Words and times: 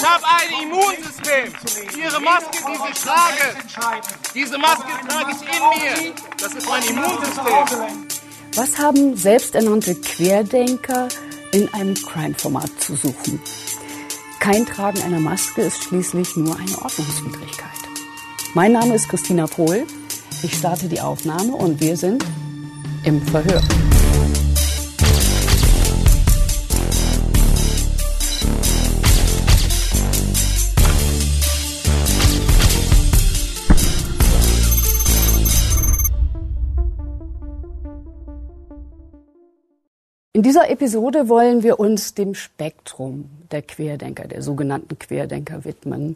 Ich 0.00 0.06
habe 0.06 0.24
ein 0.24 0.62
Immunsystem. 0.62 2.00
Ihre 2.02 2.20
Maske, 2.22 2.50
die 2.52 2.90
ich 2.90 3.00
trage, 3.02 4.00
diese 4.34 4.56
Maske 4.56 4.88
trage 5.06 5.30
ich 5.32 5.42
in 5.42 6.08
mir. 6.08 6.14
Das 6.38 6.54
ist 6.54 6.66
mein 6.66 6.82
Immunsystem. 6.84 8.06
Was 8.54 8.78
haben 8.78 9.14
selbsternannte 9.14 9.94
Querdenker 9.96 11.08
in 11.52 11.68
einem 11.74 11.94
Crime-Format 11.94 12.70
zu 12.78 12.96
suchen? 12.96 13.42
Kein 14.38 14.64
Tragen 14.64 15.02
einer 15.02 15.20
Maske 15.20 15.60
ist 15.60 15.84
schließlich 15.84 16.34
nur 16.34 16.56
eine 16.56 16.78
Ordnungswidrigkeit. 16.80 17.68
Mein 18.54 18.72
Name 18.72 18.94
ist 18.94 19.06
Christina 19.06 19.46
Pohl. 19.46 19.86
Ich 20.42 20.56
starte 20.56 20.88
die 20.88 21.02
Aufnahme 21.02 21.52
und 21.52 21.78
wir 21.78 21.98
sind 21.98 22.24
im 23.04 23.20
Verhör. 23.26 23.60
In 40.32 40.44
dieser 40.44 40.70
Episode 40.70 41.28
wollen 41.28 41.64
wir 41.64 41.80
uns 41.80 42.14
dem 42.14 42.36
Spektrum 42.36 43.28
der 43.50 43.62
Querdenker, 43.62 44.28
der 44.28 44.42
sogenannten 44.42 44.96
Querdenker 44.96 45.64
widmen. 45.64 46.14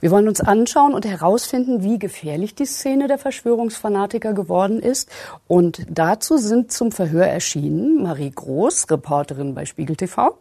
Wir 0.00 0.10
wollen 0.10 0.26
uns 0.26 0.40
anschauen 0.40 0.92
und 0.92 1.06
herausfinden, 1.06 1.84
wie 1.84 2.00
gefährlich 2.00 2.56
die 2.56 2.66
Szene 2.66 3.06
der 3.06 3.16
Verschwörungsfanatiker 3.16 4.32
geworden 4.32 4.80
ist. 4.80 5.08
Und 5.46 5.86
dazu 5.88 6.36
sind 6.36 6.72
zum 6.72 6.90
Verhör 6.90 7.28
erschienen 7.28 8.02
Marie 8.02 8.32
Groß, 8.32 8.90
Reporterin 8.90 9.54
bei 9.54 9.66
Spiegel 9.66 9.94
TV, 9.94 10.36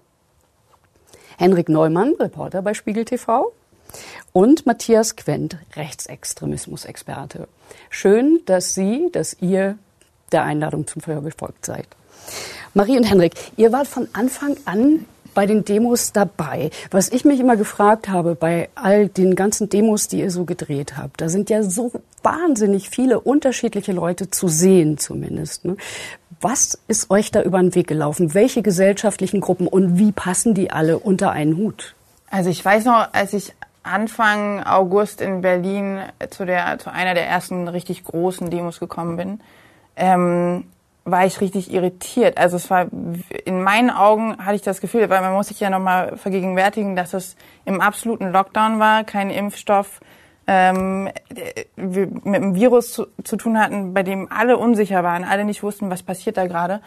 Henrik 1.37 1.69
Neumann, 1.69 2.15
Reporter 2.19 2.63
bei 2.63 2.73
Spiegel 2.73 3.05
TV 3.05 3.53
und 4.33 4.65
Matthias 4.65 5.15
Quent, 5.15 5.59
Rechtsextremismus-Experte. 5.75 7.47
Schön, 7.91 8.39
dass 8.47 8.73
Sie, 8.73 9.09
dass 9.11 9.37
ihr 9.39 9.77
der 10.31 10.41
Einladung 10.41 10.87
zum 10.87 11.03
Verhör 11.03 11.21
gefolgt 11.21 11.63
seid. 11.63 11.85
Marie 12.73 12.97
und 12.97 13.03
Henrik, 13.03 13.33
ihr 13.57 13.71
wart 13.71 13.87
von 13.87 14.07
Anfang 14.13 14.55
an 14.65 15.05
bei 15.37 15.45
den 15.45 15.63
Demos 15.63 16.13
dabei. 16.13 16.71
Was 16.89 17.09
ich 17.09 17.23
mich 17.23 17.39
immer 17.39 17.57
gefragt 17.57 18.09
habe 18.09 18.33
bei 18.33 18.69
all 18.73 19.07
den 19.07 19.35
ganzen 19.35 19.69
Demos, 19.69 20.07
die 20.07 20.19
ihr 20.19 20.31
so 20.31 20.45
gedreht 20.45 20.97
habt, 20.97 21.21
da 21.21 21.29
sind 21.29 21.51
ja 21.51 21.61
so 21.61 21.91
wahnsinnig 22.23 22.89
viele 22.89 23.19
unterschiedliche 23.19 23.91
Leute 23.91 24.31
zu 24.31 24.47
sehen 24.47 24.97
zumindest. 24.97 25.65
Ne? 25.65 25.77
Was 26.41 26.79
ist 26.87 27.11
euch 27.11 27.29
da 27.29 27.43
über 27.43 27.59
den 27.59 27.75
Weg 27.75 27.85
gelaufen? 27.85 28.33
Welche 28.33 28.63
gesellschaftlichen 28.63 29.39
Gruppen 29.39 29.67
und 29.67 29.99
wie 29.99 30.11
passen 30.11 30.55
die 30.55 30.71
alle 30.71 30.97
unter 30.97 31.31
einen 31.31 31.55
Hut? 31.57 31.93
Also 32.31 32.49
ich 32.49 32.65
weiß 32.65 32.85
noch, 32.85 33.13
als 33.13 33.33
ich 33.33 33.53
Anfang 33.83 34.63
August 34.63 35.21
in 35.21 35.41
Berlin 35.41 35.99
zu, 36.31 36.45
der, 36.45 36.79
zu 36.79 36.91
einer 36.91 37.13
der 37.13 37.27
ersten 37.27 37.67
richtig 37.67 38.03
großen 38.03 38.49
Demos 38.49 38.79
gekommen 38.79 39.17
bin, 39.17 39.39
ähm, 39.95 40.65
war 41.09 41.25
ich 41.25 41.39
richtig 41.39 41.71
irritiert. 41.71 42.37
Also 42.37 42.57
es 42.57 42.69
war 42.69 42.87
in 43.45 43.63
meinen 43.63 43.89
Augen 43.89 44.37
hatte 44.37 44.55
ich 44.55 44.61
das 44.61 44.81
Gefühl, 44.81 45.09
weil 45.09 45.21
man 45.21 45.33
muss 45.33 45.47
sich 45.47 45.59
ja 45.59 45.69
nochmal 45.69 46.17
vergegenwärtigen, 46.17 46.95
dass 46.95 47.13
es 47.13 47.37
im 47.65 47.79
absoluten 47.79 48.31
Lockdown 48.31 48.79
war, 48.79 49.05
kein 49.05 49.29
Impfstoff, 49.29 50.01
ähm, 50.47 51.09
wir 51.75 52.07
mit 52.07 52.35
einem 52.35 52.55
Virus 52.55 52.91
zu, 52.91 53.07
zu 53.23 53.37
tun 53.37 53.59
hatten, 53.59 53.93
bei 53.93 54.03
dem 54.03 54.31
alle 54.31 54.57
unsicher 54.57 55.03
waren, 55.03 55.23
alle 55.23 55.45
nicht 55.45 55.63
wussten, 55.63 55.89
was 55.89 56.03
passiert 56.03 56.37
da 56.37 56.45
gerade. 56.45 56.81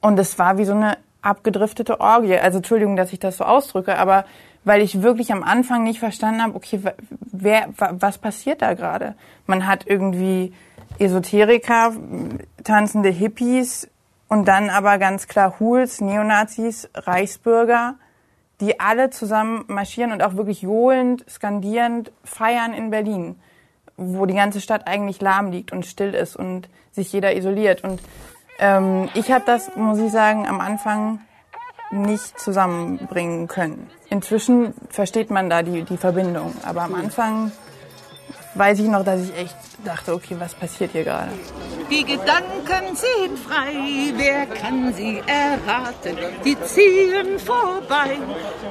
Und 0.00 0.18
es 0.18 0.38
war 0.38 0.56
wie 0.58 0.64
so 0.64 0.74
eine 0.74 0.96
abgedriftete 1.22 2.00
Orgie. 2.00 2.36
Also 2.36 2.58
Entschuldigung, 2.58 2.96
dass 2.96 3.12
ich 3.12 3.18
das 3.18 3.38
so 3.38 3.44
ausdrücke, 3.44 3.98
aber 3.98 4.24
weil 4.64 4.80
ich 4.80 5.02
wirklich 5.02 5.32
am 5.32 5.42
Anfang 5.42 5.82
nicht 5.82 5.98
verstanden 5.98 6.42
habe, 6.42 6.54
okay, 6.54 6.80
wer, 7.20 7.68
was 7.76 8.18
passiert 8.18 8.62
da 8.62 8.74
gerade? 8.74 9.14
Man 9.46 9.66
hat 9.66 9.86
irgendwie 9.86 10.52
Esoteriker, 10.98 11.92
tanzende 12.62 13.10
Hippies 13.10 13.88
und 14.28 14.46
dann 14.46 14.70
aber 14.70 14.98
ganz 14.98 15.28
klar 15.28 15.58
Hools, 15.60 16.00
Neonazis, 16.00 16.88
Reichsbürger, 16.94 17.96
die 18.60 18.80
alle 18.80 19.10
zusammen 19.10 19.64
marschieren 19.68 20.12
und 20.12 20.22
auch 20.22 20.36
wirklich 20.36 20.62
johlend, 20.62 21.24
skandierend 21.28 22.12
feiern 22.22 22.72
in 22.72 22.90
Berlin, 22.90 23.36
wo 23.96 24.26
die 24.26 24.34
ganze 24.34 24.60
Stadt 24.60 24.86
eigentlich 24.86 25.20
lahm 25.20 25.50
liegt 25.50 25.72
und 25.72 25.86
still 25.86 26.14
ist 26.14 26.36
und 26.36 26.68
sich 26.92 27.12
jeder 27.12 27.36
isoliert. 27.36 27.82
Und 27.82 28.00
ähm, 28.58 29.08
ich 29.14 29.32
habe 29.32 29.44
das, 29.46 29.74
muss 29.76 29.98
ich 29.98 30.12
sagen, 30.12 30.46
am 30.46 30.60
Anfang 30.60 31.20
nicht 31.90 32.38
zusammenbringen 32.38 33.48
können. 33.48 33.88
Inzwischen 34.10 34.74
versteht 34.88 35.30
man 35.30 35.50
da 35.50 35.62
die, 35.62 35.82
die 35.82 35.96
Verbindung, 35.96 36.54
aber 36.64 36.82
am 36.82 36.94
Anfang 36.94 37.52
weiß 38.54 38.78
ich 38.80 38.88
noch, 38.88 39.04
dass 39.04 39.20
ich 39.20 39.36
echt 39.36 39.56
dachte, 39.84 40.14
okay, 40.14 40.36
was 40.38 40.54
passiert 40.54 40.92
hier 40.92 41.04
gerade? 41.04 41.30
Die 41.90 42.04
Gedanken 42.04 42.96
ziehen 42.96 43.36
frei, 43.36 44.12
wer 44.16 44.46
kann 44.46 44.92
sie 44.94 45.22
erraten? 45.26 46.16
Die 46.44 46.56
ziehen 46.62 47.38
vorbei 47.38 48.18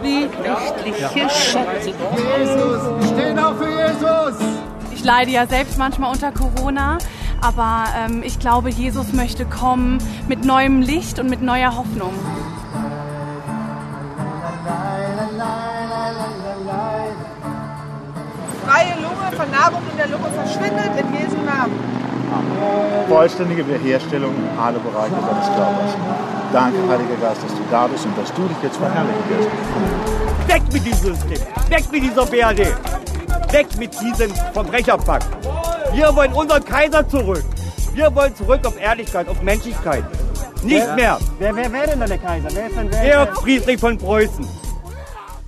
wie 0.02 0.26
nächtliche 0.26 1.20
ja. 1.20 1.30
Schatten. 1.30 1.94
Jesus, 2.40 3.10
stehen 3.10 3.40
auf 3.40 3.58
für 3.58 3.70
Jesus! 3.70 4.36
Ich 4.94 5.04
leide 5.04 5.32
ja 5.32 5.46
selbst 5.48 5.78
manchmal 5.78 6.12
unter 6.12 6.32
Corona, 6.32 6.98
aber 7.42 7.86
ähm, 7.98 8.24
ich 8.24 8.40
glaube, 8.40 8.70
Jesus 8.70 9.12
möchte 9.12 9.46
kommen 9.46 9.98
mit 10.28 10.46
neuem 10.46 10.82
Licht 10.82 11.20
und 11.20 11.30
mit 11.30 11.42
neuer 11.42 11.76
Hoffnung. 11.76 12.14
Freie 18.66 18.96
Lunge, 19.02 19.36
Vernarbung 19.36 19.82
in 19.92 19.98
der 19.98 20.08
Lunge 20.08 20.30
verschwindet 20.32 20.92
in 20.98 21.14
Jesu 21.14 21.38
Namen. 21.46 21.78
Vollständige 23.08 23.68
Wiederherstellung 23.68 24.34
alle 24.60 24.80
Bereiche 24.80 25.16
deines 25.16 25.48
Körpers. 25.48 25.92
Danke, 26.52 26.78
Heiliger 26.88 27.16
Geist, 27.22 27.44
dass 27.44 27.52
du 27.52 27.64
da 27.70 27.88
bist 27.88 28.06
und 28.06 28.18
dass 28.18 28.34
du 28.34 28.48
dich 28.48 28.58
jetzt 28.64 28.78
verherrlichen 28.78 29.24
wirst. 29.30 30.48
Weg 30.48 30.74
mit 30.74 30.86
diesem 30.86 31.16
System! 31.16 31.40
Weg 31.70 31.92
mit 31.92 32.04
dieser 32.04 32.26
BRD! 32.26 32.76
Weg 33.52 33.68
mit 33.78 33.92
diesem 34.02 34.34
Verbrecherpack! 34.54 35.24
Wir 35.94 36.16
wollen 36.16 36.34
unseren 36.34 36.64
Kaiser 36.64 37.08
zurück! 37.08 37.44
Wir 37.94 38.14
wollen 38.16 38.36
zurück 38.36 38.62
auf 38.66 38.80
Ehrlichkeit, 38.80 39.28
auf 39.28 39.42
Menschlichkeit. 39.42 40.04
Nicht 40.64 40.86
wer, 40.88 40.96
mehr! 40.96 41.20
Wer, 41.40 41.56
wer 41.56 41.72
wäre 41.72 41.88
denn 41.88 42.00
da 42.00 42.06
der 42.06 42.18
Kaiser? 42.18 42.50
Wer 42.54 42.68
ist 42.68 42.78
denn 42.78 42.92
wer? 42.92 43.04
Georg 43.04 43.38
Friedrich 43.38 43.80
von 43.80 43.98
Preußen. 43.98 44.63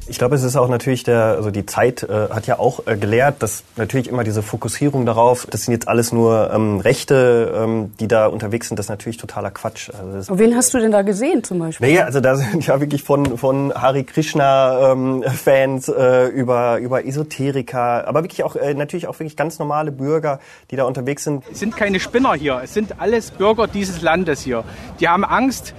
Ich 0.07 0.19
glaube, 0.19 0.35
es 0.35 0.43
ist 0.43 0.55
auch 0.55 0.69
natürlich 0.69 1.03
der, 1.03 1.35
also 1.38 1.49
die 1.49 1.66
Zeit 1.66 2.03
äh, 2.03 2.29
hat 2.29 2.45
ja 2.45 2.59
auch 2.59 2.85
äh, 2.85 2.95
gelehrt, 2.95 3.41
dass 3.41 3.63
natürlich 3.75 4.07
immer 4.07 4.23
diese 4.23 4.43
Fokussierung 4.43 5.05
darauf, 5.05 5.47
das 5.49 5.63
sind 5.63 5.73
jetzt 5.73 5.88
alles 5.88 6.11
nur 6.11 6.51
ähm, 6.53 6.79
Rechte, 6.79 7.51
ähm, 7.55 7.91
die 7.99 8.07
da 8.07 8.27
unterwegs 8.27 8.67
sind, 8.67 8.77
das 8.77 8.85
ist 8.85 8.89
natürlich 8.91 9.17
totaler 9.17 9.49
Quatsch. 9.49 9.89
Also 9.89 10.38
Wen 10.38 10.55
hast 10.55 10.73
du 10.75 10.79
denn 10.79 10.91
da 10.91 11.01
gesehen 11.01 11.43
zum 11.43 11.57
Beispiel? 11.57 11.88
Naja, 11.88 12.03
also 12.05 12.19
da 12.19 12.35
sind 12.35 12.67
ja 12.67 12.79
wirklich 12.79 13.01
von 13.03 13.38
von 13.38 13.73
Hari 13.73 14.03
Krishna 14.03 14.91
ähm, 14.91 15.23
Fans 15.23 15.89
äh, 15.89 16.27
über 16.27 16.77
über 16.77 17.05
Esoteriker, 17.05 18.07
aber 18.07 18.22
wirklich 18.22 18.43
auch 18.43 18.55
äh, 18.55 18.75
natürlich 18.75 19.07
auch 19.07 19.17
wirklich 19.19 19.35
ganz 19.35 19.57
normale 19.57 19.91
Bürger, 19.91 20.39
die 20.69 20.75
da 20.75 20.83
unterwegs 20.83 21.23
sind. 21.23 21.43
Es 21.51 21.59
sind 21.59 21.75
keine 21.75 21.99
Spinner 21.99 22.35
hier, 22.35 22.61
es 22.63 22.75
sind 22.75 22.99
alles 22.99 23.31
Bürger 23.31 23.66
dieses 23.67 24.01
Landes 24.01 24.41
hier. 24.41 24.63
Die 24.99 25.07
haben 25.07 25.25
Angst 25.25 25.73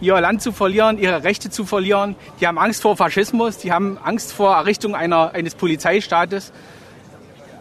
ihr 0.00 0.20
Land 0.20 0.42
zu 0.42 0.52
verlieren, 0.52 0.98
ihre 0.98 1.24
Rechte 1.24 1.50
zu 1.50 1.64
verlieren. 1.64 2.16
Die 2.40 2.46
haben 2.46 2.58
Angst 2.58 2.82
vor 2.82 2.96
Faschismus, 2.96 3.58
die 3.58 3.72
haben 3.72 3.98
Angst 3.98 4.32
vor 4.32 4.54
Errichtung 4.54 4.94
einer, 4.94 5.32
eines 5.32 5.54
Polizeistaates. 5.54 6.52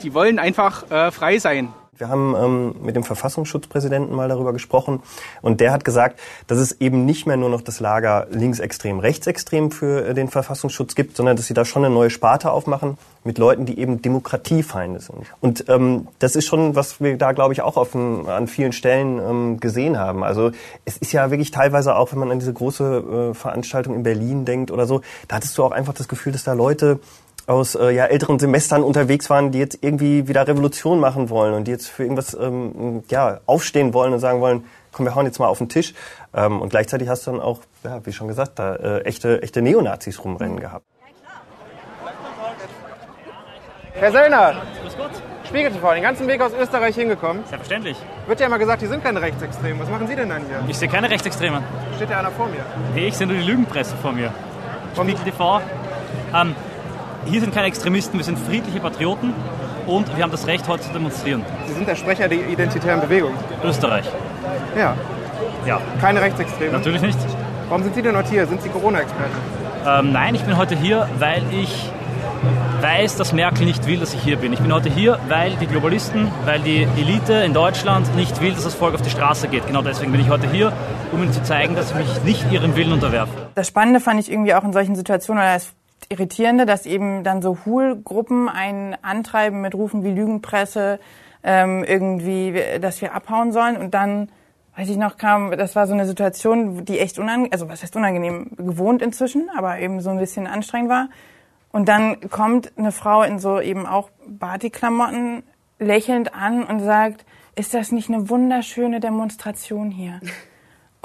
Die 0.04 0.14
wollen 0.14 0.40
einfach 0.40 0.90
äh, 0.92 1.12
frei 1.12 1.40
sein. 1.40 1.74
Wir 1.98 2.10
haben 2.10 2.36
ähm, 2.36 2.76
mit 2.84 2.96
dem 2.98 3.04
Verfassungsschutzpräsidenten 3.04 4.14
mal 4.14 4.28
darüber 4.28 4.52
gesprochen 4.52 5.02
und 5.42 5.62
der 5.62 5.72
hat 5.72 5.86
gesagt, 5.86 6.20
dass 6.48 6.58
es 6.58 6.82
eben 6.82 7.06
nicht 7.06 7.26
mehr 7.26 7.38
nur 7.38 7.50
noch 7.50 7.62
das 7.62 7.80
Lager 7.80 8.28
linksextrem, 8.32 9.00
rechtsextrem 9.00 9.72
für 9.72 10.08
äh, 10.08 10.14
den 10.14 10.28
Verfassungsschutz 10.28 10.96
gibt, 10.96 11.16
sondern 11.16 11.38
dass 11.38 11.48
sie 11.48 11.54
da 11.54 11.64
schon 11.64 11.86
eine 11.86 11.94
neue 11.94 12.10
Sparte 12.10 12.52
aufmachen 12.52 12.98
mit 13.24 13.38
Leuten, 13.38 13.66
die 13.66 13.80
eben 13.80 14.02
Demokratiefeinde 14.02 15.00
sind. 15.00 15.26
Und 15.40 15.70
ähm, 15.70 16.10
das 16.20 16.36
ist 16.36 16.46
schon, 16.46 16.76
was 16.76 17.00
wir 17.00 17.18
da, 17.18 17.32
glaube 17.32 17.54
ich, 17.54 17.62
auch 17.62 17.78
auf 17.78 17.96
an 17.96 18.48
vielen 18.48 18.74
Stellen 18.74 19.20
ähm, 19.20 19.60
gesehen 19.60 19.98
haben. 19.98 20.24
Also 20.24 20.52
es 20.84 20.98
ist 20.98 21.14
ja 21.14 21.32
wirklich 21.32 21.52
teilweise 21.52 21.96
auch, 21.96 22.12
wenn 22.12 22.20
man 22.20 22.32
an 22.32 22.40
diese 22.40 22.54
große 22.54 23.30
äh, 23.32 23.34
Veranstaltung 23.34 23.96
in 23.96 24.04
Berlin 24.04 24.44
denkt 24.44 24.70
oder 24.70 24.86
so, 24.86 25.02
da 25.28 25.38
hattest 25.38 25.58
du 25.58 25.64
auch 25.64 25.72
einfach 25.72 25.94
das 25.94 26.08
Gefühl, 26.10 26.34
dass 26.34 26.44
da 26.44 26.54
Leute 26.54 27.00
aus 27.48 27.76
äh, 27.76 27.92
ja, 27.92 28.06
älteren 28.06 28.40
Semestern 28.40 28.84
unterwegs 28.84 29.30
waren, 29.30 29.52
die 29.52 29.60
jetzt 29.60 29.80
irgendwie 29.82 30.28
wieder 30.28 30.48
Revolution 30.48 31.00
machen 31.00 31.30
wollen 31.30 31.54
und 31.54 31.66
die 31.68 31.72
jetzt 31.72 31.88
für 31.88 32.04
irgendwas 32.04 32.34
ähm, 32.34 33.04
ja, 33.10 33.40
aufstehen 33.46 33.94
wollen 33.94 34.14
und 34.14 34.20
sagen 34.20 34.42
wollen, 34.42 34.66
komm, 34.92 35.06
wir 35.06 35.16
hauen 35.16 35.26
jetzt 35.26 35.40
mal 35.40 35.48
auf 35.48 35.60
den 35.60 35.70
Tisch. 35.70 35.94
Ähm, 36.34 36.62
und 36.62 36.70
gleichzeitig 36.70 37.08
hast 37.08 37.28
du 37.28 37.32
dann 37.32 37.42
auch, 37.42 37.60
ja, 37.84 38.04
wie 38.06 38.14
schon 38.14 38.28
gesagt, 38.28 38.58
da 38.58 38.76
äh, 38.76 39.02
echte, 39.02 39.42
echte 39.44 39.62
Neonazis 39.62 40.24
rumrennen 40.24 40.60
gehabt. 40.60 40.86
Herr 43.94 44.12
Sellner, 44.12 44.56
Spiegel 45.48 45.72
TV, 45.72 45.94
den 45.94 46.04
ganzen 46.04 46.28
Weg 46.28 46.42
aus 46.42 46.52
Österreich 46.60 46.96
hingekommen. 46.96 47.44
Selbstverständlich. 47.48 47.98
Wird 48.28 48.40
ja 48.40 48.48
immer 48.48 48.60
gesagt, 48.60 48.82
die 48.82 48.88
sind 48.88 49.04
keine 49.04 49.22
Rechtsextremen. 49.22 49.80
Was 49.80 49.90
machen 49.90 50.08
Sie 50.08 50.16
denn 50.16 50.28
dann 50.28 50.46
hier? 50.46 50.62
Ich 50.68 50.78
sehe 50.78 50.90
keine 50.90 51.10
Rechtsextremen. 51.10 51.64
Steht 51.96 52.10
ja 52.10 52.20
einer 52.20 52.32
vor 52.32 52.48
mir. 52.48 52.66
Nee, 52.94 53.08
ich 53.08 53.16
sehe 53.16 53.26
nur 53.26 53.38
die 53.38 53.44
Lügenpresse 53.44 53.96
vor 54.02 54.12
mir. 54.12 54.34
Spiegel 54.96 55.16
TV. 55.24 55.62
Ähm, 56.34 56.56
hier 57.26 57.42
sind 57.42 57.54
keine 57.54 57.68
Extremisten, 57.68 58.18
wir 58.18 58.26
sind 58.26 58.40
friedliche 58.40 58.80
Patrioten 58.80 59.34
und 59.88 60.16
wir 60.16 60.24
haben 60.24 60.32
das 60.32 60.48
Recht, 60.48 60.68
heute 60.68 60.84
zu 60.84 60.94
demonstrieren. 60.94 61.44
Sie 61.68 61.74
sind 61.74 61.88
der 61.88 61.96
Sprecher 61.96 62.28
der 62.28 62.48
identitären 62.48 63.02
Bewegung. 63.02 63.32
Österreich. 63.64 64.06
Ja. 64.78 64.96
Ja. 65.66 65.82
Keine 66.00 66.22
Rechtsextremen. 66.22 66.74
Natürlich 66.74 67.02
nicht. 67.02 67.18
Warum 67.68 67.84
sind 67.84 67.96
Sie 67.96 68.02
denn 68.02 68.16
heute 68.16 68.30
hier? 68.30 68.46
Sind 68.46 68.62
Sie 68.62 68.70
Corona-Experte? 68.70 69.32
Ähm, 69.88 70.12
nein, 70.12 70.36
ich 70.36 70.44
bin 70.44 70.58
heute 70.58 70.76
hier, 70.76 71.08
weil 71.20 71.44
ich 71.52 71.90
weiß, 72.82 73.16
dass 73.18 73.34
Merkel 73.34 73.66
nicht 73.66 73.88
will, 73.88 74.00
dass 74.00 74.14
ich 74.14 74.22
hier 74.22 74.38
bin. 74.38 74.54
Ich 74.54 74.60
bin 74.60 74.72
heute 74.72 74.90
hier, 74.90 75.20
weil 75.28 75.56
die 75.56 75.68
Globalisten, 75.68 76.32
weil 76.46 76.60
die 76.60 76.88
Elite 76.98 77.34
in 77.34 77.54
Deutschland 77.54 78.16
nicht 78.16 78.42
will, 78.42 78.54
dass 78.54 78.64
das 78.64 78.76
Volk 78.76 78.94
auf 78.94 79.02
die 79.02 79.10
Straße 79.10 79.48
geht. 79.48 79.66
Genau 79.68 79.82
deswegen 79.82 80.12
bin 80.12 80.22
ich 80.22 80.30
heute 80.30 80.50
hier, 80.50 80.72
um 81.12 81.24
ihnen 81.24 81.34
zu 81.34 81.42
zeigen, 81.44 81.76
dass 81.76 81.92
ich 81.92 81.98
mich 81.98 82.24
nicht 82.24 82.52
ihrem 82.52 82.76
Willen 82.76 82.94
unterwerfe. 82.94 83.32
Das 83.56 83.68
Spannende 83.68 84.00
fand 84.00 84.20
ich 84.20 84.32
irgendwie 84.32 84.54
auch 84.54 84.64
in 84.64 84.74
solchen 84.74 84.96
Situationen, 84.96 85.44
oder 85.44 85.54
das 85.54 85.75
Irritierende, 86.10 86.66
dass 86.66 86.86
eben 86.86 87.24
dann 87.24 87.42
so 87.42 87.58
Hool-Gruppen 87.66 88.48
einen 88.50 88.96
antreiben 89.02 89.62
mit 89.62 89.74
Rufen 89.74 90.04
wie 90.04 90.12
Lügenpresse, 90.12 91.00
ähm, 91.44 91.84
irgendwie, 91.84 92.60
dass 92.80 93.02
wir 93.02 93.14
abhauen 93.14 93.52
sollen 93.52 93.78
und 93.78 93.94
dann 93.94 94.30
weiß 94.76 94.90
ich 94.90 94.98
noch, 94.98 95.18
kam, 95.18 95.52
das 95.52 95.76
war 95.76 95.88
so 95.88 95.94
eine 95.94 96.06
Situation, 96.06 96.84
die 96.86 97.00
echt 97.00 97.18
unangenehm, 97.18 97.54
also 97.54 97.70
was 97.70 97.82
heißt 97.82 97.96
unangenehm, 97.96 98.52
gewohnt 98.58 99.02
inzwischen, 99.02 99.50
aber 99.56 99.80
eben 99.80 100.02
so 100.02 100.10
ein 100.10 100.20
bisschen 100.20 100.48
anstrengend 100.48 100.90
war. 100.90 101.10
Und 101.72 101.88
dann 101.88 102.30
kommt 102.30 102.72
eine 102.78 102.92
Frau 102.92 103.24
in 103.24 103.40
so 103.40 103.60
eben 103.60 103.86
auch 103.86 104.10
Batik-Klamotten 104.28 105.44
lächelnd 105.80 106.34
an 106.34 106.64
und 106.64 106.80
sagt, 106.82 107.26
ist 107.56 107.74
das 107.74 107.92
nicht 107.92 108.10
eine 108.10 108.30
wunderschöne 108.30 109.00
Demonstration 109.00 109.92
hier? 109.92 110.20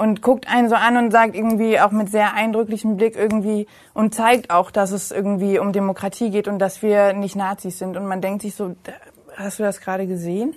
Und 0.01 0.23
guckt 0.23 0.47
einen 0.47 0.67
so 0.67 0.73
an 0.73 0.97
und 0.97 1.11
sagt 1.11 1.35
irgendwie 1.35 1.79
auch 1.79 1.91
mit 1.91 2.09
sehr 2.09 2.33
eindrücklichem 2.33 2.97
Blick 2.97 3.15
irgendwie 3.15 3.67
und 3.93 4.15
zeigt 4.15 4.49
auch, 4.49 4.71
dass 4.71 4.89
es 4.89 5.11
irgendwie 5.11 5.59
um 5.59 5.73
Demokratie 5.73 6.31
geht 6.31 6.47
und 6.47 6.57
dass 6.57 6.81
wir 6.81 7.13
nicht 7.13 7.35
Nazis 7.35 7.77
sind. 7.77 7.95
Und 7.97 8.07
man 8.07 8.19
denkt 8.19 8.41
sich 8.41 8.55
so, 8.55 8.75
hast 9.35 9.59
du 9.59 9.63
das 9.63 9.79
gerade 9.79 10.07
gesehen? 10.07 10.55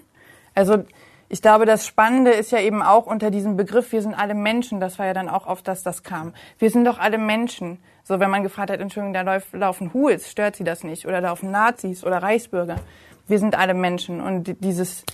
Also 0.55 0.85
ich 1.29 1.43
glaube, 1.43 1.67
das 1.67 1.87
Spannende 1.87 2.31
ist 2.31 2.52
ja 2.52 2.61
eben 2.61 2.81
auch 2.82 3.05
unter 3.05 3.31
diesem 3.31 3.58
Begriff, 3.58 3.93
wir 3.93 4.00
sind 4.00 4.14
alle 4.14 4.35
Menschen, 4.35 4.81
das 4.81 4.99
war 4.99 5.05
ja 5.05 5.12
dann 5.12 5.29
auch 5.29 5.46
oft, 5.46 5.69
dass 5.69 5.82
das 5.82 6.02
kam. 6.02 6.32
Wir 6.58 6.70
sind 6.70 6.87
doch 6.87 6.99
alle 6.99 7.19
Menschen. 7.19 7.76
So, 8.02 8.20
wenn 8.20 8.31
man 8.31 8.44
gefragt 8.44 8.70
hat, 8.70 8.81
Entschuldigung, 8.81 9.12
da 9.12 9.20
lauf, 9.20 9.52
laufen 9.52 9.93
Huls, 9.93 10.31
stört 10.31 10.56
sie 10.56 10.64
das 10.64 10.85
nicht? 10.85 11.05
Oder 11.06 11.20
laufen 11.20 11.50
Nazis 11.50 12.02
oder 12.02 12.23
Reichsbürger? 12.23 12.76
Wir 13.29 13.38
sind 13.38 13.58
alle 13.58 13.75
Menschen. 13.75 14.23
Und 14.23 14.56
dieses, 14.64 15.05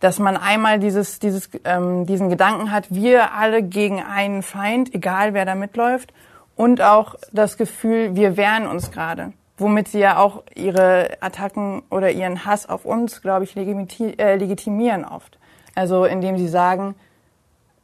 dass 0.00 0.18
man 0.18 0.36
einmal 0.36 0.78
dieses, 0.78 1.18
dieses, 1.18 1.48
ähm, 1.64 2.06
diesen 2.06 2.28
Gedanken 2.28 2.70
hat, 2.70 2.86
wir 2.90 3.32
alle 3.32 3.62
gegen 3.62 4.02
einen 4.02 4.42
Feind, 4.42 4.94
egal 4.94 5.34
wer 5.34 5.44
da 5.44 5.54
mitläuft, 5.54 6.12
und 6.54 6.82
auch 6.82 7.14
das 7.32 7.56
Gefühl, 7.56 8.16
wir 8.16 8.36
wehren 8.36 8.66
uns 8.66 8.90
gerade, 8.90 9.32
womit 9.58 9.88
sie 9.88 10.00
ja 10.00 10.18
auch 10.18 10.42
ihre 10.54 11.18
Attacken 11.20 11.82
oder 11.90 12.10
ihren 12.10 12.44
Hass 12.44 12.68
auf 12.68 12.84
uns, 12.84 13.22
glaube 13.22 13.44
ich, 13.44 13.56
äh, 13.56 14.36
legitimieren 14.36 15.04
oft. 15.04 15.38
Also 15.74 16.04
indem 16.04 16.38
sie 16.38 16.48
sagen, 16.48 16.94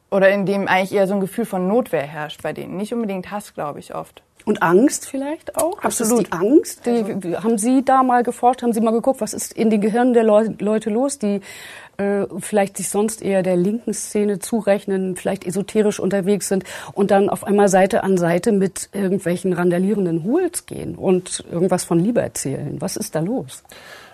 oder 0.09 0.29
indem 0.29 0.67
eigentlich 0.67 0.93
eher 0.93 1.07
so 1.07 1.15
ein 1.15 1.19
Gefühl 1.19 1.45
von 1.45 1.67
Notwehr 1.67 2.03
herrscht 2.03 2.41
bei 2.43 2.53
denen, 2.53 2.77
nicht 2.77 2.93
unbedingt 2.93 3.31
Hass, 3.31 3.53
glaube 3.53 3.79
ich, 3.79 3.95
oft. 3.95 4.23
Und 4.45 4.61
Angst 4.61 5.07
vielleicht 5.07 5.55
auch? 5.55 5.79
Absolut. 5.81 6.27
Die 6.27 6.31
Angst? 6.31 6.85
Die, 6.85 7.37
haben 7.37 7.57
Sie 7.57 7.83
da 7.83 8.03
mal 8.03 8.23
geforscht? 8.23 8.61
Haben 8.61 8.73
Sie 8.73 8.81
mal 8.81 8.91
geguckt, 8.91 9.21
was 9.21 9.33
ist 9.33 9.53
in 9.53 9.69
den 9.69 9.79
Gehirnen 9.79 10.13
der 10.13 10.23
Leu 10.23 10.49
Leute 10.59 10.89
los, 10.89 11.17
die 11.17 11.41
äh, 11.97 12.25
vielleicht 12.39 12.77
sich 12.77 12.89
sonst 12.89 13.21
eher 13.21 13.43
der 13.43 13.55
linken 13.55 13.93
Szene 13.93 14.39
zurechnen, 14.39 15.15
vielleicht 15.15 15.45
esoterisch 15.45 15.99
unterwegs 15.99 16.47
sind 16.47 16.63
und 16.93 17.11
dann 17.11 17.29
auf 17.29 17.43
einmal 17.43 17.67
Seite 17.67 18.03
an 18.03 18.17
Seite 18.17 18.51
mit 18.51 18.89
irgendwelchen 18.93 19.53
randalierenden 19.53 20.23
Hools 20.23 20.65
gehen 20.65 20.95
und 20.95 21.43
irgendwas 21.51 21.83
von 21.83 21.99
Liebe 21.99 22.21
erzählen? 22.21 22.77
Was 22.79 22.97
ist 22.97 23.15
da 23.15 23.19
los? 23.19 23.63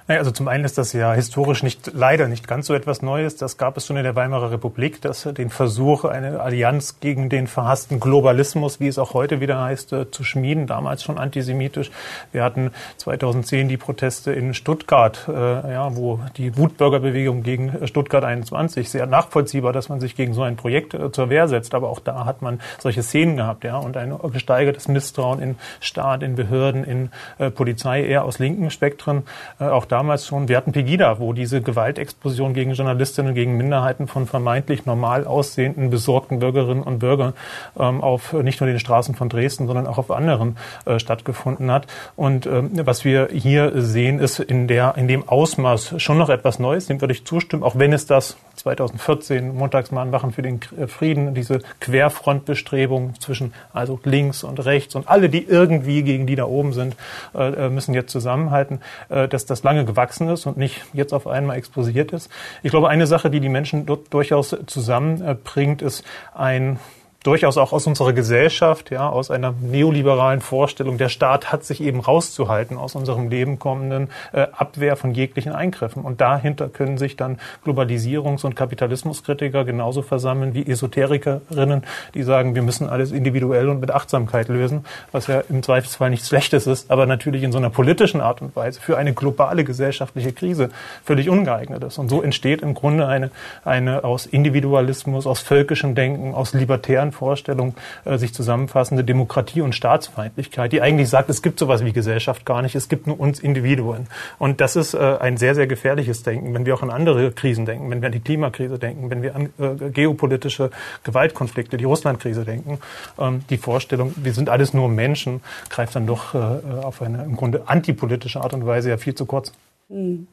Naja, 0.10 0.22
also 0.22 0.32
zum 0.32 0.48
einen 0.48 0.66
ist 0.66 0.80
das 0.80 0.92
ja 0.94 1.14
historisch 1.14 1.62
nicht, 1.62 1.92
leider 1.94 2.28
nicht 2.28 2.48
ganz 2.48 2.66
so 2.66 2.74
etwas 2.74 3.04
Neues. 3.04 3.36
Das 3.36 3.58
gab 3.58 3.78
es 3.78 3.86
schon 3.86 3.96
in 3.96 4.02
der 4.02 4.16
Weimarer 4.16 4.50
Republik, 4.50 5.04
dass 5.04 5.22
den 5.22 5.52
Versuch, 5.52 6.04
eine 6.04 6.42
Allianz 6.42 7.00
gegen 7.00 7.30
den 7.30 7.46
verhassten 7.46 8.00
Globalismus, 8.00 8.80
wie 8.80 8.88
es 8.88 8.98
auch 8.98 9.14
heute 9.14 9.40
wieder 9.40 9.62
heißt, 9.62 9.94
äh, 9.94 10.10
zu 10.10 10.24
schmieden, 10.24 10.66
damals 10.66 11.04
schon 11.04 11.20
antisemitisch. 11.20 11.92
Wir 12.32 12.44
hatten 12.44 12.72
2010 12.98 13.68
die 13.68 13.78
Proteste 13.78 14.32
in 14.32 14.56
Stuttgart, 14.56 15.28
äh, 15.28 15.32
ja, 15.32 15.96
wo 15.96 16.20
die 16.38 16.58
Wutbürgerbewegung 16.58 17.44
gegen 17.44 17.86
Stuttgart 17.88 18.24
21 18.24 18.90
sehr 18.90 19.06
nachvollziehbar, 19.06 19.74
dass 19.74 19.90
man 19.90 20.00
sich 20.00 20.16
gegen 20.16 20.34
so 20.34 20.42
ein 20.42 20.56
Projekt 20.56 20.96
äh, 20.96 21.12
zur 21.12 21.30
Wehr 21.30 21.48
setzt. 21.48 21.76
Aber 21.76 21.90
auch 21.90 22.00
da 22.00 22.26
hat 22.26 22.42
man 22.42 22.62
solche 22.80 23.04
Szenen 23.04 23.38
gehabt, 23.38 23.64
ja, 23.64 23.78
und 23.78 23.96
ein 23.96 24.18
gesteigertes 24.34 24.88
Misstrauen 24.88 25.40
in 25.40 25.56
Staat, 25.82 26.24
in 26.24 26.34
Behörden, 26.34 26.84
in 26.84 27.12
äh, 27.38 27.52
Polizei, 27.52 28.04
eher 28.04 28.24
aus 28.24 28.40
linken 28.40 28.72
Spektren. 28.72 29.28
Äh, 29.60 29.66
auch 29.66 29.86
da 29.86 29.99
damals 30.00 30.26
schon, 30.26 30.48
wir 30.48 30.56
hatten 30.56 30.72
Pegida, 30.72 31.20
wo 31.20 31.34
diese 31.34 31.62
Gewaltexplosion 31.62 32.54
gegen 32.54 32.72
Journalistinnen, 32.72 33.34
gegen 33.34 33.58
Minderheiten 33.58 34.08
von 34.08 34.28
vermeintlich 34.28 34.86
normal 34.86 35.28
aussehenden, 35.28 35.90
besorgten 35.90 36.40
Bürgerinnen 36.40 36.84
und 36.84 37.00
Bürgern 37.00 37.34
ähm, 37.78 38.00
auf 38.02 38.32
nicht 38.32 38.62
nur 38.62 38.70
den 38.70 38.80
Straßen 38.80 39.14
von 39.14 39.28
Dresden, 39.28 39.68
sondern 39.68 39.88
auch 39.88 39.98
auf 39.98 40.10
anderen 40.10 40.56
äh, 40.86 41.00
stattgefunden 41.00 41.70
hat. 41.70 41.88
Und 42.16 42.46
ähm, 42.46 42.72
was 42.86 43.04
wir 43.04 43.28
hier 43.30 43.74
sehen, 43.76 44.20
ist 44.20 44.40
in, 44.40 44.70
der, 44.70 44.94
in 44.96 45.10
dem 45.10 45.28
Ausmaß 45.28 45.96
schon 45.98 46.18
noch 46.18 46.30
etwas 46.30 46.60
Neues, 46.60 46.88
dem 46.88 47.02
würde 47.02 47.14
ich 47.14 47.26
zustimmen, 47.26 47.64
auch 47.64 47.78
wenn 47.78 47.92
es 47.92 48.06
das 48.06 48.38
2014 48.56 49.54
Montagsmahnwachen 49.54 50.32
für 50.32 50.44
den 50.44 50.62
äh, 50.78 50.88
Frieden, 50.88 51.34
diese 51.34 51.60
Querfrontbestrebung 51.82 53.16
zwischen 53.20 53.54
also 53.74 54.00
links 54.06 54.46
und 54.46 54.64
rechts 54.64 54.96
und 54.96 55.10
alle, 55.10 55.28
die 55.28 55.44
irgendwie 55.44 56.04
gegen 56.04 56.26
die 56.26 56.38
da 56.38 56.46
oben 56.46 56.72
sind, 56.72 56.96
äh, 57.36 57.66
äh, 57.66 57.70
müssen 57.70 57.94
jetzt 57.94 58.12
zusammenhalten, 58.12 58.80
dass 59.10 59.46
das 59.46 59.64
lange 59.64 59.86
gewachsen 59.90 60.30
ist 60.30 60.46
und 60.46 60.58
nicht 60.58 60.82
jetzt 60.94 61.14
auf 61.14 61.26
einmal 61.26 61.58
explosiert 61.58 62.12
ist. 62.12 62.30
Ich 62.62 62.70
glaube, 62.70 62.90
eine 62.90 63.08
Sache, 63.08 63.30
die 63.30 63.40
die 63.40 63.50
Menschen 63.50 63.86
dort 63.86 64.14
durchaus 64.14 64.56
zusammenbringt, 64.68 65.82
ist 65.82 66.04
ein 66.34 66.80
durchaus 67.24 67.58
auch 67.58 67.74
aus 67.74 67.86
unserer 67.86 68.14
Gesellschaft, 68.14 68.92
ja, 68.92 69.10
aus 69.10 69.30
einer 69.30 69.54
neoliberalen 69.60 70.40
Vorstellung, 70.40 70.98
der 70.98 71.10
Staat 71.10 71.52
hat 71.52 71.66
sich 71.66 71.82
eben 71.82 72.00
rauszuhalten 72.00 72.78
aus 72.78 72.96
unserem 72.96 73.30
Leben 73.30 73.60
kommenden 73.60 74.10
äh, 74.32 74.48
Abwehr 74.54 74.96
von 74.96 75.14
jeglichen 75.14 75.52
Eingriffen. 75.52 76.04
Und 76.04 76.22
dahinter 76.22 76.70
können 76.70 76.98
sich 76.98 77.18
dann 77.18 77.38
Globalisierungs- 77.66 78.46
und 78.46 78.56
Kapitalismuskritiker 78.56 79.66
genauso 79.66 80.02
versammeln 80.02 80.54
wie 80.54 80.66
Esoterikerinnen, 80.66 81.84
die 82.14 82.24
sagen, 82.24 82.56
wir 82.56 82.62
müssen 82.62 82.88
alles 82.88 83.12
individuell 83.12 83.68
und 83.68 83.82
mit 83.82 83.92
Achtsamkeit 83.92 84.48
lösen, 84.48 84.86
was 85.12 85.28
ja 85.28 85.44
im 85.50 85.62
Zweifelsfall 85.62 86.10
nichts 86.10 86.30
Schlechtes 86.30 86.68
ist, 86.68 86.90
aber 86.90 87.06
natürlich 87.06 87.44
in 87.44 87.52
so 87.52 87.58
einer 87.58 87.70
politischen 87.70 88.22
Art 88.22 88.42
und 88.42 88.56
Weise 88.56 88.80
für 88.80 88.98
eine 88.98 89.14
globale 89.14 89.66
gesellschaftliche 89.66 90.32
Krise 90.32 90.70
völlig 91.04 91.30
ungeeignet 91.30 91.84
ist. 91.84 91.98
Und 91.98 92.08
so 92.08 92.22
entsteht 92.22 92.62
im 92.62 92.76
Grunde 92.76 93.08
eine, 93.08 93.30
eine 93.66 94.06
aus 94.06 94.26
Individualismus, 94.26 95.28
aus 95.28 95.42
völkischem 95.42 95.96
Denken, 95.96 96.34
aus 96.34 96.54
libertären 96.54 97.09
liberalen 97.10 97.12
Vorstellung 97.12 97.74
äh, 98.06 98.18
sich 98.18 98.34
zusammenfassende 98.34 99.04
Demokratie 99.04 99.62
und 99.62 99.76
Staatsfeindlichkeit, 99.76 100.72
die 100.72 100.82
eigentlich 100.82 101.10
sagt, 101.10 101.30
es 101.30 101.42
gibt 101.42 101.60
sowas 101.60 101.84
wie 101.84 101.92
Gesellschaft 101.92 102.46
gar 102.46 102.62
nicht, 102.62 102.76
es 102.76 102.90
gibt 102.90 103.08
nur 103.08 103.20
uns 103.20 103.40
Individuen. 103.40 104.08
Und 104.38 104.62
das 104.62 104.76
ist 104.76 104.94
äh, 104.94 105.18
ein 105.20 105.38
sehr, 105.38 105.56
sehr 105.56 105.68
gefährliches 105.68 106.24
Denken, 106.24 106.54
wenn 106.54 106.66
wir 106.66 106.74
auch 106.76 106.84
an 106.84 106.90
andere 106.90 107.32
Krisen 107.32 107.66
denken, 107.66 107.90
wenn 107.90 108.02
wir 108.02 108.08
an 108.08 108.14
die 108.14 108.20
Klimakrise 108.20 108.80
denken, 108.80 109.10
wenn 109.10 109.22
wir 109.22 109.36
an 109.36 109.50
äh, 109.60 109.90
geopolitische 109.90 110.72
Gewaltkonflikte, 111.04 111.78
die 111.78 111.86
Russlandkrise 111.86 112.46
denken. 112.46 112.80
Ähm, 113.18 113.44
die 113.50 113.58
Vorstellung, 113.58 114.14
wir 114.16 114.34
sind 114.34 114.50
alles 114.50 114.74
nur 114.74 114.90
Menschen, 114.90 115.42
greift 115.70 115.96
dann 115.96 116.08
doch 116.08 116.34
äh, 116.34 116.38
auf 116.84 117.02
eine 117.02 117.24
im 117.24 117.36
Grunde 117.36 117.64
antipolitische 117.68 118.42
Art 118.42 118.54
und 118.54 118.66
Weise 118.66 118.90
ja 118.90 118.98
viel 118.98 119.16
zu 119.16 119.26
kurz. 119.26 119.52
Mhm. 119.90 120.28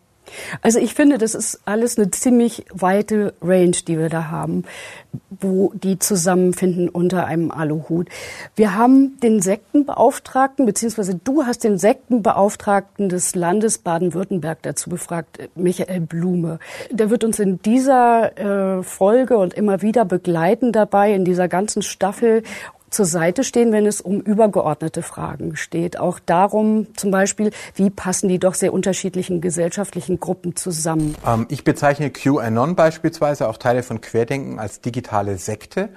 Also 0.62 0.78
ich 0.78 0.94
finde, 0.94 1.18
das 1.18 1.34
ist 1.34 1.60
alles 1.64 1.98
eine 1.98 2.10
ziemlich 2.10 2.64
weite 2.72 3.34
Range, 3.40 3.76
die 3.86 3.98
wir 3.98 4.08
da 4.08 4.30
haben, 4.30 4.64
wo 5.40 5.72
die 5.74 5.98
zusammenfinden 5.98 6.88
unter 6.88 7.26
einem 7.26 7.50
Aluhut. 7.50 8.08
Wir 8.54 8.76
haben 8.76 9.18
den 9.20 9.40
Sektenbeauftragten, 9.40 10.66
beziehungsweise 10.66 11.14
du 11.22 11.44
hast 11.44 11.64
den 11.64 11.78
Sektenbeauftragten 11.78 13.08
des 13.08 13.34
Landes 13.34 13.78
Baden-Württemberg 13.78 14.62
dazu 14.62 14.90
befragt, 14.90 15.48
Michael 15.54 16.00
Blume. 16.00 16.58
Der 16.90 17.10
wird 17.10 17.24
uns 17.24 17.38
in 17.38 17.60
dieser 17.62 18.78
äh, 18.78 18.82
Folge 18.82 19.38
und 19.38 19.54
immer 19.54 19.82
wieder 19.82 20.04
begleiten 20.04 20.72
dabei, 20.72 21.12
in 21.12 21.24
dieser 21.24 21.48
ganzen 21.48 21.82
Staffel 21.82 22.42
zur 22.96 23.04
Seite 23.04 23.44
stehen, 23.44 23.72
wenn 23.72 23.86
es 23.86 24.00
um 24.00 24.20
übergeordnete 24.20 25.02
Fragen 25.02 25.54
steht. 25.54 26.00
Auch 26.00 26.18
darum 26.18 26.86
zum 26.96 27.10
Beispiel, 27.10 27.50
wie 27.74 27.90
passen 27.90 28.28
die 28.28 28.38
doch 28.38 28.54
sehr 28.54 28.72
unterschiedlichen 28.72 29.42
gesellschaftlichen 29.42 30.18
Gruppen 30.18 30.56
zusammen. 30.56 31.14
Ähm, 31.26 31.46
ich 31.50 31.62
bezeichne 31.62 32.10
QAnon 32.10 32.74
beispielsweise, 32.74 33.48
auch 33.48 33.58
Teile 33.58 33.82
von 33.82 34.00
Querdenken, 34.00 34.58
als 34.58 34.80
digitale 34.80 35.36
Sekte. 35.36 35.90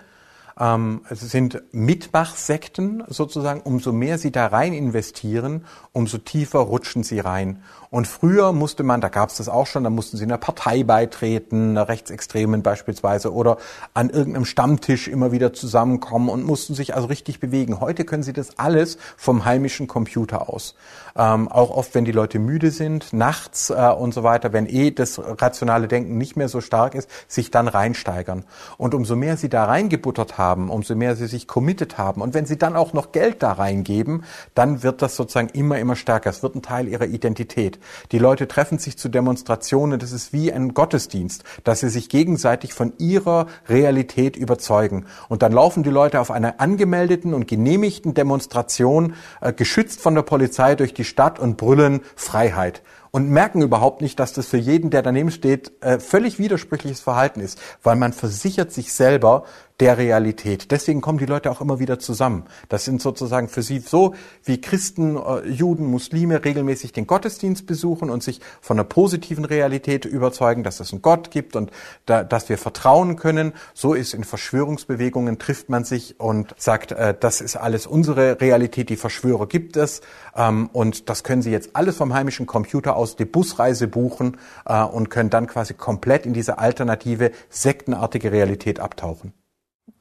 Ähm, 0.60 1.02
es 1.10 1.22
sind 1.22 1.62
Mitmachsekten 1.72 3.04
sozusagen. 3.08 3.62
Umso 3.62 3.94
mehr 3.94 4.18
sie 4.18 4.32
da 4.32 4.48
rein 4.48 4.74
investieren, 4.74 5.66
umso 5.94 6.18
tiefer 6.18 6.60
rutschen 6.60 7.04
sie 7.04 7.20
rein. 7.20 7.64
Und 7.92 8.08
früher 8.08 8.54
musste 8.54 8.84
man, 8.84 9.02
da 9.02 9.10
gab 9.10 9.30
es 9.30 9.38
das 9.38 9.50
auch 9.50 9.66
schon, 9.66 9.84
da 9.84 9.90
mussten 9.90 10.18
sie 10.18 10.24
einer 10.24 10.38
Partei 10.38 10.84
beitreten, 10.84 11.72
einer 11.72 11.88
Rechtsextremen 11.88 12.62
beispielsweise, 12.62 13.34
oder 13.34 13.58
an 13.96 14.12
irgendeinem 14.12 14.46
Stammtisch 14.46 15.08
immer 15.08 15.32
wieder 15.32 15.54
zusammenkommen 15.54 16.30
und 16.30 16.46
mussten 16.46 16.76
sich 16.76 16.94
also 16.94 17.08
richtig 17.08 17.40
bewegen. 17.40 17.80
Heute 17.80 18.06
können 18.06 18.22
sie 18.22 18.34
das 18.34 18.60
alles 18.60 19.00
vom 19.18 19.44
heimischen 19.46 19.88
Computer 19.88 20.50
aus. 20.50 20.76
Ähm, 21.16 21.48
auch 21.48 21.72
oft, 21.72 21.96
wenn 21.96 22.06
die 22.06 22.12
Leute 22.12 22.38
müde 22.38 22.70
sind, 22.70 23.12
nachts 23.12 23.72
äh, 23.72 23.90
und 23.90 24.14
so 24.14 24.24
weiter, 24.24 24.54
wenn 24.54 24.68
eh 24.68 24.92
das 24.92 25.20
rationale 25.20 25.88
Denken 25.88 26.18
nicht 26.18 26.36
mehr 26.36 26.48
so 26.48 26.62
stark 26.62 26.94
ist, 26.94 27.10
sich 27.28 27.50
dann 27.50 27.68
reinsteigern. 27.68 28.46
Und 28.78 28.94
umso 28.94 29.16
mehr 29.16 29.36
sie 29.36 29.50
da 29.50 29.66
reingebuttert 29.66 30.38
haben, 30.38 30.49
umso 30.56 30.96
mehr 30.96 31.16
sie 31.16 31.28
sich 31.28 31.48
committed 31.48 31.98
haben 31.98 32.22
und 32.22 32.34
wenn 32.34 32.46
sie 32.46 32.58
dann 32.58 32.76
auch 32.76 32.94
noch 32.94 33.12
Geld 33.12 33.44
da 33.44 33.54
reingeben, 33.54 34.24
dann 34.56 34.84
wird 34.84 35.02
das 35.02 35.16
sozusagen 35.16 35.50
immer, 35.50 35.80
immer 35.80 35.96
stärker. 35.96 36.30
Es 36.30 36.44
wird 36.44 36.56
ein 36.56 36.62
Teil 36.62 36.88
ihrer 36.88 37.06
Identität. 37.06 37.80
Die 38.12 38.20
Leute 38.20 38.48
treffen 38.48 38.80
sich 38.80 38.98
zu 38.98 39.10
Demonstrationen, 39.10 40.00
das 40.00 40.12
ist 40.12 40.34
wie 40.34 40.52
ein 40.52 40.74
Gottesdienst, 40.74 41.44
dass 41.64 41.82
sie 41.82 41.90
sich 41.90 42.10
gegenseitig 42.10 42.74
von 42.74 42.94
ihrer 42.98 43.48
Realität 43.68 44.36
überzeugen. 44.36 45.06
Und 45.28 45.42
dann 45.42 45.52
laufen 45.52 45.84
die 45.84 45.90
Leute 45.90 46.20
auf 46.20 46.32
einer 46.32 46.60
angemeldeten 46.60 47.34
und 47.34 47.48
genehmigten 47.48 48.14
Demonstration, 48.14 49.14
äh, 49.42 49.54
geschützt 49.54 50.02
von 50.02 50.16
der 50.16 50.24
Polizei 50.24 50.76
durch 50.76 50.94
die 50.94 51.04
Stadt 51.04 51.40
und 51.40 51.58
brüllen 51.58 52.02
Freiheit 52.16 52.82
und 53.12 53.30
merken 53.30 53.62
überhaupt 53.62 54.02
nicht, 54.02 54.20
dass 54.20 54.34
das 54.34 54.48
für 54.48 54.58
jeden, 54.58 54.90
der 54.90 55.02
daneben 55.02 55.32
steht, 55.32 55.72
äh, 55.82 56.00
völlig 56.00 56.40
widersprüchliches 56.40 57.00
Verhalten 57.00 57.40
ist, 57.40 57.60
weil 57.84 57.96
man 57.96 58.14
versichert 58.14 58.72
sich 58.72 58.94
selber 58.94 59.44
der 59.80 59.98
Realität. 59.98 60.72
Deswegen 60.72 61.02
kommen 61.02 61.20
die 61.20 61.26
Leute 61.26 61.50
auch 61.50 61.62
immer 61.62 61.80
wieder 61.80 62.00
zusammen. 62.00 62.44
Das 62.68 62.84
sind 62.86 63.02
sozusagen 63.02 63.48
für 63.48 63.62
sie 63.62 63.80
so, 63.80 64.14
wie 64.44 64.60
Christen, 64.60 65.16
äh, 65.16 65.48
Juden, 65.48 65.86
Muslime 65.86 66.44
regelmäßig 66.44 66.92
den 66.92 67.08
Gottesdienst 67.08 67.66
besuchen 67.66 68.10
und 68.10 68.22
sich 68.22 68.42
von 68.62 68.78
einer 68.78 68.84
positiven 68.84 69.46
Realität 69.46 70.06
überzeugen, 70.06 70.64
dass 70.64 70.80
es 70.80 70.92
einen 70.92 71.02
Gott 71.02 71.32
gibt 71.32 71.56
und 71.56 71.72
da, 72.06 72.24
dass 72.24 72.50
wir 72.50 72.58
vertrauen 72.58 73.16
können. 73.16 73.54
So 73.74 73.94
ist 73.94 74.14
in 74.14 74.26
Verschwörungsbewegungen 74.26 75.40
trifft 75.40 75.70
man 75.70 75.86
sich 75.86 76.20
und 76.20 76.54
sagt, 76.58 76.92
äh, 76.92 77.16
das 77.18 77.40
ist 77.40 77.56
alles 77.56 77.88
unsere 77.88 78.42
Realität, 78.42 78.90
die 78.90 78.98
Verschwörer 78.98 79.48
gibt 79.48 79.78
es 79.78 80.02
ähm, 80.36 80.70
und 80.74 81.10
das 81.10 81.24
können 81.24 81.42
sie 81.42 81.52
jetzt 81.52 81.76
alles 81.76 81.96
vom 81.96 82.14
heimischen 82.14 82.46
Computer 82.46 82.98
aus 82.98 83.16
die 83.16 83.26
Busreise 83.26 83.88
buchen 83.88 84.38
äh, 84.66 84.84
und 84.84 85.10
können 85.10 85.30
dann 85.30 85.48
quasi 85.48 85.74
komplett 85.74 86.26
in 86.26 86.34
diese 86.34 86.58
alternative 86.58 87.32
sektenartige 87.50 88.32
Realität 88.32 88.80
abtauchen. 88.82 89.34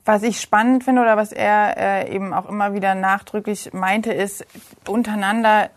Was 0.04 0.22
ich 0.22 0.40
spannend 0.40 0.84
finde 0.84 1.02
oder 1.02 1.16
was 1.16 1.32
er 1.32 1.76
äh, 1.76 2.14
eben 2.14 2.32
auch 2.32 2.48
immer 2.48 2.72
wieder 2.74 2.94
nachdrücklich 2.94 3.72
meinte, 3.72 4.12
ist, 4.12 4.46
untereinander 4.86 5.70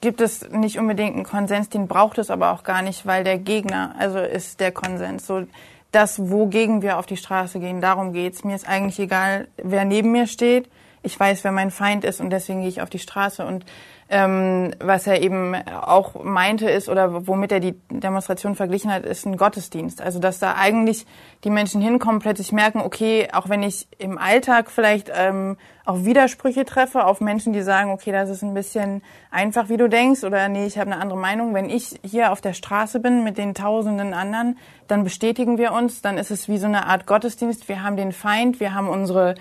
gibt 0.00 0.20
es 0.20 0.48
nicht 0.50 0.78
unbedingt 0.78 1.14
einen 1.14 1.24
Konsens, 1.24 1.68
den 1.68 1.88
braucht 1.88 2.18
es 2.18 2.30
aber 2.30 2.52
auch 2.52 2.64
gar 2.64 2.82
nicht, 2.82 3.06
weil 3.06 3.24
der 3.24 3.38
Gegner, 3.38 3.94
also 3.98 4.18
ist 4.18 4.60
der 4.60 4.72
Konsens. 4.72 5.26
So 5.26 5.46
das, 5.92 6.30
wogegen 6.30 6.82
wir 6.82 6.98
auf 6.98 7.06
die 7.06 7.16
Straße 7.16 7.58
gehen, 7.60 7.80
darum 7.80 8.12
geht's. 8.12 8.44
Mir 8.44 8.54
ist 8.54 8.68
eigentlich 8.68 8.98
egal, 8.98 9.48
wer 9.56 9.84
neben 9.84 10.12
mir 10.12 10.26
steht. 10.26 10.68
Ich 11.06 11.18
weiß, 11.18 11.44
wer 11.44 11.52
mein 11.52 11.70
Feind 11.70 12.04
ist 12.04 12.20
und 12.20 12.30
deswegen 12.30 12.62
gehe 12.62 12.68
ich 12.68 12.82
auf 12.82 12.90
die 12.90 12.98
Straße. 12.98 13.46
Und 13.46 13.64
ähm, 14.08 14.72
was 14.80 15.06
er 15.06 15.22
eben 15.22 15.54
auch 15.54 16.22
meinte 16.22 16.68
ist 16.68 16.88
oder 16.88 17.28
womit 17.28 17.52
er 17.52 17.60
die 17.60 17.74
Demonstration 17.90 18.56
verglichen 18.56 18.92
hat, 18.92 19.04
ist 19.04 19.24
ein 19.24 19.36
Gottesdienst. 19.36 20.02
Also 20.02 20.18
dass 20.18 20.40
da 20.40 20.56
eigentlich 20.56 21.06
die 21.44 21.50
Menschen 21.50 21.80
hinkommen, 21.80 22.20
plötzlich 22.20 22.50
merken, 22.50 22.80
okay, 22.80 23.28
auch 23.32 23.48
wenn 23.48 23.62
ich 23.62 23.86
im 23.98 24.18
Alltag 24.18 24.68
vielleicht 24.68 25.08
ähm, 25.14 25.56
auch 25.84 26.04
Widersprüche 26.04 26.64
treffe 26.64 27.04
auf 27.04 27.20
Menschen, 27.20 27.52
die 27.52 27.62
sagen, 27.62 27.92
okay, 27.92 28.10
das 28.10 28.28
ist 28.28 28.42
ein 28.42 28.54
bisschen 28.54 29.00
einfach, 29.30 29.68
wie 29.68 29.76
du 29.76 29.88
denkst, 29.88 30.24
oder 30.24 30.48
nee, 30.48 30.66
ich 30.66 30.76
habe 30.76 30.90
eine 30.90 31.00
andere 31.00 31.18
Meinung. 31.18 31.54
Wenn 31.54 31.70
ich 31.70 32.00
hier 32.02 32.32
auf 32.32 32.40
der 32.40 32.52
Straße 32.52 32.98
bin 32.98 33.22
mit 33.22 33.38
den 33.38 33.54
tausenden 33.54 34.12
anderen, 34.12 34.58
dann 34.88 35.04
bestätigen 35.04 35.56
wir 35.56 35.72
uns, 35.72 36.02
dann 36.02 36.18
ist 36.18 36.32
es 36.32 36.48
wie 36.48 36.58
so 36.58 36.66
eine 36.66 36.86
Art 36.86 37.06
Gottesdienst. 37.06 37.68
Wir 37.68 37.84
haben 37.84 37.96
den 37.96 38.10
Feind, 38.10 38.58
wir 38.58 38.74
haben 38.74 38.88
unsere 38.88 39.36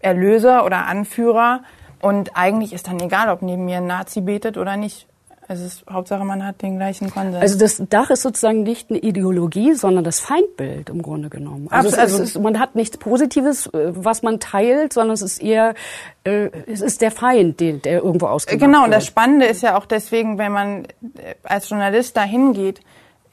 Erlöser 0.00 0.64
oder 0.64 0.86
Anführer 0.86 1.62
und 2.00 2.36
eigentlich 2.36 2.72
ist 2.72 2.88
dann 2.88 2.98
egal, 3.00 3.28
ob 3.28 3.42
neben 3.42 3.64
mir 3.64 3.78
ein 3.78 3.86
Nazi 3.86 4.20
betet 4.20 4.56
oder 4.56 4.76
nicht. 4.76 5.06
Es 5.52 5.60
ist 5.60 5.84
Hauptsache, 5.90 6.24
man 6.24 6.46
hat 6.46 6.62
den 6.62 6.76
gleichen 6.76 7.10
Konsens. 7.10 7.42
Also 7.42 7.58
das 7.58 7.82
Dach 7.90 8.08
ist 8.10 8.22
sozusagen 8.22 8.62
nicht 8.62 8.88
eine 8.88 9.00
Ideologie, 9.00 9.74
sondern 9.74 10.04
das 10.04 10.20
Feindbild 10.20 10.88
im 10.90 11.02
Grunde 11.02 11.28
genommen. 11.28 11.66
Also, 11.70 11.96
also 11.96 12.22
ist, 12.22 12.38
man 12.38 12.60
hat 12.60 12.76
nichts 12.76 12.96
Positives, 12.96 13.66
äh, 13.66 13.92
was 13.96 14.22
man 14.22 14.38
teilt, 14.38 14.92
sondern 14.92 15.14
es 15.14 15.22
ist 15.22 15.42
eher, 15.42 15.74
äh, 16.22 16.50
es 16.68 16.80
ist 16.80 17.00
der 17.00 17.10
Feind, 17.10 17.58
der, 17.58 17.72
der 17.74 18.00
irgendwo 18.04 18.28
ausgemacht 18.28 18.64
Genau, 18.64 18.84
und 18.84 18.92
das 18.92 19.04
Spannende 19.04 19.46
ist 19.46 19.62
ja 19.62 19.76
auch 19.76 19.86
deswegen, 19.86 20.38
wenn 20.38 20.52
man 20.52 20.84
äh, 20.84 21.34
als 21.42 21.68
Journalist 21.68 22.16
da 22.16 22.22
hingeht, 22.22 22.80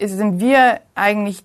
sind 0.01 0.39
wir 0.39 0.79
eigentlich 0.95 1.43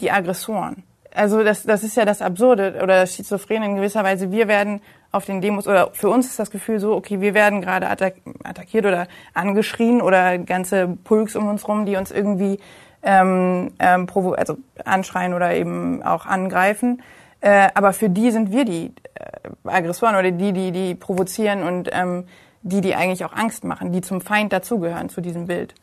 die 0.00 0.10
Aggressoren. 0.10 0.82
Also 1.14 1.42
das, 1.42 1.64
das 1.64 1.82
ist 1.82 1.96
ja 1.96 2.04
das 2.04 2.22
Absurde 2.22 2.80
oder 2.82 3.00
das 3.00 3.14
Schizophrene 3.14 3.66
in 3.66 3.76
gewisser 3.76 4.04
Weise. 4.04 4.30
Wir 4.30 4.48
werden 4.48 4.80
auf 5.12 5.24
den 5.24 5.40
Demos 5.40 5.66
oder 5.66 5.90
für 5.92 6.08
uns 6.08 6.26
ist 6.26 6.38
das 6.38 6.50
Gefühl 6.50 6.78
so, 6.78 6.94
okay, 6.94 7.20
wir 7.20 7.34
werden 7.34 7.60
gerade 7.60 7.88
attack 7.88 8.14
attackiert 8.44 8.86
oder 8.86 9.08
angeschrien 9.34 10.00
oder 10.00 10.38
ganze 10.38 10.86
Pulks 11.04 11.34
um 11.34 11.48
uns 11.48 11.66
rum, 11.66 11.84
die 11.84 11.96
uns 11.96 12.12
irgendwie 12.12 12.60
ähm, 13.02 13.72
ähm, 13.78 14.06
provo 14.06 14.32
also 14.32 14.58
anschreien 14.84 15.34
oder 15.34 15.52
eben 15.54 16.02
auch 16.02 16.26
angreifen. 16.26 17.02
Äh, 17.40 17.68
aber 17.74 17.92
für 17.92 18.08
die 18.08 18.30
sind 18.30 18.52
wir 18.52 18.64
die 18.64 18.92
äh, 19.14 19.68
Aggressoren 19.68 20.14
oder 20.14 20.30
die, 20.30 20.52
die 20.52 20.70
die 20.70 20.94
provozieren 20.94 21.62
und 21.62 21.88
ähm, 21.92 22.24
die, 22.62 22.80
die 22.80 22.94
eigentlich 22.94 23.24
auch 23.24 23.32
Angst 23.32 23.64
machen, 23.64 23.92
die 23.92 24.02
zum 24.02 24.20
Feind 24.20 24.52
dazugehören 24.52 25.08
zu 25.08 25.20
diesem 25.20 25.46
Bild 25.46 25.74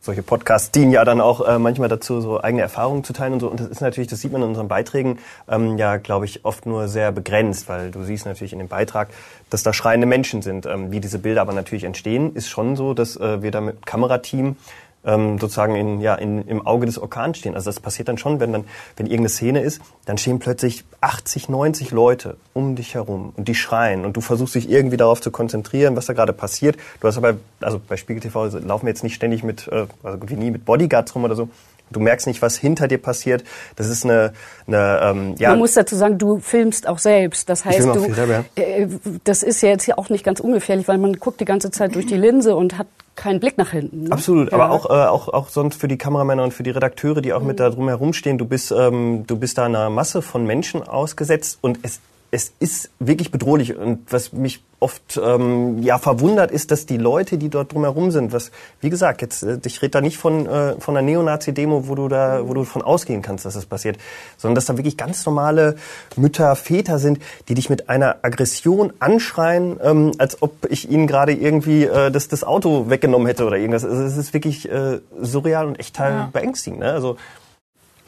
solche 0.00 0.22
Podcasts 0.22 0.70
dienen 0.70 0.92
ja 0.92 1.04
dann 1.04 1.20
auch 1.20 1.46
äh, 1.46 1.58
manchmal 1.58 1.88
dazu, 1.88 2.20
so 2.20 2.40
eigene 2.40 2.62
Erfahrungen 2.62 3.04
zu 3.04 3.12
teilen 3.12 3.34
und 3.34 3.40
so. 3.40 3.48
Und 3.48 3.60
das 3.60 3.68
ist 3.68 3.80
natürlich, 3.80 4.08
das 4.08 4.20
sieht 4.20 4.32
man 4.32 4.42
in 4.42 4.48
unseren 4.48 4.68
Beiträgen 4.68 5.18
ähm, 5.48 5.76
ja, 5.76 5.96
glaube 5.96 6.24
ich, 6.24 6.44
oft 6.44 6.66
nur 6.66 6.88
sehr 6.88 7.12
begrenzt, 7.12 7.68
weil 7.68 7.90
du 7.90 8.02
siehst 8.04 8.24
natürlich 8.26 8.52
in 8.52 8.58
dem 8.58 8.68
Beitrag, 8.68 9.08
dass 9.50 9.62
da 9.62 9.72
schreiende 9.72 10.06
Menschen 10.06 10.42
sind. 10.42 10.66
Ähm, 10.66 10.90
wie 10.90 11.00
diese 11.00 11.18
Bilder 11.18 11.42
aber 11.42 11.52
natürlich 11.52 11.84
entstehen, 11.84 12.34
ist 12.34 12.48
schon 12.48 12.76
so, 12.76 12.94
dass 12.94 13.16
äh, 13.16 13.42
wir 13.42 13.50
da 13.50 13.60
mit 13.60 13.86
Kamerateam 13.86 14.56
ähm, 15.04 15.38
sozusagen 15.38 15.74
in, 15.76 16.00
ja, 16.00 16.14
in, 16.14 16.46
im 16.46 16.66
Auge 16.66 16.86
des 16.86 16.98
Orkans 16.98 17.38
stehen. 17.38 17.54
Also 17.54 17.68
das 17.70 17.80
passiert 17.80 18.08
dann 18.08 18.18
schon, 18.18 18.40
wenn 18.40 18.52
dann, 18.52 18.64
wenn 18.96 19.06
irgendeine 19.06 19.28
Szene 19.28 19.60
ist, 19.62 19.80
dann 20.04 20.18
stehen 20.18 20.38
plötzlich 20.38 20.84
80, 21.00 21.48
90 21.48 21.90
Leute 21.90 22.36
um 22.52 22.76
dich 22.76 22.94
herum 22.94 23.32
und 23.36 23.48
die 23.48 23.54
schreien 23.54 24.04
und 24.04 24.16
du 24.16 24.20
versuchst 24.20 24.54
dich 24.54 24.68
irgendwie 24.70 24.96
darauf 24.96 25.20
zu 25.20 25.30
konzentrieren, 25.30 25.96
was 25.96 26.06
da 26.06 26.12
gerade 26.12 26.32
passiert. 26.32 26.76
Du 27.00 27.08
hast 27.08 27.16
aber, 27.16 27.36
also 27.60 27.80
bei 27.86 27.96
Spiegel 27.96 28.20
TV 28.20 28.46
laufen 28.58 28.86
wir 28.86 28.90
jetzt 28.90 29.04
nicht 29.04 29.14
ständig 29.14 29.42
mit, 29.42 29.68
äh, 29.68 29.86
also 30.02 30.18
wie 30.26 30.34
nie 30.34 30.50
mit 30.50 30.64
Bodyguards 30.64 31.14
rum 31.14 31.24
oder 31.24 31.36
so. 31.36 31.48
Du 31.90 32.00
merkst 32.00 32.26
nicht, 32.26 32.42
was 32.42 32.58
hinter 32.58 32.86
dir 32.86 32.98
passiert. 32.98 33.44
Das 33.76 33.88
ist 33.88 34.04
eine, 34.04 34.32
eine 34.66 35.00
ähm, 35.02 35.34
ja. 35.38 35.50
Man 35.50 35.60
muss 35.60 35.72
dazu 35.72 35.96
sagen, 35.96 36.18
du 36.18 36.38
filmst 36.38 36.86
auch 36.86 36.98
selbst. 36.98 37.48
Das 37.48 37.64
heißt, 37.64 37.86
du, 37.86 38.12
selber, 38.12 38.44
ja. 38.56 38.62
äh, 38.62 38.88
das 39.24 39.42
ist 39.42 39.62
ja 39.62 39.70
jetzt 39.70 39.84
hier 39.84 39.98
auch 39.98 40.10
nicht 40.10 40.24
ganz 40.24 40.40
ungefährlich, 40.40 40.86
weil 40.86 40.98
man 40.98 41.14
guckt 41.14 41.40
die 41.40 41.46
ganze 41.46 41.70
Zeit 41.70 41.94
durch 41.94 42.06
die 42.06 42.16
Linse 42.16 42.56
und 42.56 42.76
hat 42.76 42.88
keinen 43.18 43.40
Blick 43.40 43.58
nach 43.58 43.72
hinten. 43.72 44.04
Ne? 44.04 44.12
Absolut, 44.12 44.50
ja. 44.50 44.58
aber 44.58 44.70
auch, 44.70 44.88
äh, 44.88 45.06
auch, 45.08 45.28
auch 45.28 45.48
sonst 45.50 45.78
für 45.80 45.88
die 45.88 45.98
Kameramänner 45.98 46.44
und 46.44 46.54
für 46.54 46.62
die 46.62 46.70
Redakteure, 46.70 47.20
die 47.20 47.34
auch 47.34 47.42
mhm. 47.42 47.48
mit 47.48 47.60
da 47.60 47.68
drum 47.68 47.88
herumstehen, 47.88 48.38
du 48.38 48.46
bist, 48.46 48.72
ähm, 48.72 49.24
du 49.26 49.36
bist 49.36 49.58
da 49.58 49.66
einer 49.66 49.90
Masse 49.90 50.22
von 50.22 50.46
Menschen 50.46 50.82
ausgesetzt 50.82 51.58
und 51.60 51.80
es 51.82 52.00
es 52.30 52.52
ist 52.58 52.90
wirklich 52.98 53.30
bedrohlich. 53.30 53.76
Und 53.76 54.00
was 54.12 54.32
mich 54.32 54.62
oft 54.80 55.20
ähm, 55.22 55.82
ja 55.82 55.98
verwundert 55.98 56.50
ist, 56.50 56.70
dass 56.70 56.86
die 56.86 56.96
Leute, 56.96 57.38
die 57.38 57.48
dort 57.48 57.72
drumherum 57.72 58.10
sind, 58.10 58.32
was 58.32 58.50
wie 58.80 58.90
gesagt, 58.90 59.22
jetzt 59.22 59.42
äh, 59.42 59.58
ich 59.64 59.82
rede 59.82 59.90
da 59.90 60.00
nicht 60.00 60.18
von 60.18 60.46
äh, 60.46 60.80
von 60.80 60.96
einer 60.96 61.04
Neonazi-Demo, 61.06 61.88
wo 61.88 61.94
du 61.94 62.08
da 62.08 62.46
wo 62.46 62.54
du 62.54 62.64
von 62.64 62.82
ausgehen 62.82 63.22
kannst, 63.22 63.44
dass 63.44 63.54
das 63.54 63.66
passiert, 63.66 63.98
sondern 64.36 64.54
dass 64.54 64.66
da 64.66 64.76
wirklich 64.76 64.96
ganz 64.96 65.26
normale 65.26 65.76
Mütter, 66.16 66.54
Väter 66.56 66.98
sind, 66.98 67.20
die 67.48 67.54
dich 67.54 67.70
mit 67.70 67.88
einer 67.88 68.16
Aggression 68.22 68.92
anschreien, 69.00 69.78
ähm, 69.82 70.12
als 70.18 70.42
ob 70.42 70.66
ich 70.70 70.90
ihnen 70.90 71.06
gerade 71.06 71.32
irgendwie 71.32 71.84
äh, 71.84 72.10
das 72.10 72.28
das 72.28 72.44
Auto 72.44 72.88
weggenommen 72.88 73.26
hätte 73.26 73.44
oder 73.44 73.56
irgendwas. 73.56 73.84
Also 73.84 74.02
es 74.02 74.16
ist 74.16 74.32
wirklich 74.32 74.70
äh, 74.70 75.00
surreal 75.20 75.66
und 75.66 75.80
echt 75.80 75.96
teil 75.96 76.12
ja. 76.12 76.30
beängstigend. 76.32 76.80
Ne? 76.80 76.92
Also 76.92 77.16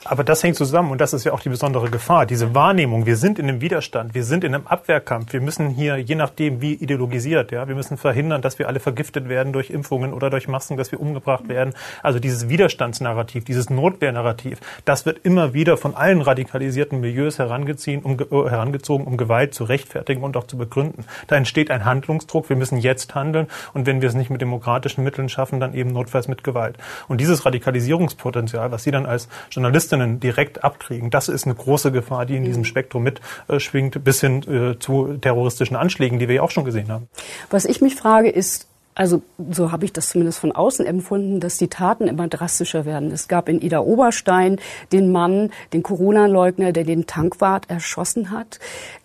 aber 0.04 0.24
das 0.24 0.42
hängt 0.42 0.56
zusammen 0.56 0.90
und 0.90 1.00
das 1.00 1.12
ist 1.12 1.24
ja 1.24 1.32
auch 1.32 1.40
die 1.40 1.50
besondere 1.50 1.90
Gefahr. 1.90 2.24
Diese 2.24 2.54
Wahrnehmung, 2.54 3.04
wir 3.04 3.16
sind 3.16 3.38
in 3.38 3.48
einem 3.48 3.60
Widerstand, 3.60 4.14
wir 4.14 4.24
sind 4.24 4.44
in 4.44 4.54
einem 4.54 4.66
Abwehrkampf, 4.66 5.32
wir 5.34 5.42
müssen 5.42 5.68
hier, 5.68 5.98
je 5.98 6.14
nachdem 6.14 6.62
wie 6.62 6.72
ideologisiert, 6.72 7.52
ja, 7.52 7.68
wir 7.68 7.74
müssen 7.74 7.98
verhindern, 7.98 8.40
dass 8.40 8.58
wir 8.58 8.68
alle 8.68 8.80
vergiftet 8.80 9.28
werden 9.28 9.52
durch 9.52 9.68
Impfungen 9.68 10.14
oder 10.14 10.30
durch 10.30 10.48
Masken, 10.48 10.78
dass 10.78 10.90
wir 10.90 11.00
umgebracht 11.00 11.48
werden. 11.48 11.74
Also 12.02 12.18
dieses 12.18 12.48
Widerstandsnarrativ, 12.48 13.44
dieses 13.44 13.68
Notwehrnarrativ, 13.68 14.60
das 14.86 15.04
wird 15.04 15.18
immer 15.22 15.52
wieder 15.52 15.76
von 15.76 15.94
allen 15.94 16.22
radikalisierten 16.22 17.00
Milieus 17.00 17.38
herangezogen, 17.38 18.02
um, 18.02 18.18
äh, 18.18 18.50
herangezogen, 18.50 19.06
um 19.06 19.18
Gewalt 19.18 19.54
zu 19.54 19.64
rechtfertigen 19.64 20.22
und 20.22 20.34
auch 20.36 20.46
zu 20.46 20.56
begründen. 20.56 21.04
Da 21.26 21.36
entsteht 21.36 21.70
ein 21.70 21.84
Handlungsdruck, 21.84 22.48
wir 22.48 22.56
müssen 22.56 22.78
jetzt 22.78 23.14
handeln 23.14 23.48
und 23.74 23.84
wenn 23.84 24.00
wir 24.00 24.08
es 24.08 24.14
nicht 24.14 24.30
mit 24.30 24.40
demokratischen 24.40 25.04
Mitteln 25.04 25.28
schaffen, 25.28 25.60
dann 25.60 25.74
eben 25.74 25.92
notfalls 25.92 26.26
mit 26.26 26.42
Gewalt. 26.42 26.78
Und 27.06 27.20
dieses 27.20 27.44
Radikalisierungspotenzial, 27.44 28.72
was 28.72 28.84
Sie 28.84 28.90
dann 28.90 29.04
als 29.04 29.28
Journalist 29.50 29.89
Terroristinnen 29.90 30.20
direkt 30.20 30.64
abkriegen. 30.64 31.10
Das 31.10 31.28
ist 31.28 31.44
eine 31.44 31.54
große 31.54 31.92
Gefahr, 31.92 32.26
die 32.26 32.36
in 32.36 32.44
diesem 32.44 32.64
Spektrum 32.64 33.04
mitschwingt, 33.04 34.02
bis 34.04 34.20
hin 34.20 34.42
äh, 34.42 34.78
zu 34.78 35.18
terroristischen 35.20 35.76
Anschlägen, 35.76 36.18
die 36.18 36.28
wir 36.28 36.36
ja 36.36 36.42
auch 36.42 36.50
schon 36.50 36.64
gesehen 36.64 36.90
haben. 36.90 37.08
Was 37.50 37.64
ich 37.64 37.80
mich 37.80 37.96
frage, 37.96 38.30
ist, 38.30 38.66
also 38.94 39.22
so 39.50 39.72
habe 39.72 39.84
ich 39.84 39.92
das 39.92 40.10
zumindest 40.10 40.38
von 40.40 40.52
außen 40.52 40.84
empfunden, 40.84 41.40
dass 41.40 41.56
die 41.56 41.68
Taten 41.68 42.08
immer 42.08 42.28
drastischer 42.28 42.84
werden. 42.84 43.10
Es 43.12 43.28
gab 43.28 43.48
in 43.48 43.60
Ida 43.60 43.80
Oberstein 43.80 44.58
den 44.92 45.12
Mann, 45.12 45.50
den 45.72 45.82
Corona-Leugner, 45.82 46.72
der 46.72 46.84
den 46.84 47.06
Tankwart 47.06 47.70
erschossen 47.70 48.30
hat. 48.30 48.58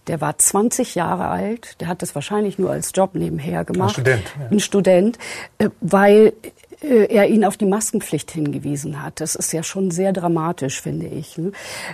Der 0.08 0.22
war 0.22 0.38
20 0.38 0.96
Jahre 0.96 1.28
alt. 1.28 1.80
Der 1.80 1.88
hat 1.88 2.02
das 2.02 2.14
wahrscheinlich 2.14 2.60
nur 2.60 2.72
als 2.72 2.92
Job 2.94 3.12
nebenher 3.14 3.64
gemacht. 3.64 3.98
Ein 3.98 4.04
Student. 4.04 4.24
Ja. 4.40 4.48
Ein 4.52 4.60
Student, 4.60 5.20
äh, 5.58 5.70
weil 5.82 6.34
äh, 6.42 6.50
er 6.86 7.28
ihn 7.28 7.46
auf 7.46 7.58
die 7.58 7.66
Maskenpflicht 7.66 8.32
hingewiesen 8.32 9.02
hat. 9.02 9.22
Das 9.22 9.36
ist 9.36 9.52
ja 9.52 9.64
schon 9.64 9.92
sehr 9.92 10.14
dramatisch, 10.14 10.82
finde 10.82 11.08
ich. 11.08 11.38
Ne? 11.38 11.52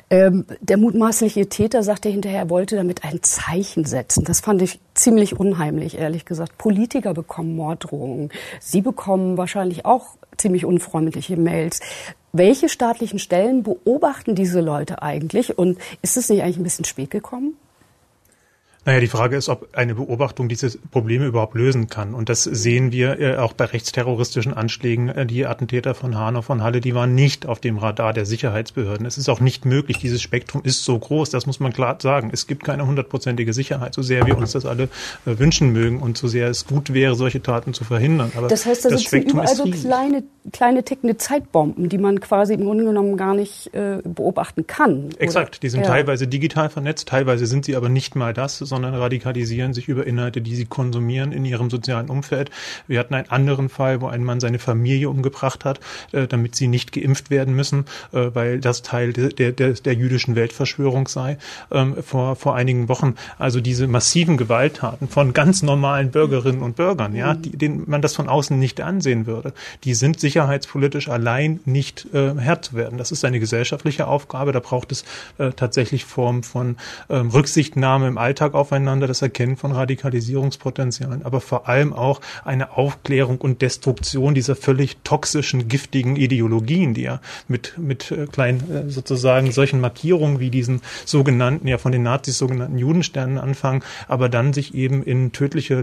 Ähm, 0.10 0.45
der 0.60 0.77
mutmaßliche 0.77 1.48
Täter 1.50 1.83
sagte 1.83 2.10
hinterher, 2.10 2.39
er 2.39 2.50
wollte 2.50 2.75
damit 2.75 3.03
ein 3.03 3.24
Zeichen 3.24 3.86
setzen. 3.86 4.24
Das 4.24 4.41
fand 4.41 4.62
ich 4.62 4.79
ziemlich 4.93 5.39
unheimlich, 5.39 5.98
ehrlich 5.98 6.25
gesagt. 6.25 6.57
Politiker 6.57 7.13
bekommen 7.13 7.55
Morddrohungen. 7.55 8.29
Sie 8.60 8.81
bekommen 8.81 9.38
wahrscheinlich 9.38 9.86
auch 9.86 10.17
ziemlich 10.38 10.65
unfreundliche 10.65 11.38
Mails. 11.38 11.79
Welche 12.33 12.69
staatlichen 12.69 13.19
Stellen 13.19 13.63
beobachten 13.63 14.36
diese 14.36 14.62
Leute 14.62 15.01
eigentlich? 15.01 15.57
Und 15.57 15.77
ist 16.01 16.17
es 16.17 16.29
nicht 16.29 16.43
eigentlich 16.43 16.57
ein 16.57 16.63
bisschen 16.63 16.86
spät 16.86 17.12
gekommen? 17.12 17.57
Naja, 18.83 19.00
die 19.00 19.07
Frage 19.07 19.38
ist, 19.38 19.47
ob 19.47 19.75
eine 19.75 19.93
Beobachtung 19.93 20.50
diese 20.50 20.75
Probleme 20.89 21.27
überhaupt 21.27 21.53
lösen 21.53 21.88
kann. 21.88 22.15
Und 22.15 22.29
das 22.29 22.43
sehen 22.45 22.91
wir 22.91 23.19
äh, 23.19 23.38
auch 23.38 23.53
bei 23.53 23.65
rechtsterroristischen 23.65 24.55
Anschlägen. 24.55 25.09
Äh, 25.09 25.27
die 25.27 25.45
Attentäter 25.45 25.93
von 25.93 26.17
Hanau, 26.17 26.41
von 26.41 26.63
Halle, 26.63 26.81
die 26.81 26.95
waren 26.95 27.13
nicht 27.13 27.45
auf 27.45 27.59
dem 27.59 27.77
Radar 27.77 28.11
der 28.11 28.25
Sicherheitsbehörden. 28.25 29.05
Es 29.05 29.19
ist 29.19 29.29
auch 29.29 29.39
nicht 29.39 29.65
möglich. 29.65 30.00
Dieses 30.00 30.19
Spektrum 30.23 30.63
ist 30.63 30.83
so 30.83 30.97
groß. 30.97 31.29
Das 31.29 31.45
muss 31.45 31.59
man 31.59 31.73
klar 31.73 32.00
sagen. 32.01 32.31
Es 32.33 32.47
gibt 32.47 32.63
keine 32.63 32.88
hundertprozentige 32.88 33.53
Sicherheit, 33.53 33.93
so 33.93 34.01
sehr 34.01 34.25
wir 34.25 34.35
uns 34.35 34.53
das 34.53 34.65
alle 34.65 34.85
äh, 35.27 35.38
wünschen 35.38 35.71
mögen 35.73 36.00
und 36.00 36.17
so 36.17 36.27
sehr 36.27 36.47
es 36.47 36.65
gut 36.65 36.91
wäre, 36.91 37.13
solche 37.13 37.43
Taten 37.43 37.75
zu 37.75 37.83
verhindern. 37.83 38.31
Aber 38.35 38.47
das 38.47 38.65
heißt, 38.65 38.83
da 38.85 38.89
das 38.89 39.03
sind 39.03 39.29
überall 39.29 39.55
so 39.55 39.65
kleine, 39.65 40.23
kleine 40.51 40.83
tickende 40.83 41.17
Zeitbomben, 41.17 41.88
die 41.88 42.00
man 42.00 42.19
quasi 42.19 42.55
im 42.55 42.63
Grunde 42.63 42.85
genommen 42.85 43.15
gar 43.15 43.35
nicht 43.35 43.69
beobachten 43.71 44.65
kann. 44.65 45.09
Exakt. 45.19 45.61
Die 45.61 45.69
sind 45.69 45.81
ja. 45.81 45.88
teilweise 45.88 46.27
digital 46.27 46.69
vernetzt, 46.69 47.07
teilweise 47.07 47.45
sind 47.45 47.65
sie 47.65 47.75
aber 47.75 47.89
nicht 47.89 48.15
mal 48.15 48.33
das 48.33 48.70
sondern 48.71 48.95
radikalisieren 48.95 49.73
sich 49.73 49.89
über 49.89 50.07
Inhalte, 50.07 50.41
die 50.41 50.55
sie 50.55 50.65
konsumieren 50.65 51.33
in 51.33 51.43
ihrem 51.43 51.69
sozialen 51.69 52.09
Umfeld. 52.09 52.49
Wir 52.87 52.99
hatten 52.99 53.13
einen 53.13 53.29
anderen 53.29 53.67
Fall, 53.67 53.99
wo 53.99 54.07
ein 54.07 54.23
Mann 54.23 54.39
seine 54.39 54.59
Familie 54.59 55.09
umgebracht 55.09 55.65
hat, 55.65 55.81
äh, 56.13 56.25
damit 56.25 56.55
sie 56.55 56.67
nicht 56.67 56.93
geimpft 56.93 57.29
werden 57.29 57.53
müssen, 57.53 57.85
äh, 58.13 58.31
weil 58.33 58.61
das 58.61 58.81
Teil 58.81 59.11
der, 59.11 59.51
der, 59.51 59.73
der 59.73 59.93
jüdischen 59.93 60.35
Weltverschwörung 60.35 61.09
sei, 61.09 61.37
ähm, 61.69 61.97
vor, 62.01 62.37
vor 62.37 62.55
einigen 62.55 62.87
Wochen. 62.87 63.15
Also 63.37 63.59
diese 63.59 63.87
massiven 63.87 64.37
Gewalttaten 64.37 65.09
von 65.09 65.33
ganz 65.33 65.63
normalen 65.63 66.11
Bürgerinnen 66.11 66.61
und 66.61 66.77
Bürgern, 66.77 67.13
ja, 67.13 67.33
die, 67.33 67.51
denen 67.51 67.83
man 67.87 68.01
das 68.01 68.15
von 68.15 68.29
außen 68.29 68.57
nicht 68.57 68.79
ansehen 68.79 69.25
würde, 69.25 69.53
die 69.83 69.93
sind 69.93 70.21
sicherheitspolitisch 70.21 71.09
allein 71.09 71.59
nicht 71.65 72.07
äh, 72.13 72.33
Herr 72.37 72.61
zu 72.61 72.73
werden. 72.73 72.97
Das 72.97 73.11
ist 73.11 73.25
eine 73.25 73.41
gesellschaftliche 73.41 74.07
Aufgabe. 74.07 74.53
Da 74.53 74.61
braucht 74.61 74.93
es 74.93 75.03
äh, 75.37 75.51
tatsächlich 75.51 76.05
Form 76.05 76.43
von 76.43 76.77
ähm, 77.09 77.29
Rücksichtnahme 77.29 78.07
im 78.07 78.17
Alltag 78.17 78.53
aufeinander, 78.62 79.08
das 79.08 79.22
Erkennen 79.22 79.58
von 79.58 79.72
Radikalisierungspotenzialen, 79.72 81.24
aber 81.24 81.41
vor 81.41 81.68
allem 81.68 81.94
auch 81.94 82.22
eine 82.46 82.77
Aufklärung 82.77 83.39
und 83.39 83.62
Destruktion 83.62 84.34
dieser 84.34 84.56
völlig 84.56 84.98
toxischen, 85.03 85.68
giftigen 85.68 86.15
Ideologien, 86.15 86.94
die 86.94 87.01
ja 87.01 87.20
mit, 87.48 87.77
mit 87.77 88.12
äh, 88.12 88.27
kleinen, 88.27 88.72
äh, 88.72 88.89
sozusagen 88.89 89.51
solchen 89.51 89.82
Markierungen 89.82 90.39
wie 90.39 90.50
diesen 90.50 90.82
sogenannten, 91.06 91.68
ja 91.68 91.77
von 91.77 91.91
den 91.91 92.03
Nazis 92.03 92.38
sogenannten 92.38 92.77
Judensternen 92.77 93.38
anfangen, 93.38 93.84
aber 94.08 94.30
dann 94.30 94.53
sich 94.53 94.74
eben 94.74 95.03
in 95.03 95.32
tödliche 95.32 95.75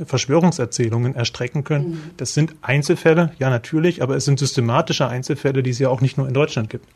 äh, 0.00 0.04
Verschwörungserzählungen 0.04 1.14
erstrecken 1.14 1.64
können. 1.64 1.90
Mhm. 1.90 2.00
Das 2.16 2.34
sind 2.34 2.54
Einzelfälle, 2.62 3.32
ja 3.38 3.50
natürlich, 3.50 4.02
aber 4.02 4.16
es 4.16 4.24
sind 4.24 4.38
systematische 4.38 5.08
Einzelfälle, 5.08 5.62
die 5.62 5.70
es 5.70 5.78
ja 5.78 5.88
auch 5.88 6.00
nicht 6.00 6.16
nur 6.16 6.28
in 6.28 6.34
Deutschland 6.34 6.70
gibt. 6.70 6.86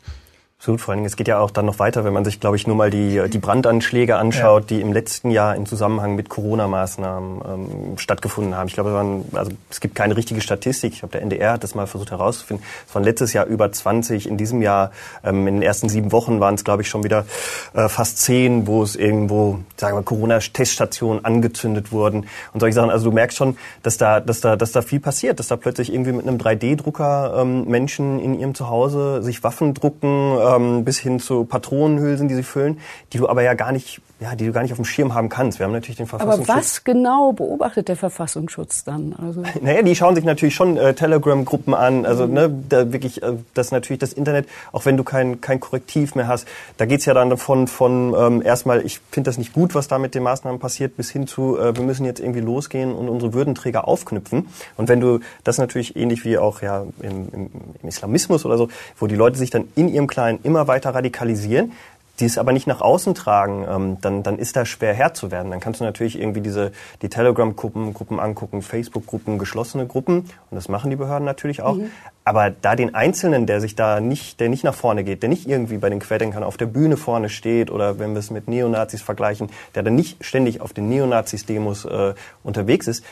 Absolut, 0.59 0.81
vor 0.81 0.95
allem, 0.95 1.05
es 1.05 1.15
geht 1.15 1.27
ja 1.27 1.37
auch 1.37 1.51
dann 1.51 1.67
noch 1.67 1.77
weiter, 1.77 2.03
wenn 2.03 2.13
man 2.13 2.25
sich, 2.25 2.39
glaube 2.39 2.55
ich, 2.55 2.65
nur 2.65 2.75
mal 2.75 2.89
die, 2.89 3.21
die 3.29 3.37
Brandanschläge 3.37 4.17
anschaut, 4.17 4.71
ja. 4.71 4.77
die 4.77 4.81
im 4.81 4.91
letzten 4.91 5.29
Jahr 5.29 5.55
in 5.55 5.67
Zusammenhang 5.67 6.15
mit 6.15 6.29
Corona-Maßnahmen 6.29 7.41
ähm, 7.47 7.97
stattgefunden 7.99 8.55
haben. 8.55 8.67
Ich 8.67 8.73
glaube, 8.73 8.89
es, 8.89 8.95
waren, 8.95 9.25
also, 9.33 9.51
es 9.69 9.79
gibt 9.81 9.93
keine 9.93 10.17
richtige 10.17 10.41
Statistik. 10.41 10.93
Ich 10.93 10.99
glaube, 10.99 11.11
der 11.11 11.21
NDR 11.21 11.53
hat 11.53 11.63
das 11.63 11.75
mal 11.75 11.85
versucht 11.85 12.09
herauszufinden. 12.09 12.65
Es 12.87 12.95
waren 12.95 13.03
letztes 13.03 13.33
Jahr 13.33 13.45
über 13.45 13.71
20. 13.71 14.27
In 14.27 14.37
diesem 14.37 14.63
Jahr, 14.63 14.89
ähm, 15.23 15.47
in 15.47 15.57
den 15.57 15.61
ersten 15.61 15.89
sieben 15.89 16.11
Wochen 16.11 16.39
waren 16.39 16.55
es, 16.55 16.63
glaube 16.63 16.81
ich, 16.81 16.89
schon 16.89 17.03
wieder 17.03 17.27
äh, 17.75 17.87
fast 17.87 18.17
zehn, 18.17 18.65
wo 18.65 18.81
es 18.81 18.95
irgendwo, 18.95 19.59
sagen 19.75 19.95
wir, 19.95 20.01
Corona-Teststationen 20.01 21.23
angezündet 21.23 21.91
wurden 21.91 22.25
und 22.53 22.61
solche 22.61 22.73
Sachen. 22.73 22.89
Also 22.89 23.05
du 23.05 23.11
merkst 23.11 23.37
schon, 23.37 23.57
dass 23.83 23.97
da, 23.97 24.19
dass 24.19 24.41
da, 24.41 24.55
dass 24.55 24.71
da 24.71 24.81
viel 24.81 25.01
passiert, 25.01 25.37
dass 25.37 25.49
da 25.49 25.55
plötzlich 25.55 25.93
irgendwie 25.93 26.13
mit 26.13 26.27
einem 26.27 26.39
3D-Drucker 26.39 27.41
ähm, 27.41 27.65
Menschen 27.65 28.19
in 28.19 28.39
ihrem 28.39 28.55
Zuhause 28.55 29.21
sich 29.21 29.43
Waffen 29.43 29.75
drucken, 29.75 30.46
ähm, 30.55 30.85
bis 30.85 30.99
hin 30.99 31.19
zu 31.19 31.45
Patronenhülsen, 31.45 32.27
die 32.27 32.35
sie 32.35 32.43
füllen, 32.43 32.79
die 33.13 33.17
du 33.17 33.27
aber 33.27 33.41
ja 33.41 33.53
gar 33.53 33.71
nicht 33.71 34.01
ja, 34.19 34.35
die 34.35 34.47
du 34.47 34.51
gar 34.51 34.63
nicht 34.63 34.71
auf 34.71 34.79
dem 34.79 34.85
Schirm 34.85 35.13
haben 35.13 35.29
kannst. 35.29 35.59
Wir 35.59 35.65
haben 35.65 35.73
natürlich 35.73 35.97
den 35.97 36.07
Verfassungsschutz. 36.07 36.49
Aber 36.49 36.59
was 36.59 36.83
genau 36.83 37.33
beobachtet 37.33 37.87
der 37.87 37.95
Verfassungsschutz 37.95 38.83
dann? 38.83 39.15
Also 39.21 39.43
naja, 39.61 39.83
die 39.83 39.95
schauen 39.95 40.15
sich 40.15 40.25
natürlich 40.25 40.55
schon 40.55 40.75
äh, 40.75 40.95
Telegram-Gruppen 40.95 41.75
an. 41.75 42.05
Also 42.05 42.25
mhm. 42.25 42.33
ne, 42.33 42.63
da 42.69 42.91
wirklich, 42.91 43.21
äh, 43.21 43.33
das 43.53 43.71
natürlich 43.71 43.99
das 43.99 44.13
Internet, 44.13 44.47
auch 44.71 44.85
wenn 44.85 44.97
du 44.97 45.03
kein 45.03 45.39
kein 45.39 45.59
Korrektiv 45.59 46.15
mehr 46.15 46.27
hast, 46.27 46.47
da 46.77 46.85
geht's 46.85 47.05
ja 47.05 47.13
dann 47.13 47.37
von 47.37 47.67
von 47.67 48.15
ähm, 48.17 48.41
erstmal, 48.41 48.83
ich 48.83 48.99
finde 49.11 49.29
das 49.29 49.37
nicht 49.37 49.53
gut, 49.53 49.75
was 49.75 49.87
da 49.87 49.99
mit 49.99 50.15
den 50.15 50.23
Maßnahmen 50.23 50.59
passiert, 50.59 50.97
bis 50.97 51.11
hin 51.11 51.27
zu, 51.27 51.59
äh, 51.59 51.75
wir 51.75 51.83
müssen 51.83 52.03
jetzt 52.03 52.19
irgendwie 52.19 52.41
losgehen 52.41 52.93
und 52.93 53.09
unsere 53.09 53.33
Würdenträger 53.33 53.87
aufknüpfen. 53.87 54.47
Und 54.77 54.89
wenn 54.89 54.99
du 54.99 55.19
das 55.43 55.59
natürlich 55.59 55.95
ähnlich 55.95 56.25
wie 56.25 56.39
auch 56.39 56.63
ja 56.63 56.85
im, 57.01 57.27
im, 57.31 57.49
im 57.83 57.87
Islamismus 57.87 58.45
oder 58.45 58.57
so, 58.57 58.69
wo 58.97 59.05
die 59.05 59.15
Leute 59.15 59.37
sich 59.37 59.51
dann 59.51 59.67
in 59.75 59.89
ihrem 59.89 60.07
Kleinen 60.07 60.39
immer 60.41 60.67
weiter 60.67 60.95
radikalisieren, 60.95 61.73
die 62.19 62.25
es 62.25 62.37
aber 62.37 62.51
nicht 62.51 62.67
nach 62.67 62.81
außen 62.81 63.13
tragen, 63.13 63.65
ähm, 63.69 63.97
dann, 64.01 64.23
dann 64.23 64.39
ist 64.39 64.55
da 64.55 64.65
schwer 64.65 64.93
Herr 64.93 65.13
zu 65.13 65.31
werden. 65.31 65.51
Dann 65.51 65.59
kannst 65.59 65.79
du 65.81 65.83
natürlich 65.83 66.19
irgendwie 66.19 66.41
diese 66.41 66.71
die 67.01 67.09
Telegram-Gruppen 67.09 67.93
Gruppen 67.93 68.19
angucken, 68.19 68.61
Facebook-Gruppen, 68.61 69.37
geschlossene 69.37 69.85
Gruppen 69.85 70.19
und 70.49 70.55
das 70.55 70.67
machen 70.69 70.89
die 70.89 70.95
Behörden 70.95 71.25
natürlich 71.25 71.61
auch. 71.61 71.75
Mhm. 71.75 71.91
Aber 72.23 72.49
da 72.49 72.75
den 72.75 72.93
Einzelnen, 72.93 73.45
der 73.45 73.61
sich 73.61 73.75
da 73.75 74.01
nicht, 74.01 74.39
der 74.39 74.49
nicht 74.49 74.63
nach 74.63 74.73
vorne 74.73 75.03
geht, 75.03 75.21
der 75.21 75.29
nicht 75.29 75.47
irgendwie 75.47 75.77
bei 75.77 75.89
den 75.89 75.99
Querdenkern 75.99 76.43
auf 76.43 76.57
der 76.57 76.65
Bühne 76.65 76.97
vorne 76.97 77.29
steht 77.29 77.71
oder 77.71 77.99
wenn 77.99 78.11
wir 78.13 78.19
es 78.19 78.31
mit 78.31 78.47
Neonazis 78.47 79.01
vergleichen, 79.01 79.49
der 79.75 79.83
dann 79.83 79.95
nicht 79.95 80.23
ständig 80.25 80.59
auf 80.59 80.73
den 80.73 80.89
Neonazis-Demos 80.89 81.85
äh, 81.85 82.15
unterwegs 82.43 82.87
ist, 82.87 83.05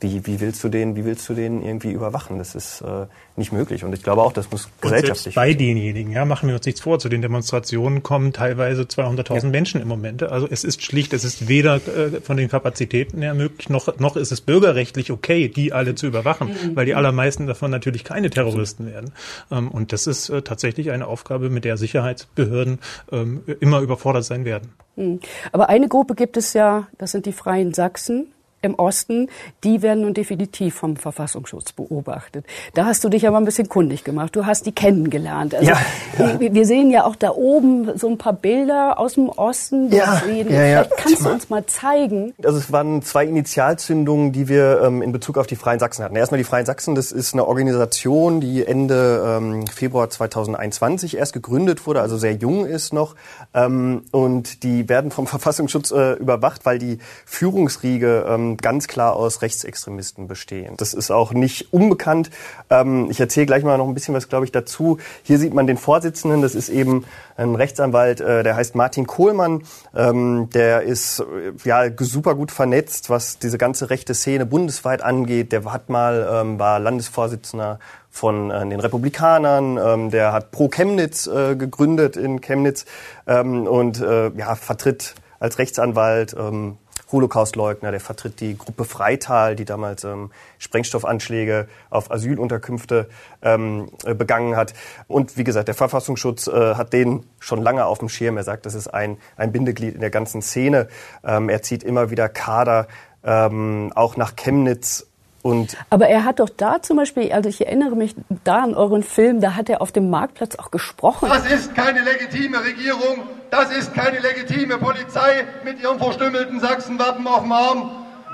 wie, 0.00 0.26
wie 0.26 0.40
willst 0.40 0.62
du 0.62 0.68
den, 0.68 0.94
wie 0.96 1.04
willst 1.04 1.28
du 1.28 1.34
den 1.34 1.62
irgendwie 1.62 1.90
überwachen? 1.90 2.38
Das 2.38 2.54
ist 2.54 2.82
äh, 2.82 3.06
nicht 3.36 3.52
möglich. 3.52 3.84
Und 3.84 3.92
ich 3.92 4.02
glaube 4.02 4.22
auch, 4.22 4.32
das 4.32 4.50
muss 4.50 4.68
gesellschaftlich. 4.80 5.34
bei 5.34 5.54
denjenigen, 5.54 6.12
ja, 6.12 6.24
machen 6.24 6.48
wir 6.48 6.56
uns 6.56 6.66
nichts 6.66 6.80
vor. 6.80 6.98
Zu 6.98 7.08
den 7.08 7.20
Demonstrationen 7.20 8.02
kommen 8.02 8.32
teilweise 8.32 8.82
200.000 8.82 9.42
ja. 9.42 9.48
Menschen 9.48 9.80
im 9.80 9.88
Moment. 9.88 10.22
Also 10.22 10.46
es 10.48 10.62
ist 10.62 10.82
schlicht, 10.82 11.12
es 11.12 11.24
ist 11.24 11.48
weder 11.48 11.76
äh, 11.76 12.20
von 12.20 12.36
den 12.36 12.48
Kapazitäten 12.48 13.22
her 13.22 13.34
möglich, 13.34 13.68
noch, 13.68 13.98
noch 13.98 14.16
ist 14.16 14.30
es 14.30 14.40
bürgerrechtlich 14.40 15.10
okay, 15.10 15.48
die 15.48 15.72
alle 15.72 15.94
zu 15.94 16.06
überwachen, 16.06 16.48
mhm. 16.48 16.76
weil 16.76 16.86
die 16.86 16.94
allermeisten 16.94 17.46
davon 17.46 17.70
natürlich 17.70 18.04
keine 18.04 18.30
Terroristen 18.30 18.86
werden. 18.86 19.12
Ähm, 19.50 19.68
und 19.68 19.92
das 19.92 20.06
ist 20.06 20.28
äh, 20.28 20.42
tatsächlich 20.42 20.90
eine 20.90 21.06
Aufgabe, 21.06 21.50
mit 21.50 21.64
der 21.64 21.76
Sicherheitsbehörden 21.76 22.78
ähm, 23.10 23.42
immer 23.60 23.80
überfordert 23.80 24.24
sein 24.24 24.44
werden. 24.44 24.72
Mhm. 24.96 25.20
Aber 25.50 25.68
eine 25.68 25.88
Gruppe 25.88 26.14
gibt 26.14 26.36
es 26.36 26.52
ja, 26.52 26.86
das 26.98 27.12
sind 27.12 27.26
die 27.26 27.32
Freien 27.32 27.74
Sachsen 27.74 28.28
im 28.62 28.74
Osten, 28.74 29.28
die 29.64 29.82
werden 29.82 30.02
nun 30.02 30.14
definitiv 30.14 30.74
vom 30.74 30.96
Verfassungsschutz 30.96 31.72
beobachtet. 31.72 32.44
Da 32.74 32.86
hast 32.86 33.04
du 33.04 33.08
dich 33.08 33.26
aber 33.26 33.36
ein 33.36 33.44
bisschen 33.44 33.68
kundig 33.68 34.04
gemacht. 34.04 34.34
Du 34.34 34.46
hast 34.46 34.66
die 34.66 34.72
kennengelernt. 34.72 35.54
Also 35.54 35.70
ja, 35.70 35.78
ja. 36.18 36.40
Wir 36.40 36.66
sehen 36.66 36.90
ja 36.90 37.04
auch 37.04 37.16
da 37.16 37.30
oben 37.30 37.96
so 37.96 38.08
ein 38.08 38.18
paar 38.18 38.32
Bilder 38.32 38.98
aus 38.98 39.14
dem 39.14 39.28
Osten. 39.28 39.92
Ja, 39.92 40.22
ja, 40.26 40.34
ja, 40.34 40.84
Vielleicht 40.84 40.96
kannst 40.96 41.24
du 41.24 41.30
uns 41.30 41.50
mal 41.50 41.66
zeigen. 41.66 42.34
Also 42.42 42.58
es 42.58 42.72
waren 42.72 43.02
zwei 43.02 43.24
Initialzündungen, 43.24 44.32
die 44.32 44.48
wir 44.48 44.82
ähm, 44.82 45.02
in 45.02 45.12
Bezug 45.12 45.38
auf 45.38 45.46
die 45.46 45.56
Freien 45.56 45.78
Sachsen 45.78 46.04
hatten. 46.04 46.16
Erstmal 46.16 46.38
die 46.38 46.44
Freien 46.44 46.66
Sachsen, 46.66 46.94
das 46.94 47.12
ist 47.12 47.34
eine 47.34 47.46
Organisation, 47.46 48.40
die 48.40 48.66
Ende 48.66 49.38
ähm, 49.38 49.66
Februar 49.66 50.10
2021 50.10 51.16
erst 51.16 51.32
gegründet 51.32 51.86
wurde, 51.86 52.00
also 52.00 52.16
sehr 52.16 52.34
jung 52.34 52.66
ist 52.66 52.92
noch. 52.92 53.14
Ähm, 53.54 54.02
und 54.10 54.62
die 54.62 54.88
werden 54.88 55.10
vom 55.10 55.26
Verfassungsschutz 55.38 55.90
äh, 55.90 56.14
überwacht, 56.14 56.66
weil 56.66 56.78
die 56.78 56.98
Führungsriege 57.24 58.26
ganz 58.56 58.88
klar 58.88 59.14
aus 59.14 59.42
Rechtsextremisten 59.42 60.26
bestehen. 60.26 60.74
Das 60.76 60.94
ist 60.94 61.10
auch 61.10 61.32
nicht 61.32 61.72
unbekannt. 61.72 62.30
Ähm, 62.70 63.08
ich 63.10 63.20
erzähle 63.20 63.46
gleich 63.46 63.64
mal 63.64 63.78
noch 63.78 63.86
ein 63.86 63.94
bisschen 63.94 64.14
was, 64.14 64.28
glaube 64.28 64.44
ich, 64.44 64.52
dazu. 64.52 64.98
Hier 65.22 65.38
sieht 65.38 65.54
man 65.54 65.66
den 65.66 65.76
Vorsitzenden, 65.76 66.42
das 66.42 66.54
ist 66.54 66.68
eben 66.68 67.04
ein 67.36 67.54
Rechtsanwalt, 67.54 68.20
äh, 68.20 68.42
der 68.42 68.56
heißt 68.56 68.74
Martin 68.74 69.06
Kohlmann. 69.06 69.62
Ähm, 69.94 70.48
der 70.52 70.82
ist 70.82 71.20
äh, 71.20 71.52
ja 71.64 71.90
super 71.98 72.34
gut 72.34 72.50
vernetzt, 72.50 73.10
was 73.10 73.38
diese 73.38 73.58
ganze 73.58 73.90
rechte 73.90 74.14
Szene 74.14 74.46
bundesweit 74.46 75.02
angeht. 75.02 75.52
Der 75.52 75.64
hat 75.72 75.88
mal 75.88 76.28
ähm, 76.32 76.58
war 76.58 76.80
Landesvorsitzender 76.80 77.78
von 78.10 78.50
äh, 78.50 78.68
den 78.68 78.80
Republikanern. 78.80 79.78
Ähm, 79.78 80.10
der 80.10 80.32
hat 80.32 80.50
Pro 80.50 80.68
Chemnitz 80.68 81.26
äh, 81.26 81.54
gegründet 81.56 82.16
in 82.16 82.40
Chemnitz 82.40 82.84
ähm, 83.26 83.66
und 83.66 84.00
äh, 84.00 84.30
ja, 84.30 84.54
vertritt 84.54 85.14
als 85.40 85.58
Rechtsanwalt 85.58 86.34
ähm, 86.38 86.78
Holocaustleugner, 87.10 87.90
der 87.90 88.00
vertritt 88.00 88.40
die 88.40 88.56
Gruppe 88.56 88.84
Freital, 88.84 89.56
die 89.56 89.64
damals 89.64 90.04
ähm, 90.04 90.30
Sprengstoffanschläge 90.58 91.68
auf 91.90 92.10
Asylunterkünfte 92.10 93.08
ähm, 93.42 93.90
äh, 94.04 94.14
begangen 94.14 94.56
hat. 94.56 94.74
Und 95.06 95.36
wie 95.36 95.44
gesagt, 95.44 95.68
der 95.68 95.74
Verfassungsschutz 95.74 96.46
äh, 96.46 96.74
hat 96.74 96.92
den 96.92 97.24
schon 97.38 97.62
lange 97.62 97.86
auf 97.86 97.98
dem 97.98 98.08
Schirm. 98.08 98.36
Er 98.36 98.44
sagt, 98.44 98.66
das 98.66 98.74
ist 98.74 98.88
ein, 98.88 99.18
ein 99.36 99.52
Bindeglied 99.52 99.94
in 99.94 100.00
der 100.00 100.10
ganzen 100.10 100.42
Szene. 100.42 100.88
Ähm, 101.24 101.48
er 101.48 101.62
zieht 101.62 101.82
immer 101.82 102.10
wieder 102.10 102.28
Kader 102.28 102.88
ähm, 103.24 103.92
auch 103.94 104.16
nach 104.16 104.36
Chemnitz 104.36 105.07
und 105.42 105.76
Aber 105.90 106.08
er 106.08 106.24
hat 106.24 106.40
doch 106.40 106.48
da 106.48 106.82
zum 106.82 106.96
Beispiel, 106.96 107.32
also 107.32 107.48
ich 107.48 107.66
erinnere 107.66 107.94
mich 107.94 108.14
da 108.44 108.62
an 108.62 108.74
euren 108.74 109.02
Film, 109.02 109.40
da 109.40 109.54
hat 109.54 109.68
er 109.68 109.80
auf 109.80 109.92
dem 109.92 110.10
Marktplatz 110.10 110.56
auch 110.56 110.70
gesprochen. 110.70 111.28
Das 111.28 111.50
ist 111.50 111.74
keine 111.74 112.00
legitime 112.00 112.62
Regierung, 112.62 113.22
das 113.50 113.70
ist 113.70 113.94
keine 113.94 114.18
legitime 114.18 114.78
Polizei 114.78 115.44
mit 115.64 115.80
ihrem 115.80 115.98
verstümmelten 115.98 116.60
Sachsenwappen 116.60 117.26
auf 117.26 117.42
dem 117.42 117.52
Arm 117.52 117.90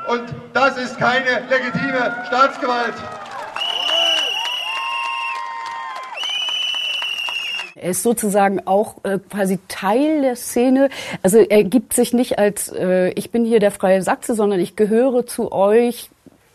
und 0.09 0.23
das 0.53 0.77
ist 0.79 0.99
keine 0.99 1.43
legitime 1.49 2.25
Staatsgewalt. 2.27 2.95
Er 7.77 7.91
ist 7.91 8.03
sozusagen 8.03 8.67
auch 8.67 8.97
äh, 9.03 9.19
quasi 9.19 9.59
Teil 9.69 10.23
der 10.23 10.37
Szene. 10.37 10.89
Also 11.23 11.39
er 11.39 11.65
gibt 11.65 11.93
sich 11.93 12.15
nicht 12.15 12.39
als, 12.39 12.73
äh, 12.73 13.11
ich 13.11 13.31
bin 13.31 13.45
hier 13.45 13.61
der 13.61 13.73
freie 13.73 14.01
Sachse, 14.01 14.35
sondern 14.35 14.59
ich 14.59 14.75
gehöre 14.75 15.27
zu 15.27 15.53
euch, 15.53 16.09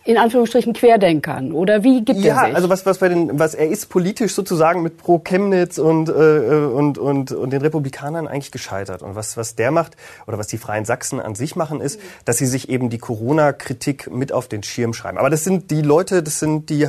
in 0.06 0.18
Anführungsstrichen 0.18 0.74
Querdenkern 0.74 1.52
oder 1.52 1.84
wie 1.84 2.04
gibt 2.04 2.20
ja, 2.20 2.36
er 2.36 2.46
sich? 2.48 2.56
also 2.56 2.70
was 2.70 2.86
was 2.86 3.00
bei 3.00 3.10
den 3.10 3.38
was 3.38 3.54
er 3.54 3.68
ist 3.68 3.90
politisch 3.90 4.34
sozusagen 4.34 4.82
mit 4.82 4.98
Pro 4.98 5.20
Chemnitz 5.20 5.78
und 5.78 6.10
äh, 6.10 6.12
und 6.12 6.98
und 6.98 7.32
und 7.32 7.50
den 7.52 7.62
Republikanern 7.62 8.28
eigentlich 8.28 8.52
gescheitert 8.52 9.02
und 9.02 9.16
was 9.16 9.36
was 9.36 9.56
der 9.56 9.72
macht 9.72 9.98
oder 10.26 10.38
was 10.38 10.48
die 10.48 10.58
Freien 10.58 10.86
Sachsen 10.86 11.20
an 11.20 11.36
sich 11.36 11.56
machen 11.56 11.82
ist, 11.82 12.00
dass 12.24 12.38
sie 12.38 12.46
sich 12.46 12.70
eben 12.70 12.90
die 12.90 12.98
Corona 12.98 13.52
Kritik 13.52 14.10
mit 14.10 14.32
auf 14.32 14.48
den 14.48 14.64
Schirm 14.64 14.94
schreiben. 14.94 15.18
Aber 15.18 15.30
das 15.30 15.44
sind 15.44 15.70
die 15.70 15.82
Leute, 15.82 16.24
das 16.24 16.40
sind 16.40 16.70
die 16.70 16.88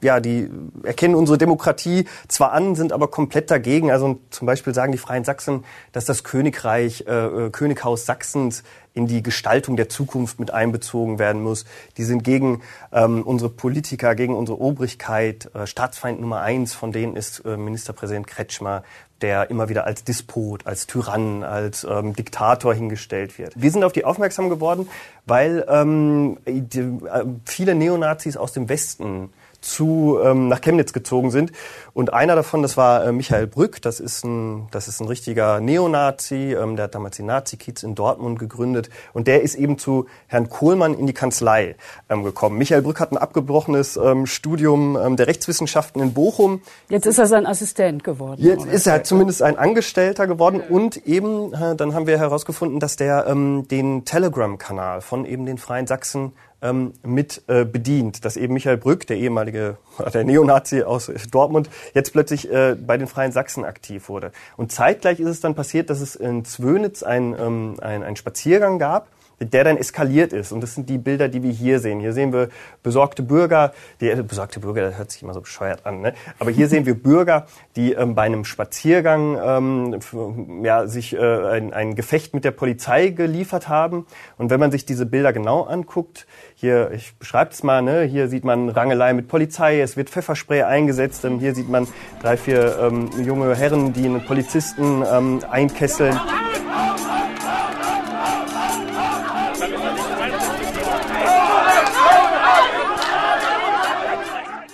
ja 0.00 0.20
die 0.20 0.48
erkennen 0.84 1.16
unsere 1.16 1.38
Demokratie 1.38 2.06
zwar 2.28 2.52
an, 2.52 2.76
sind 2.76 2.92
aber 2.92 3.08
komplett 3.08 3.50
dagegen. 3.50 3.90
Also 3.90 4.20
zum 4.30 4.46
Beispiel 4.46 4.72
sagen 4.72 4.92
die 4.92 4.98
Freien 4.98 5.24
Sachsen, 5.24 5.64
dass 5.90 6.04
das 6.04 6.22
Königreich 6.22 7.04
äh, 7.08 7.50
Könighaus 7.50 8.06
Sachsens 8.06 8.62
in 8.94 9.06
die 9.06 9.22
Gestaltung 9.22 9.76
der 9.76 9.88
Zukunft 9.88 10.38
mit 10.38 10.52
einbezogen 10.52 11.18
werden 11.18 11.42
muss. 11.42 11.64
Die 11.96 12.04
sind 12.04 12.24
gegen 12.24 12.62
ähm, 12.92 13.22
unsere 13.22 13.50
Politiker, 13.50 14.14
gegen 14.14 14.36
unsere 14.36 14.60
Obrigkeit. 14.60 15.50
Äh, 15.54 15.66
Staatsfeind 15.66 16.20
Nummer 16.20 16.40
eins 16.40 16.74
von 16.74 16.92
denen 16.92 17.16
ist 17.16 17.44
äh, 17.44 17.56
Ministerpräsident 17.56 18.26
Kretschmer, 18.26 18.82
der 19.22 19.50
immer 19.50 19.68
wieder 19.68 19.84
als 19.86 20.04
Despot, 20.04 20.66
als 20.66 20.86
Tyrann, 20.86 21.44
als 21.44 21.84
ähm, 21.84 22.14
Diktator 22.14 22.74
hingestellt 22.74 23.38
wird. 23.38 23.54
Wir 23.56 23.70
sind 23.70 23.84
auf 23.84 23.92
die 23.92 24.04
aufmerksam 24.04 24.50
geworden, 24.50 24.88
weil 25.26 25.64
ähm, 25.68 26.38
die, 26.46 26.80
äh, 26.80 27.24
viele 27.44 27.74
Neonazis 27.74 28.36
aus 28.36 28.52
dem 28.52 28.68
Westen 28.68 29.30
zu 29.62 30.18
ähm, 30.22 30.48
nach 30.48 30.60
Chemnitz 30.60 30.92
gezogen 30.92 31.30
sind. 31.30 31.52
Und 31.94 32.12
einer 32.12 32.34
davon, 32.34 32.62
das 32.62 32.76
war 32.76 33.04
äh, 33.04 33.12
Michael 33.12 33.46
Brück, 33.46 33.80
das 33.82 34.00
ist 34.00 34.24
ein, 34.24 34.68
das 34.70 34.88
ist 34.88 35.00
ein 35.00 35.06
richtiger 35.06 35.60
Neonazi, 35.60 36.54
ähm, 36.54 36.76
der 36.76 36.84
hat 36.84 36.94
damals 36.94 37.16
die 37.16 37.22
Nazi-Kids 37.22 37.82
in 37.82 37.94
Dortmund 37.94 38.38
gegründet 38.38 38.90
und 39.12 39.26
der 39.26 39.42
ist 39.42 39.54
eben 39.54 39.78
zu 39.78 40.06
Herrn 40.26 40.48
Kohlmann 40.48 40.94
in 40.94 41.06
die 41.06 41.12
Kanzlei 41.12 41.76
ähm, 42.08 42.24
gekommen. 42.24 42.58
Michael 42.58 42.82
Brück 42.82 43.00
hat 43.00 43.12
ein 43.12 43.18
abgebrochenes 43.18 43.96
ähm, 43.96 44.26
Studium 44.26 44.96
ähm, 44.96 45.16
der 45.16 45.26
Rechtswissenschaften 45.26 46.02
in 46.02 46.12
Bochum. 46.12 46.62
Jetzt 46.88 47.06
ist 47.06 47.18
er 47.18 47.26
sein 47.26 47.46
Assistent 47.46 48.04
geworden. 48.04 48.42
Jetzt 48.42 48.66
ist 48.66 48.86
er 48.86 49.04
zumindest 49.04 49.42
ein 49.42 49.56
Angestellter 49.56 50.26
geworden 50.26 50.60
und 50.60 51.06
eben, 51.06 51.52
äh, 51.54 51.76
dann 51.76 51.94
haben 51.94 52.06
wir 52.06 52.18
herausgefunden, 52.18 52.80
dass 52.80 52.96
der 52.96 53.26
ähm, 53.26 53.68
den 53.68 54.04
Telegram-Kanal 54.04 55.00
von 55.00 55.24
eben 55.24 55.46
den 55.46 55.58
Freien 55.58 55.86
Sachsen 55.86 56.32
ähm, 56.62 56.92
mit 57.02 57.42
äh, 57.48 57.64
bedient, 57.64 58.24
dass 58.24 58.36
eben 58.36 58.54
Michael 58.54 58.76
Brück, 58.76 59.06
der 59.06 59.18
ehemalige 59.18 59.76
der 60.14 60.24
Neonazi 60.24 60.82
aus 60.82 61.10
Dortmund, 61.30 61.68
jetzt 61.94 62.12
plötzlich 62.12 62.50
äh, 62.50 62.74
bei 62.74 62.96
den 62.96 63.08
Freien 63.08 63.32
Sachsen 63.32 63.64
aktiv 63.64 64.08
wurde. 64.08 64.32
Und 64.56 64.72
zeitgleich 64.72 65.20
ist 65.20 65.28
es 65.28 65.40
dann 65.40 65.54
passiert, 65.54 65.90
dass 65.90 66.00
es 66.00 66.14
in 66.14 66.44
Zwönitz 66.44 67.02
ein, 67.02 67.36
ähm, 67.38 67.76
ein, 67.80 68.02
ein 68.02 68.16
Spaziergang 68.16 68.78
gab, 68.78 69.08
der 69.46 69.64
dann 69.64 69.76
eskaliert 69.76 70.32
ist. 70.32 70.52
Und 70.52 70.60
das 70.62 70.74
sind 70.74 70.88
die 70.88 70.98
Bilder, 70.98 71.28
die 71.28 71.42
wir 71.42 71.50
hier 71.50 71.78
sehen. 71.80 72.00
Hier 72.00 72.12
sehen 72.12 72.32
wir 72.32 72.48
besorgte 72.82 73.22
Bürger, 73.22 73.72
die 74.00 74.10
äh, 74.10 74.22
besorgte 74.22 74.60
Bürger, 74.60 74.82
das 74.82 74.98
hört 74.98 75.10
sich 75.10 75.22
immer 75.22 75.34
so 75.34 75.40
bescheuert 75.40 75.86
an, 75.86 76.00
ne? 76.00 76.14
Aber 76.38 76.50
hier 76.50 76.68
sehen 76.68 76.86
wir 76.86 76.94
Bürger, 76.94 77.46
die 77.76 77.92
ähm, 77.92 78.14
bei 78.14 78.22
einem 78.22 78.44
Spaziergang 78.44 79.38
ähm, 79.42 80.64
ja, 80.64 80.86
sich 80.86 81.14
äh, 81.14 81.18
ein, 81.18 81.72
ein 81.72 81.94
Gefecht 81.94 82.34
mit 82.34 82.44
der 82.44 82.50
Polizei 82.50 83.08
geliefert 83.08 83.68
haben. 83.68 84.06
Und 84.38 84.50
wenn 84.50 84.60
man 84.60 84.70
sich 84.70 84.84
diese 84.84 85.06
Bilder 85.06 85.32
genau 85.32 85.62
anguckt, 85.62 86.26
hier, 86.54 86.90
ich 86.92 87.14
beschreibe 87.16 87.50
es 87.50 87.62
mal, 87.62 87.82
ne? 87.82 88.02
hier 88.02 88.28
sieht 88.28 88.44
man 88.44 88.68
Rangelei 88.68 89.12
mit 89.12 89.28
Polizei, 89.28 89.80
es 89.80 89.96
wird 89.96 90.10
Pfefferspray 90.10 90.62
eingesetzt, 90.62 91.24
ähm, 91.24 91.38
hier 91.38 91.54
sieht 91.54 91.68
man 91.68 91.88
drei, 92.20 92.36
vier 92.36 92.78
ähm, 92.80 93.10
junge 93.24 93.54
Herren, 93.56 93.92
die 93.92 94.04
einen 94.04 94.24
Polizisten 94.24 95.02
ähm, 95.10 95.40
einkesseln. 95.50 96.18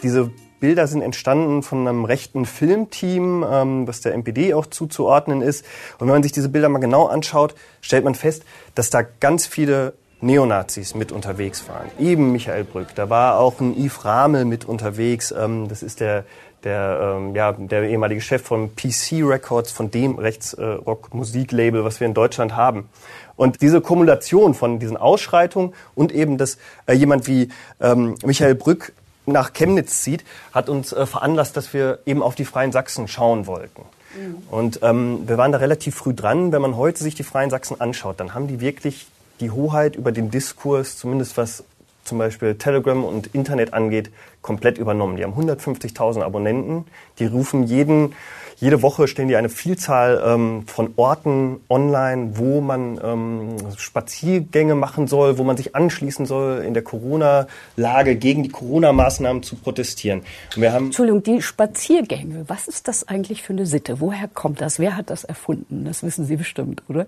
Diese 0.03 0.31
Bilder 0.61 0.87
sind 0.87 1.03
entstanden 1.03 1.63
von 1.63 1.87
einem 1.87 2.05
rechten 2.05 2.45
Filmteam, 2.45 3.45
ähm, 3.49 3.87
was 3.87 4.01
der 4.01 4.15
NPD 4.15 4.55
auch 4.55 4.67
zuzuordnen 4.67 5.41
ist. 5.41 5.65
Und 5.99 6.07
wenn 6.07 6.15
man 6.15 6.23
sich 6.23 6.33
diese 6.33 6.49
Bilder 6.49 6.69
mal 6.69 6.79
genau 6.79 7.07
anschaut, 7.07 7.55
stellt 7.81 8.05
man 8.05 8.15
fest, 8.15 8.45
dass 8.75 8.91
da 8.91 9.03
ganz 9.03 9.47
viele 9.47 9.95
Neonazis 10.21 10.95
mit 10.95 11.13
unterwegs 11.13 11.69
waren. 11.69 11.89
Eben 11.99 12.33
Michael 12.33 12.65
Brück. 12.65 12.89
Da 12.97 13.09
war 13.09 13.39
auch 13.39 13.61
ein 13.61 13.77
Yves 13.77 14.05
Ramel 14.05 14.45
mit 14.45 14.65
unterwegs. 14.65 15.33
Ähm, 15.33 15.69
das 15.69 15.85
ist 15.85 16.01
der, 16.01 16.25
der, 16.65 17.17
ähm, 17.19 17.37
ja, 17.37 17.53
der 17.53 17.85
ehemalige 17.85 18.21
Chef 18.21 18.43
von 18.43 18.75
PC 18.75 19.23
Records, 19.23 19.71
von 19.71 19.93
dem 19.93 20.19
Rechtsrock-Musiklabel, 20.19 21.85
was 21.85 22.01
wir 22.01 22.07
in 22.09 22.15
Deutschland 22.15 22.57
haben. 22.57 22.89
Und 23.37 23.63
diese 23.63 23.81
Kumulation 23.81 24.55
von 24.55 24.81
diesen 24.81 24.97
Ausschreitungen 24.97 25.73
und 25.95 26.11
eben, 26.11 26.37
dass 26.39 26.59
äh, 26.87 26.95
jemand 26.95 27.29
wie 27.29 27.51
ähm, 27.81 28.17
Michael 28.25 28.57
Brück 28.57 28.93
nach 29.33 29.53
Chemnitz 29.53 30.03
zieht, 30.03 30.25
hat 30.53 30.69
uns 30.69 30.93
äh, 30.93 31.07
veranlasst, 31.07 31.57
dass 31.57 31.73
wir 31.73 32.01
eben 32.07 32.23
auf 32.23 32.35
die 32.35 32.45
Freien 32.45 32.73
Sachsen 32.73 33.09
schauen 33.09 33.47
wollten. 33.47 33.83
Mhm. 34.17 34.43
Und 34.51 34.81
ähm, 34.83 35.29
wir 35.29 35.39
waren 35.39 35.53
da 35.53 35.59
relativ 35.59 35.95
früh 35.95 36.15
dran. 36.15 36.53
Wenn 36.53 36.63
man 36.63 36.77
heute 36.77 37.03
sich 37.03 37.15
die 37.15 37.23
Freien 37.25 37.51
Sachsen 37.51 37.81
anschaut, 37.81 38.21
dann 38.21 38.35
haben 38.35 38.49
die 38.49 38.61
wirklich 38.61 39.07
die 39.41 39.51
Hoheit 39.51 39.97
über 39.97 40.13
den 40.13 40.31
Diskurs, 40.31 40.97
zumindest 40.97 41.37
was 41.37 41.65
zum 42.05 42.19
Beispiel 42.19 42.55
Telegram 42.57 43.05
und 43.05 43.29
Internet 43.35 43.75
angeht, 43.75 44.11
komplett 44.41 44.79
übernommen. 44.79 45.17
Die 45.17 45.25
haben 45.25 45.35
150.000 45.35 46.23
Abonnenten, 46.23 46.87
die 47.19 47.27
rufen 47.27 47.65
jeden, 47.65 48.15
jede 48.61 48.83
Woche 48.83 49.07
stellen 49.07 49.29
die 49.29 49.37
eine 49.37 49.49
Vielzahl 49.49 50.23
ähm, 50.25 50.67
von 50.67 50.93
Orten 50.97 51.61
online, 51.69 52.37
wo 52.39 52.61
man 52.61 53.01
ähm, 53.03 53.57
Spaziergänge 53.77 54.75
machen 54.75 55.07
soll, 55.07 55.39
wo 55.39 55.45
man 55.45 55.57
sich 55.57 55.77
anschließen 55.77 56.27
soll, 56.27 56.65
in 56.67 56.75
der 56.75 56.83
Corona-Lage 56.83 58.17
gegen 58.17 58.43
die 58.43 58.49
Corona-Maßnahmen 58.49 59.43
zu 59.45 59.57
protestieren. 59.57 60.23
Und 60.57 60.63
wir 60.63 60.73
haben 60.73 60.87
Entschuldigung, 60.87 61.23
die 61.23 61.41
Spaziergänge, 61.41 62.45
was 62.49 62.67
ist 62.67 62.89
das 62.89 63.07
eigentlich 63.07 63.43
für 63.43 63.53
eine 63.53 63.67
Sitte? 63.67 64.01
Woher 64.01 64.29
kommt 64.29 64.61
das? 64.61 64.79
Wer 64.79 64.97
hat 64.97 65.11
das 65.11 65.23
erfunden? 65.25 65.85
Das 65.85 66.03
wissen 66.03 66.25
Sie 66.25 66.37
bestimmt, 66.37 66.83
oder? 66.89 67.07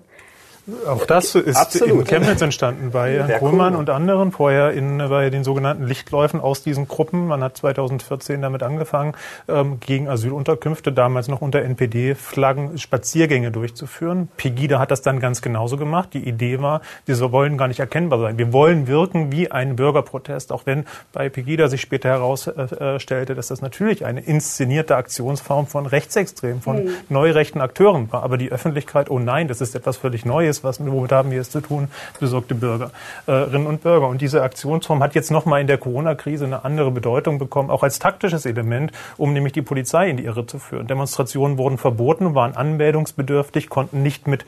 Auch 0.86 1.06
das 1.06 1.34
ist 1.34 1.56
Absolut. 1.56 2.00
in 2.00 2.04
Chemnitz 2.04 2.40
entstanden 2.40 2.90
bei 2.90 3.14
Herrn 3.14 3.38
Kohlmann 3.38 3.76
und 3.76 3.90
anderen, 3.90 4.32
vorher 4.32 4.72
in, 4.72 4.98
bei 4.98 5.30
den 5.30 5.44
sogenannten 5.44 5.84
Lichtläufen 5.84 6.40
aus 6.40 6.62
diesen 6.62 6.88
Gruppen. 6.88 7.26
Man 7.26 7.42
hat 7.42 7.56
2014 7.56 8.42
damit 8.42 8.62
angefangen, 8.62 9.14
ähm, 9.48 9.80
gegen 9.80 10.08
Asylunterkünfte, 10.08 10.92
damals 10.92 11.28
noch 11.28 11.40
unter 11.40 11.62
NPD-Flaggen, 11.62 12.78
Spaziergänge 12.78 13.50
durchzuführen. 13.50 14.28
Pegida 14.36 14.78
hat 14.78 14.90
das 14.90 15.02
dann 15.02 15.20
ganz 15.20 15.42
genauso 15.42 15.76
gemacht. 15.76 16.10
Die 16.14 16.26
Idee 16.26 16.60
war, 16.60 16.80
wir 17.06 17.20
wollen 17.32 17.58
gar 17.58 17.68
nicht 17.68 17.80
erkennbar 17.80 18.20
sein. 18.20 18.38
Wir 18.38 18.52
wollen 18.52 18.86
wirken 18.86 19.32
wie 19.32 19.50
ein 19.50 19.76
Bürgerprotest, 19.76 20.52
auch 20.52 20.66
wenn 20.66 20.84
bei 21.12 21.28
Pegida 21.28 21.68
sich 21.68 21.80
später 21.80 22.08
herausstellte, 22.08 23.34
dass 23.34 23.48
das 23.48 23.60
natürlich 23.60 24.04
eine 24.04 24.20
inszenierte 24.20 24.96
Aktionsform 24.96 25.66
von 25.66 25.86
Rechtsextremen, 25.86 26.62
von 26.62 26.84
mhm. 26.84 26.90
neurechten 27.08 27.60
Akteuren 27.60 28.10
war. 28.12 28.22
Aber 28.22 28.36
die 28.38 28.50
Öffentlichkeit, 28.50 29.10
oh 29.10 29.18
nein, 29.18 29.48
das 29.48 29.60
ist 29.60 29.74
etwas 29.74 29.96
völlig 29.96 30.24
Neues, 30.24 30.59
alles, 30.64 30.78
was 30.80 30.86
womit 30.86 31.12
haben 31.12 31.30
wir 31.30 31.40
es 31.40 31.50
zu 31.50 31.60
tun, 31.60 31.88
besorgte 32.18 32.54
Bürgerinnen 32.54 33.66
und 33.66 33.82
Bürger. 33.82 34.08
Und 34.08 34.20
diese 34.20 34.42
Aktionsform 34.42 35.02
hat 35.02 35.14
jetzt 35.14 35.30
nochmal 35.30 35.60
in 35.60 35.66
der 35.66 35.78
Corona-Krise 35.78 36.44
eine 36.44 36.64
andere 36.64 36.90
Bedeutung 36.90 37.38
bekommen, 37.38 37.70
auch 37.70 37.82
als 37.82 37.98
taktisches 37.98 38.46
Element, 38.46 38.92
um 39.16 39.32
nämlich 39.32 39.52
die 39.52 39.62
Polizei 39.62 40.08
in 40.08 40.16
die 40.16 40.24
Irre 40.24 40.46
zu 40.46 40.58
führen. 40.58 40.86
Demonstrationen 40.86 41.58
wurden 41.58 41.78
verboten, 41.78 42.34
waren 42.34 42.56
anmeldungsbedürftig, 42.56 43.68
konnten 43.68 44.02
nicht 44.02 44.26
mit 44.26 44.44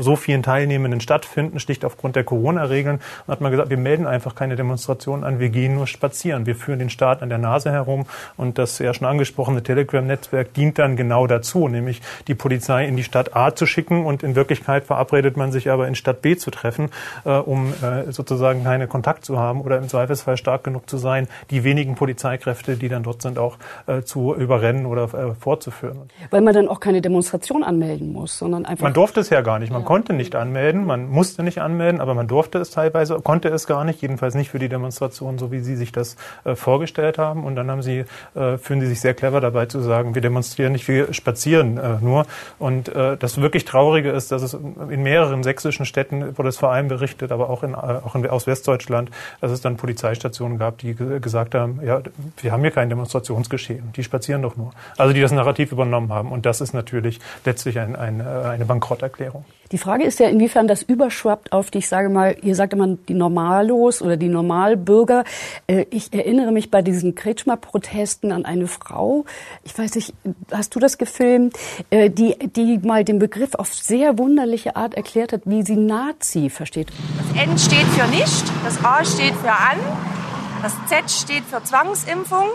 so 0.00 0.16
vielen 0.16 0.42
Teilnehmenden 0.42 1.00
stattfinden, 1.00 1.60
schlicht 1.60 1.84
aufgrund 1.84 2.16
der 2.16 2.24
Corona-Regeln. 2.24 3.00
Und 3.26 3.32
hat 3.32 3.40
man 3.40 3.50
gesagt, 3.50 3.70
wir 3.70 3.76
melden 3.76 4.06
einfach 4.06 4.34
keine 4.34 4.56
Demonstrationen 4.56 5.24
an, 5.24 5.38
wir 5.40 5.48
gehen 5.48 5.74
nur 5.74 5.86
spazieren. 5.86 6.46
Wir 6.46 6.56
führen 6.56 6.78
den 6.78 6.90
Staat 6.90 7.22
an 7.22 7.28
der 7.28 7.38
Nase 7.38 7.70
herum. 7.70 8.06
Und 8.36 8.58
das 8.58 8.78
ja 8.78 8.92
schon 8.94 9.06
angesprochene 9.06 9.62
Telegram-Netzwerk 9.62 10.54
dient 10.54 10.78
dann 10.78 10.96
genau 10.96 11.26
dazu, 11.26 11.68
nämlich 11.68 12.00
die 12.28 12.34
Polizei 12.34 12.86
in 12.86 12.96
die 12.96 13.04
Stadt 13.04 13.36
A 13.36 13.54
zu 13.54 13.66
schicken 13.66 14.04
und 14.04 14.22
in 14.22 14.34
Wirklichkeit 14.34 14.84
verabredet 14.84 15.36
man 15.36 15.52
sich 15.52 15.55
aber 15.70 15.88
in 15.88 15.94
Stadt 15.94 16.22
B 16.22 16.36
zu 16.36 16.50
treffen, 16.50 16.90
äh, 17.24 17.30
um 17.30 17.72
äh, 17.82 18.12
sozusagen 18.12 18.64
keinen 18.64 18.88
Kontakt 18.88 19.24
zu 19.24 19.38
haben 19.38 19.60
oder 19.60 19.78
im 19.78 19.88
Zweifelsfall 19.88 20.36
stark 20.36 20.64
genug 20.64 20.88
zu 20.88 20.98
sein, 20.98 21.28
die 21.50 21.64
wenigen 21.64 21.94
Polizeikräfte, 21.94 22.76
die 22.76 22.88
dann 22.88 23.02
dort 23.02 23.22
sind, 23.22 23.38
auch 23.38 23.56
äh, 23.86 24.02
zu 24.02 24.34
überrennen 24.34 24.86
oder 24.86 25.04
äh, 25.04 25.34
fortzuführen. 25.34 26.10
Weil 26.30 26.42
man 26.42 26.54
dann 26.54 26.68
auch 26.68 26.80
keine 26.80 27.00
Demonstration 27.00 27.64
anmelden 27.64 28.12
muss, 28.12 28.38
sondern 28.38 28.66
einfach. 28.66 28.84
Man 28.84 28.94
durfte 28.94 29.20
es 29.20 29.30
ja 29.30 29.40
gar 29.40 29.58
nicht. 29.58 29.72
Man 29.72 29.82
ja. 29.82 29.86
konnte 29.86 30.12
nicht 30.12 30.34
anmelden, 30.34 30.84
man 30.84 31.08
musste 31.08 31.42
nicht 31.42 31.60
anmelden, 31.60 32.00
aber 32.00 32.14
man 32.14 32.28
durfte 32.28 32.58
es 32.58 32.70
teilweise, 32.70 33.16
konnte 33.22 33.48
es 33.48 33.66
gar 33.66 33.84
nicht, 33.84 34.02
jedenfalls 34.02 34.34
nicht 34.34 34.50
für 34.50 34.58
die 34.58 34.68
Demonstration, 34.68 35.38
so 35.38 35.50
wie 35.52 35.60
Sie 35.60 35.76
sich 35.76 35.92
das 35.92 36.16
äh, 36.44 36.54
vorgestellt 36.54 37.18
haben. 37.18 37.44
Und 37.44 37.56
dann 37.56 37.70
haben 37.70 37.82
Sie, 37.82 38.04
äh, 38.34 38.58
fühlen 38.58 38.80
Sie 38.80 38.86
sich 38.86 39.00
sehr 39.00 39.14
clever 39.14 39.40
dabei 39.40 39.66
zu 39.66 39.80
sagen, 39.80 40.14
wir 40.14 40.22
demonstrieren 40.22 40.72
nicht, 40.72 40.86
wir 40.88 41.12
spazieren 41.12 41.78
äh, 41.78 41.98
nur. 42.00 42.26
Und 42.58 42.88
äh, 42.88 43.16
das 43.16 43.40
wirklich 43.40 43.64
Traurige 43.64 44.10
ist, 44.10 44.32
dass 44.32 44.42
es 44.42 44.54
in 44.54 45.02
mehreren 45.02 45.35
sächsischen 45.42 45.86
Städten 45.86 46.36
wurde 46.36 46.48
es 46.48 46.56
vor 46.56 46.72
allem 46.72 46.88
berichtet, 46.88 47.32
aber 47.32 47.50
auch, 47.50 47.62
in, 47.62 47.72
äh, 47.72 47.76
auch 47.76 48.14
in, 48.14 48.28
aus 48.28 48.46
Westdeutschland, 48.46 49.10
dass 49.40 49.50
es 49.50 49.60
dann 49.60 49.76
Polizeistationen 49.76 50.58
gab, 50.58 50.78
die 50.78 50.94
gesagt 50.94 51.54
haben, 51.54 51.80
ja, 51.84 52.00
wir 52.38 52.52
haben 52.52 52.62
hier 52.62 52.70
kein 52.70 52.88
Demonstrationsgeschehen, 52.88 53.92
die 53.94 54.04
spazieren 54.04 54.42
doch 54.42 54.56
nur. 54.56 54.72
Also 54.96 55.12
die 55.12 55.20
das 55.20 55.32
Narrativ 55.32 55.72
übernommen 55.72 56.12
haben. 56.12 56.32
Und 56.32 56.46
das 56.46 56.60
ist 56.60 56.72
natürlich 56.72 57.20
letztlich 57.44 57.78
ein, 57.78 57.96
ein, 57.96 58.20
äh, 58.20 58.24
eine 58.24 58.64
Bankrotterklärung. 58.64 59.44
Die 59.72 59.78
Frage 59.78 60.04
ist 60.04 60.20
ja, 60.20 60.28
inwiefern 60.28 60.68
das 60.68 60.82
überschwappt 60.82 61.52
auf 61.52 61.70
die, 61.70 61.78
ich 61.78 61.88
sage 61.88 62.08
mal, 62.08 62.36
ihr 62.42 62.54
sagt 62.54 62.72
immer 62.72 62.86
die 63.08 63.14
Normalos 63.14 64.00
oder 64.00 64.16
die 64.16 64.28
Normalbürger. 64.28 65.24
Äh, 65.66 65.86
ich 65.90 66.12
erinnere 66.12 66.52
mich 66.52 66.70
bei 66.70 66.82
diesen 66.82 67.14
Kretschmer-Protesten 67.14 68.32
an 68.32 68.44
eine 68.44 68.68
Frau, 68.68 69.24
ich 69.64 69.76
weiß 69.76 69.94
nicht, 69.96 70.14
hast 70.52 70.74
du 70.74 70.78
das 70.78 70.98
gefilmt, 70.98 71.56
äh, 71.90 72.10
die, 72.10 72.36
die 72.38 72.78
mal 72.78 73.04
den 73.04 73.18
Begriff 73.18 73.54
auf 73.54 73.74
sehr 73.74 74.18
wunderliche 74.18 74.76
Art 74.76 74.94
erklärt 74.94 75.32
hat, 75.32 75.42
wie 75.44 75.62
sie 75.62 75.76
Nazi 75.76 76.50
versteht. 76.50 76.88
Das 77.18 77.42
N 77.42 77.58
steht 77.58 77.86
für 77.86 78.06
nicht, 78.08 78.44
das 78.64 78.84
A 78.84 79.04
steht 79.04 79.34
für 79.34 79.52
an, 79.52 79.78
das 80.62 80.74
Z 80.88 81.10
steht 81.10 81.44
für 81.44 81.62
Zwangsimpfung 81.62 82.46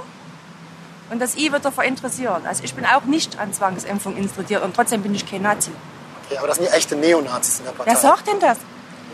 und 1.11 1.21
das 1.21 1.37
I 1.37 1.51
wird 1.51 1.65
davor 1.65 1.83
interessieren. 1.83 2.41
Also 2.45 2.63
ich 2.63 2.73
bin 2.73 2.85
auch 2.85 3.03
nicht 3.03 3.37
an 3.37 3.53
Zwangsimpfung 3.53 4.15
interessiert 4.15 4.63
und 4.63 4.75
trotzdem 4.75 5.01
bin 5.01 5.13
ich 5.13 5.29
kein 5.29 5.41
Nazi. 5.41 5.71
Okay, 6.31 6.37
aber 6.37 6.47
das 6.47 6.57
sind 6.57 6.69
die 6.69 6.73
echte 6.73 6.95
Neonazis 6.95 7.59
in 7.59 7.65
der 7.65 7.71
Partei. 7.71 7.91
Wer 7.91 7.99
sagt 7.99 8.27
denn 8.27 8.39
das? 8.39 8.57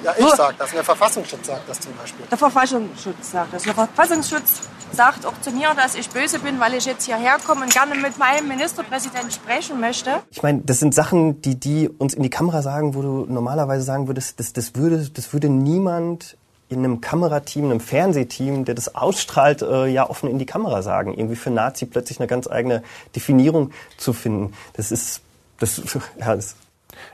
Ja, 0.04 0.14
ich 0.16 0.36
sag 0.36 0.56
das. 0.60 0.72
Der 0.72 0.84
Verfassungsschutz 0.84 1.48
sagt 1.48 1.68
das 1.68 1.80
zum 1.80 1.96
Beispiel. 1.96 2.26
Der 2.30 2.38
Verfassungsschutz 2.38 3.32
sagt 3.32 3.54
das. 3.54 3.64
Der 3.64 3.74
Verfassungsschutz 3.74 4.62
sagt 4.92 5.26
auch 5.26 5.34
zu 5.42 5.50
mir, 5.50 5.74
dass 5.76 5.96
ich 5.96 6.08
böse 6.10 6.38
bin, 6.38 6.60
weil 6.60 6.76
ich 6.76 6.86
jetzt 6.86 7.06
hierher 7.06 7.38
komme 7.46 7.64
und 7.64 7.74
gerne 7.74 7.96
mit 7.96 8.20
meinem 8.20 8.48
Ministerpräsidenten 8.48 9.32
sprechen 9.32 9.80
möchte. 9.80 10.22
Ich 10.30 10.44
meine, 10.44 10.62
das 10.64 10.80
sind 10.80 10.94
Sachen, 10.94 11.42
die 11.42 11.60
die 11.60 11.90
uns 11.90 12.14
in 12.14 12.22
die 12.22 12.30
Kamera 12.30 12.62
sagen, 12.62 12.94
wo 12.94 13.02
du 13.02 13.26
normalerweise 13.28 13.84
sagen 13.84 14.08
würdest, 14.08 14.40
das, 14.40 14.54
das, 14.54 14.76
würde, 14.76 15.10
das 15.10 15.34
würde 15.34 15.50
niemand 15.50 16.38
in 16.70 16.80
einem 16.80 17.02
Kamerateam, 17.02 17.66
einem 17.66 17.80
Fernsehteam, 17.80 18.66
der 18.66 18.76
das 18.76 18.94
ausstrahlt, 18.94 19.64
äh, 19.64 19.88
ja 19.88 20.08
offen 20.08 20.30
in 20.30 20.38
die 20.38 20.46
Kamera 20.46 20.84
sagen. 20.84 21.16
Irgendwie 21.16 21.36
für 21.36 21.50
Nazi 21.50 21.88
plötzlich 21.88 22.20
eine 22.20 22.28
ganz 22.28 22.48
eigene 22.48 22.84
Definierung 23.16 23.72
zu 23.98 24.14
finden. 24.14 24.54
Das 24.74 24.92
ist, 24.92 25.22
das, 25.60 25.82
ja, 26.20 26.36
das 26.36 26.56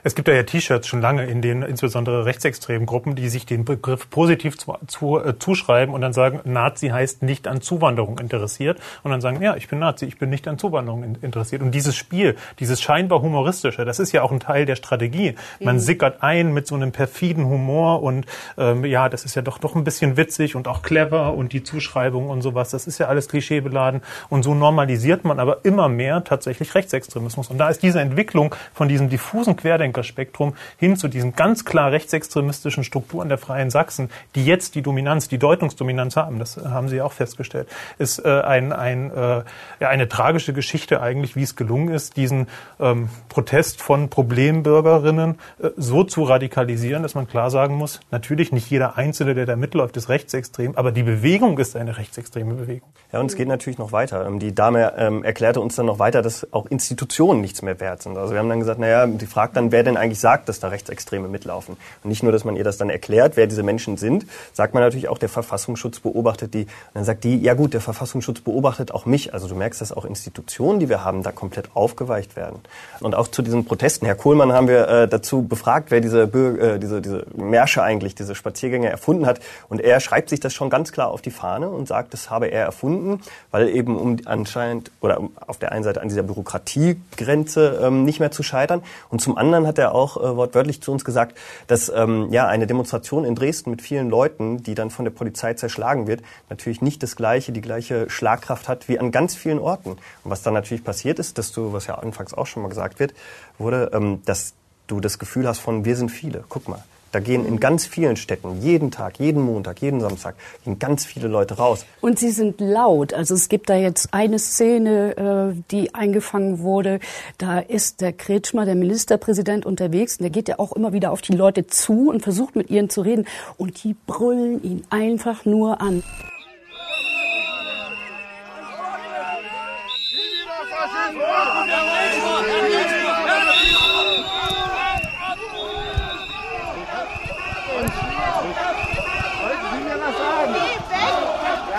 es 0.02 0.14
gibt 0.14 0.28
ja, 0.28 0.34
ja 0.34 0.42
T-Shirts 0.42 0.86
schon 0.86 1.00
lange, 1.00 1.24
in 1.24 1.42
denen 1.42 1.62
insbesondere 1.62 2.24
rechtsextremen 2.24 2.86
Gruppen, 2.86 3.14
die 3.14 3.28
sich 3.28 3.46
den 3.46 3.64
Begriff 3.64 4.10
positiv 4.10 4.58
zu, 4.58 4.76
zu, 4.86 5.18
äh, 5.18 5.38
zuschreiben 5.38 5.94
und 5.94 6.00
dann 6.00 6.12
sagen, 6.12 6.40
Nazi 6.44 6.88
heißt 6.88 7.22
nicht 7.22 7.48
an 7.48 7.60
Zuwanderung 7.60 8.18
interessiert 8.18 8.78
und 9.02 9.10
dann 9.10 9.20
sagen, 9.20 9.42
ja, 9.42 9.56
ich 9.56 9.68
bin 9.68 9.78
Nazi, 9.78 10.06
ich 10.06 10.18
bin 10.18 10.30
nicht 10.30 10.48
an 10.48 10.58
Zuwanderung 10.58 11.02
in, 11.02 11.14
interessiert. 11.16 11.62
Und 11.62 11.72
dieses 11.72 11.96
Spiel, 11.96 12.36
dieses 12.58 12.80
scheinbar 12.80 13.22
humoristische, 13.22 13.84
das 13.84 13.98
ist 13.98 14.12
ja 14.12 14.22
auch 14.22 14.32
ein 14.32 14.40
Teil 14.40 14.66
der 14.66 14.76
Strategie. 14.76 15.34
Man 15.60 15.76
mhm. 15.76 15.80
sickert 15.80 16.22
ein 16.22 16.52
mit 16.52 16.66
so 16.66 16.74
einem 16.74 16.92
perfiden 16.92 17.46
Humor 17.46 18.02
und 18.02 18.26
ähm, 18.58 18.84
ja, 18.84 19.08
das 19.08 19.24
ist 19.24 19.34
ja 19.34 19.42
doch 19.42 19.58
doch 19.58 19.74
ein 19.74 19.84
bisschen 19.84 20.16
witzig 20.16 20.56
und 20.56 20.68
auch 20.68 20.82
clever 20.82 21.34
und 21.34 21.52
die 21.52 21.62
Zuschreibung 21.62 22.28
und 22.28 22.42
sowas, 22.42 22.70
das 22.70 22.86
ist 22.86 22.98
ja 22.98 23.06
alles 23.06 23.28
klischeebeladen 23.28 24.02
und 24.28 24.42
so 24.42 24.54
normalisiert 24.54 25.24
man 25.24 25.38
aber 25.38 25.64
immer 25.64 25.88
mehr 25.88 26.24
tatsächlich 26.24 26.74
Rechtsextremismus. 26.74 27.48
Und 27.48 27.58
da 27.58 27.68
ist 27.68 27.82
diese 27.82 28.00
Entwicklung 28.00 28.54
von 28.72 28.88
diesem 28.88 29.08
diffusen 29.08 29.56
Quer 29.56 29.73
Querdenkerspektrum 29.74 30.54
hin 30.78 30.96
zu 30.96 31.08
diesen 31.08 31.34
ganz 31.34 31.64
klar 31.64 31.90
rechtsextremistischen 31.90 32.84
Strukturen 32.84 33.28
der 33.28 33.38
Freien 33.38 33.70
Sachsen, 33.70 34.08
die 34.36 34.44
jetzt 34.44 34.76
die 34.76 34.82
Dominanz, 34.82 35.28
die 35.28 35.38
Deutungsdominanz 35.38 36.16
haben, 36.16 36.38
das 36.38 36.56
haben 36.56 36.88
Sie 36.88 37.02
auch 37.02 37.12
festgestellt, 37.12 37.68
ist 37.98 38.24
äh, 38.24 38.40
ein, 38.42 38.72
ein, 38.72 39.10
äh, 39.10 39.42
ja, 39.80 39.88
eine 39.88 40.08
tragische 40.08 40.52
Geschichte 40.52 41.00
eigentlich, 41.00 41.34
wie 41.34 41.42
es 41.42 41.56
gelungen 41.56 41.88
ist, 41.88 42.16
diesen 42.16 42.46
ähm, 42.78 43.08
Protest 43.28 43.82
von 43.82 44.10
Problembürgerinnen 44.10 45.38
äh, 45.60 45.70
so 45.76 46.04
zu 46.04 46.22
radikalisieren, 46.22 47.02
dass 47.02 47.16
man 47.16 47.26
klar 47.26 47.50
sagen 47.50 47.74
muss, 47.74 47.98
natürlich 48.12 48.52
nicht 48.52 48.70
jeder 48.70 48.96
Einzelne, 48.96 49.34
der 49.34 49.46
da 49.46 49.56
mitläuft, 49.56 49.96
ist 49.96 50.08
rechtsextrem, 50.08 50.76
aber 50.76 50.92
die 50.92 51.02
Bewegung 51.02 51.58
ist 51.58 51.74
eine 51.74 51.98
rechtsextreme 51.98 52.54
Bewegung. 52.54 52.88
Ja, 53.12 53.18
und 53.18 53.26
es 53.26 53.36
geht 53.36 53.48
natürlich 53.48 53.78
noch 53.78 53.90
weiter. 53.90 54.24
Ähm, 54.24 54.38
die 54.38 54.54
Dame 54.54 54.92
ähm, 54.96 55.24
erklärte 55.24 55.60
uns 55.60 55.74
dann 55.74 55.86
noch 55.86 55.98
weiter, 55.98 56.22
dass 56.22 56.52
auch 56.52 56.66
Institutionen 56.66 57.40
nichts 57.40 57.62
mehr 57.62 57.80
wert 57.80 58.02
sind. 58.02 58.16
Also 58.16 58.34
wir 58.34 58.38
haben 58.38 58.48
dann 58.48 58.60
gesagt, 58.60 58.78
naja, 58.78 59.06
die 59.06 59.26
fragt 59.26 59.56
dann, 59.56 59.63
wer 59.72 59.82
denn 59.82 59.96
eigentlich 59.96 60.20
sagt, 60.20 60.48
dass 60.48 60.60
da 60.60 60.68
Rechtsextreme 60.68 61.28
mitlaufen. 61.28 61.76
Und 62.02 62.10
nicht 62.10 62.22
nur, 62.22 62.32
dass 62.32 62.44
man 62.44 62.56
ihr 62.56 62.64
das 62.64 62.76
dann 62.76 62.90
erklärt, 62.90 63.36
wer 63.36 63.46
diese 63.46 63.62
Menschen 63.62 63.96
sind, 63.96 64.26
sagt 64.52 64.74
man 64.74 64.82
natürlich 64.82 65.08
auch, 65.08 65.18
der 65.18 65.28
Verfassungsschutz 65.28 66.00
beobachtet 66.00 66.54
die. 66.54 66.62
Und 66.62 66.94
dann 66.94 67.04
sagt 67.04 67.24
die, 67.24 67.38
ja 67.38 67.54
gut, 67.54 67.74
der 67.74 67.80
Verfassungsschutz 67.80 68.40
beobachtet 68.40 68.92
auch 68.92 69.06
mich. 69.06 69.32
Also 69.34 69.48
du 69.48 69.54
merkst, 69.54 69.80
dass 69.80 69.92
auch 69.92 70.04
Institutionen, 70.04 70.80
die 70.80 70.88
wir 70.88 71.04
haben, 71.04 71.22
da 71.22 71.32
komplett 71.32 71.68
aufgeweicht 71.74 72.36
werden. 72.36 72.60
Und 73.00 73.14
auch 73.14 73.28
zu 73.28 73.42
diesen 73.42 73.64
Protesten. 73.64 74.06
Herr 74.06 74.14
Kohlmann 74.14 74.52
haben 74.52 74.68
wir 74.68 74.88
äh, 74.88 75.08
dazu 75.08 75.42
befragt, 75.42 75.90
wer 75.90 76.00
diese, 76.00 76.22
äh, 76.22 76.78
diese, 76.78 77.00
diese 77.00 77.26
Märsche 77.36 77.82
eigentlich, 77.82 78.14
diese 78.14 78.34
Spaziergänge 78.34 78.88
erfunden 78.88 79.26
hat. 79.26 79.40
Und 79.68 79.80
er 79.80 80.00
schreibt 80.00 80.28
sich 80.30 80.40
das 80.40 80.52
schon 80.52 80.70
ganz 80.70 80.92
klar 80.92 81.08
auf 81.08 81.22
die 81.22 81.30
Fahne 81.30 81.68
und 81.68 81.86
sagt, 81.86 82.12
das 82.12 82.30
habe 82.30 82.46
er 82.46 82.64
erfunden, 82.64 83.20
weil 83.50 83.68
eben 83.68 83.96
um 83.96 84.16
anscheinend 84.24 84.90
oder 85.00 85.20
auf 85.46 85.58
der 85.58 85.72
einen 85.72 85.84
Seite 85.84 86.00
an 86.00 86.08
dieser 86.08 86.22
Bürokratiegrenze 86.22 87.80
ähm, 87.82 88.04
nicht 88.04 88.20
mehr 88.20 88.30
zu 88.30 88.42
scheitern 88.42 88.82
und 89.10 89.20
zum 89.20 89.36
anderen 89.38 89.53
anderen 89.54 89.68
hat 89.68 89.78
er 89.78 89.94
auch 89.94 90.16
äh, 90.16 90.36
wortwörtlich 90.36 90.82
zu 90.82 90.92
uns 90.92 91.04
gesagt, 91.04 91.38
dass 91.66 91.88
ähm, 91.88 92.28
ja 92.30 92.46
eine 92.46 92.66
Demonstration 92.66 93.24
in 93.24 93.34
Dresden 93.34 93.70
mit 93.70 93.82
vielen 93.82 94.10
Leuten, 94.10 94.62
die 94.62 94.74
dann 94.74 94.90
von 94.90 95.04
der 95.04 95.12
Polizei 95.12 95.54
zerschlagen 95.54 96.06
wird, 96.06 96.22
natürlich 96.50 96.82
nicht 96.82 97.02
das 97.02 97.16
gleiche, 97.16 97.52
die 97.52 97.60
gleiche 97.60 98.10
Schlagkraft 98.10 98.68
hat 98.68 98.88
wie 98.88 98.98
an 98.98 99.12
ganz 99.12 99.34
vielen 99.34 99.58
Orten. 99.58 99.90
Und 99.92 100.00
was 100.24 100.42
dann 100.42 100.54
natürlich 100.54 100.84
passiert 100.84 101.18
ist, 101.18 101.38
dass 101.38 101.52
du, 101.52 101.72
was 101.72 101.86
ja 101.86 101.94
anfangs 101.94 102.34
auch 102.34 102.46
schon 102.46 102.62
mal 102.62 102.68
gesagt 102.68 102.98
wird, 102.98 103.14
wurde, 103.58 103.90
ähm, 103.94 104.22
dass 104.24 104.54
du 104.86 105.00
das 105.00 105.18
Gefühl 105.18 105.46
hast 105.46 105.60
von 105.60 105.84
wir 105.84 105.96
sind 105.96 106.10
viele. 106.10 106.44
Guck 106.48 106.68
mal, 106.68 106.82
da 107.14 107.20
gehen 107.20 107.46
in 107.46 107.60
ganz 107.60 107.86
vielen 107.86 108.16
Städten 108.16 108.60
jeden 108.60 108.90
Tag, 108.90 109.20
jeden 109.20 109.42
Montag, 109.42 109.80
jeden 109.80 110.00
Samstag 110.00 110.34
gehen 110.64 110.78
ganz 110.78 111.04
viele 111.04 111.28
Leute 111.28 111.54
raus. 111.54 111.86
Und 112.00 112.18
sie 112.18 112.30
sind 112.30 112.60
laut. 112.60 113.14
Also 113.14 113.34
es 113.34 113.48
gibt 113.48 113.70
da 113.70 113.76
jetzt 113.76 114.12
eine 114.12 114.38
Szene, 114.38 115.54
äh, 115.54 115.62
die 115.70 115.94
eingefangen 115.94 116.58
wurde. 116.58 116.98
Da 117.38 117.60
ist 117.60 118.00
der 118.00 118.12
Kretschmer, 118.12 118.64
der 118.64 118.74
Ministerpräsident, 118.74 119.64
unterwegs. 119.64 120.16
Und 120.18 120.24
der 120.24 120.30
geht 120.30 120.48
ja 120.48 120.58
auch 120.58 120.72
immer 120.72 120.92
wieder 120.92 121.12
auf 121.12 121.22
die 121.22 121.34
Leute 121.34 121.66
zu 121.68 122.10
und 122.10 122.22
versucht 122.22 122.56
mit 122.56 122.70
ihnen 122.70 122.90
zu 122.90 123.02
reden. 123.02 123.26
Und 123.56 123.84
die 123.84 123.94
brüllen 124.06 124.62
ihn 124.62 124.84
einfach 124.90 125.44
nur 125.44 125.80
an. 125.80 126.02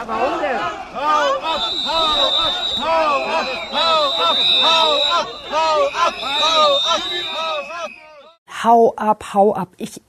warum 0.08 0.40
denn? 0.40 0.60
Hau 0.94 1.26
ab, 1.42 1.62
hau 1.86 2.30
ab, 2.46 3.05
hau 8.66 8.94
ab, 8.96 9.34
hau 9.34 9.54
ab. 9.54 9.70
Ich 9.78 10.02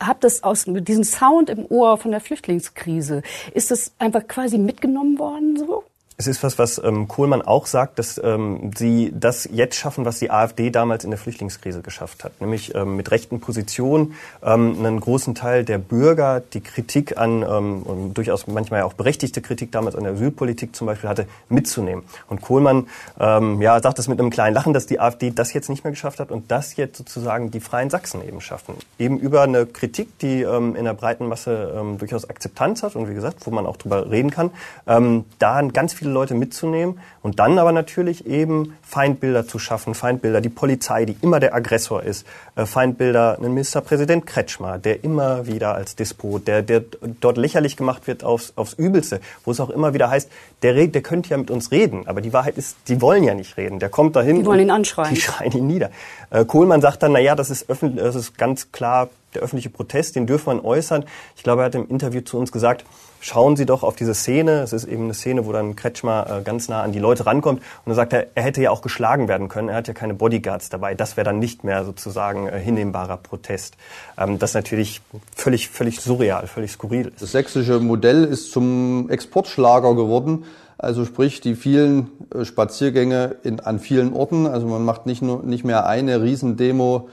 habe 0.00 0.18
das 0.20 0.42
aus 0.42 0.64
diesem 0.66 1.04
Sound 1.04 1.50
im 1.50 1.66
Ohr 1.68 1.98
von 1.98 2.10
der 2.10 2.20
Flüchtlingskrise. 2.20 3.22
Ist 3.52 3.70
das 3.70 3.92
einfach 3.98 4.26
quasi 4.26 4.56
mitgenommen 4.56 5.18
worden 5.18 5.58
so? 5.58 5.84
Es 6.16 6.28
ist 6.28 6.44
was, 6.44 6.60
was 6.60 6.80
ähm, 6.84 7.08
Kohlmann 7.08 7.42
auch 7.42 7.66
sagt, 7.66 7.98
dass 7.98 8.20
ähm, 8.22 8.70
sie 8.76 9.12
das 9.18 9.48
jetzt 9.50 9.74
schaffen, 9.74 10.04
was 10.04 10.20
die 10.20 10.30
AfD 10.30 10.70
damals 10.70 11.02
in 11.02 11.10
der 11.10 11.18
Flüchtlingskrise 11.18 11.82
geschafft 11.82 12.22
hat, 12.22 12.40
nämlich 12.40 12.72
ähm, 12.76 12.94
mit 12.94 13.10
rechten 13.10 13.40
Positionen 13.40 14.14
ähm, 14.40 14.76
einen 14.78 15.00
großen 15.00 15.34
Teil 15.34 15.64
der 15.64 15.78
Bürger, 15.78 16.40
die 16.40 16.60
Kritik 16.60 17.18
an 17.18 17.42
ähm, 17.42 17.82
und 17.82 18.14
durchaus 18.14 18.46
manchmal 18.46 18.82
auch 18.82 18.92
berechtigte 18.92 19.42
Kritik 19.42 19.72
damals 19.72 19.96
an 19.96 20.04
der 20.04 20.12
Asylpolitik 20.12 20.76
zum 20.76 20.86
Beispiel 20.86 21.10
hatte, 21.10 21.26
mitzunehmen. 21.48 22.04
Und 22.28 22.42
Kohlmann 22.42 22.86
ähm, 23.18 23.60
ja, 23.60 23.82
sagt 23.82 23.98
das 23.98 24.06
mit 24.06 24.20
einem 24.20 24.30
kleinen 24.30 24.54
Lachen, 24.54 24.72
dass 24.72 24.86
die 24.86 25.00
AfD 25.00 25.32
das 25.32 25.52
jetzt 25.52 25.68
nicht 25.68 25.82
mehr 25.82 25.90
geschafft 25.90 26.20
hat 26.20 26.30
und 26.30 26.48
das 26.48 26.76
jetzt 26.76 26.96
sozusagen 26.96 27.50
die 27.50 27.60
Freien 27.60 27.90
Sachsen 27.90 28.24
eben 28.24 28.40
schaffen. 28.40 28.76
Eben 29.00 29.18
über 29.18 29.42
eine 29.42 29.66
Kritik, 29.66 30.16
die 30.20 30.42
ähm, 30.42 30.76
in 30.76 30.84
der 30.84 30.94
breiten 30.94 31.26
Masse 31.26 31.74
ähm, 31.76 31.98
durchaus 31.98 32.30
Akzeptanz 32.30 32.84
hat 32.84 32.94
und 32.94 33.08
wie 33.08 33.14
gesagt, 33.14 33.38
wo 33.46 33.50
man 33.50 33.66
auch 33.66 33.76
drüber 33.76 34.08
reden 34.08 34.30
kann, 34.30 34.52
ähm, 34.86 35.24
da 35.40 35.60
ganz 35.62 35.92
viel 35.92 36.03
viele 36.04 36.12
Leute 36.12 36.34
mitzunehmen 36.34 37.00
und 37.22 37.38
dann 37.38 37.58
aber 37.58 37.72
natürlich 37.72 38.26
eben 38.26 38.76
Feindbilder 38.82 39.48
zu 39.48 39.58
schaffen, 39.58 39.94
Feindbilder, 39.94 40.42
die 40.42 40.50
Polizei, 40.50 41.06
die 41.06 41.16
immer 41.22 41.40
der 41.40 41.54
Aggressor 41.54 42.02
ist, 42.02 42.26
äh, 42.56 42.66
Feindbilder, 42.66 43.38
einen 43.38 43.54
Ministerpräsident 43.54 44.26
Kretschmer, 44.26 44.78
der 44.78 45.02
immer 45.02 45.46
wieder 45.46 45.74
als 45.74 45.96
Despot, 45.96 46.46
der, 46.46 46.62
der 46.62 46.84
dort 47.20 47.38
lächerlich 47.38 47.76
gemacht 47.78 48.06
wird 48.06 48.22
aufs, 48.22 48.52
aufs 48.56 48.74
Übelste, 48.74 49.20
wo 49.44 49.50
es 49.50 49.60
auch 49.60 49.70
immer 49.70 49.94
wieder 49.94 50.10
heißt, 50.10 50.30
der, 50.62 50.86
der 50.86 51.02
könnte 51.02 51.30
ja 51.30 51.38
mit 51.38 51.50
uns 51.50 51.70
reden, 51.70 52.06
aber 52.06 52.20
die 52.20 52.34
Wahrheit 52.34 52.58
ist, 52.58 52.76
die 52.88 53.00
wollen 53.00 53.24
ja 53.24 53.34
nicht 53.34 53.56
reden. 53.56 53.78
Der 53.78 53.88
kommt 53.88 54.14
dahin. 54.14 54.36
Die 54.36 54.46
wollen 54.46 54.60
ihn 54.60 54.70
anschreien. 54.70 55.14
Die 55.14 55.20
schreien 55.22 55.52
ihn 55.52 55.66
nieder. 55.66 55.90
Äh, 56.34 56.44
Kohlmann 56.44 56.80
sagt 56.80 57.02
dann, 57.02 57.12
na 57.12 57.20
ja, 57.20 57.36
das 57.36 57.48
ist, 57.48 57.70
öffentlich, 57.70 58.02
das 58.02 58.16
ist 58.16 58.36
ganz 58.36 58.72
klar 58.72 59.08
der 59.34 59.42
öffentliche 59.42 59.70
Protest, 59.70 60.16
den 60.16 60.26
dürfen 60.26 60.56
wir 60.56 60.64
äußern. 60.64 61.04
Ich 61.36 61.44
glaube, 61.44 61.62
er 61.62 61.66
hat 61.66 61.74
im 61.74 61.88
Interview 61.88 62.20
zu 62.22 62.38
uns 62.38 62.50
gesagt, 62.50 62.84
schauen 63.20 63.56
Sie 63.56 63.66
doch 63.66 63.84
auf 63.84 63.94
diese 63.94 64.14
Szene. 64.14 64.60
Es 64.60 64.72
ist 64.72 64.84
eben 64.84 65.04
eine 65.04 65.14
Szene, 65.14 65.46
wo 65.46 65.52
dann 65.52 65.76
Kretschmer 65.76 66.26
äh, 66.28 66.42
ganz 66.42 66.68
nah 66.68 66.82
an 66.82 66.90
die 66.90 66.98
Leute 66.98 67.24
rankommt. 67.24 67.60
Und 67.60 67.86
dann 67.86 67.94
sagt 67.94 68.12
er, 68.12 68.26
er 68.34 68.42
hätte 68.42 68.62
ja 68.62 68.70
auch 68.70 68.82
geschlagen 68.82 69.28
werden 69.28 69.48
können. 69.48 69.68
Er 69.68 69.76
hat 69.76 69.88
ja 69.88 69.94
keine 69.94 70.14
Bodyguards 70.14 70.70
dabei. 70.70 70.94
Das 70.94 71.16
wäre 71.16 71.24
dann 71.24 71.38
nicht 71.38 71.62
mehr 71.62 71.84
sozusagen 71.84 72.48
äh, 72.48 72.58
hinnehmbarer 72.58 73.16
Protest. 73.16 73.76
Ähm, 74.18 74.40
das 74.40 74.50
ist 74.50 74.54
natürlich 74.54 75.02
völlig, 75.34 75.68
völlig 75.68 76.00
surreal, 76.00 76.48
völlig 76.48 76.72
skurril. 76.72 77.12
Das 77.18 77.30
sächsische 77.32 77.78
Modell 77.78 78.24
ist 78.24 78.50
zum 78.50 79.08
Exportschlager 79.08 79.94
geworden. 79.94 80.44
Also 80.84 81.06
sprich 81.06 81.40
die 81.40 81.54
vielen 81.54 82.10
äh, 82.34 82.44
Spaziergänge 82.44 83.36
in, 83.42 83.60
an 83.60 83.78
vielen 83.78 84.12
Orten. 84.12 84.46
Also 84.46 84.66
man 84.66 84.84
macht 84.84 85.06
nicht 85.06 85.22
nur 85.22 85.42
nicht 85.42 85.64
mehr 85.64 85.86
eine 85.86 86.22
Riesendemo 86.22 87.08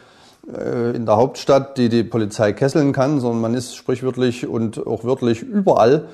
äh, 0.54 0.96
in 0.96 1.06
der 1.06 1.16
Hauptstadt, 1.16 1.78
die 1.78 1.88
die 1.88 2.04
Polizei 2.04 2.52
kesseln 2.52 2.92
kann, 2.92 3.22
sondern 3.22 3.42
man 3.42 3.54
ist 3.54 3.76
sprichwörtlich 3.76 4.46
und 4.46 4.86
auch 4.86 5.06
wörtlich 5.06 5.42
überall. 5.42 6.08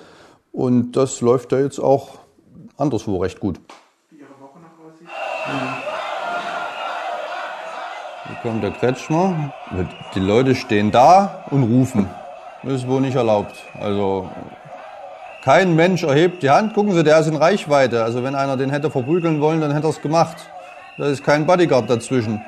Und 0.52 0.93
das 0.93 1.20
läuft 1.22 1.52
ja 1.52 1.60
jetzt 1.60 1.80
auch 1.80 2.20
anderswo 2.78 3.17
recht 3.17 3.39
gut. 3.39 3.60
Hier 8.28 8.36
kommt 8.43 8.63
der 8.63 8.72
Kretschmer. 8.72 9.54
Die 10.13 10.20
Leute 10.20 10.54
stehen 10.54 10.91
da 10.91 11.46
und 11.50 11.63
rufen. 11.63 12.08
Das 12.63 12.74
ist 12.74 12.88
wohl 12.88 13.02
nicht 13.02 13.15
erlaubt. 13.15 13.56
Also 13.80 14.30
kein 15.48 15.78
Mensch 15.78 16.04
erhebt 16.04 16.44
die 16.44 16.50
Hand. 16.50 16.74
Gucken 16.74 16.94
Sie, 16.94 17.06
der 17.06 17.20
ist 17.20 17.28
in 17.28 17.38
Reichweite. 17.38 18.04
Also 18.04 18.22
wenn 18.22 18.36
einer 18.36 18.58
den 18.58 18.70
hätte 18.70 18.92
verprügeln 18.92 19.40
wollen, 19.40 19.62
dann 19.62 19.72
hätte 19.72 19.88
er 19.88 19.92
es 19.92 20.02
gemacht. 20.02 20.36
Da 20.98 21.06
ist 21.06 21.24
kein 21.24 21.46
Bodyguard 21.46 21.90
dazwischen. 21.90 22.42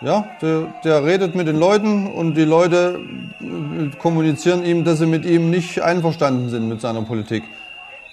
Ja, 0.00 0.24
der, 0.40 0.72
der 0.84 1.04
redet 1.04 1.34
mit 1.34 1.48
den 1.48 1.56
Leuten 1.56 2.06
und 2.06 2.36
die 2.36 2.44
Leute 2.44 3.00
äh, 3.40 3.96
kommunizieren 3.96 4.64
ihm, 4.64 4.84
dass 4.84 5.00
sie 5.00 5.06
mit 5.06 5.24
ihm 5.24 5.50
nicht 5.50 5.82
einverstanden 5.82 6.50
sind 6.50 6.68
mit 6.68 6.80
seiner 6.80 7.02
Politik. 7.02 7.42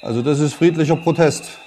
Also 0.02 0.24
das 0.24 0.40
ist 0.40 0.56
friedlicher 0.56 0.96
Protest. 0.96 1.60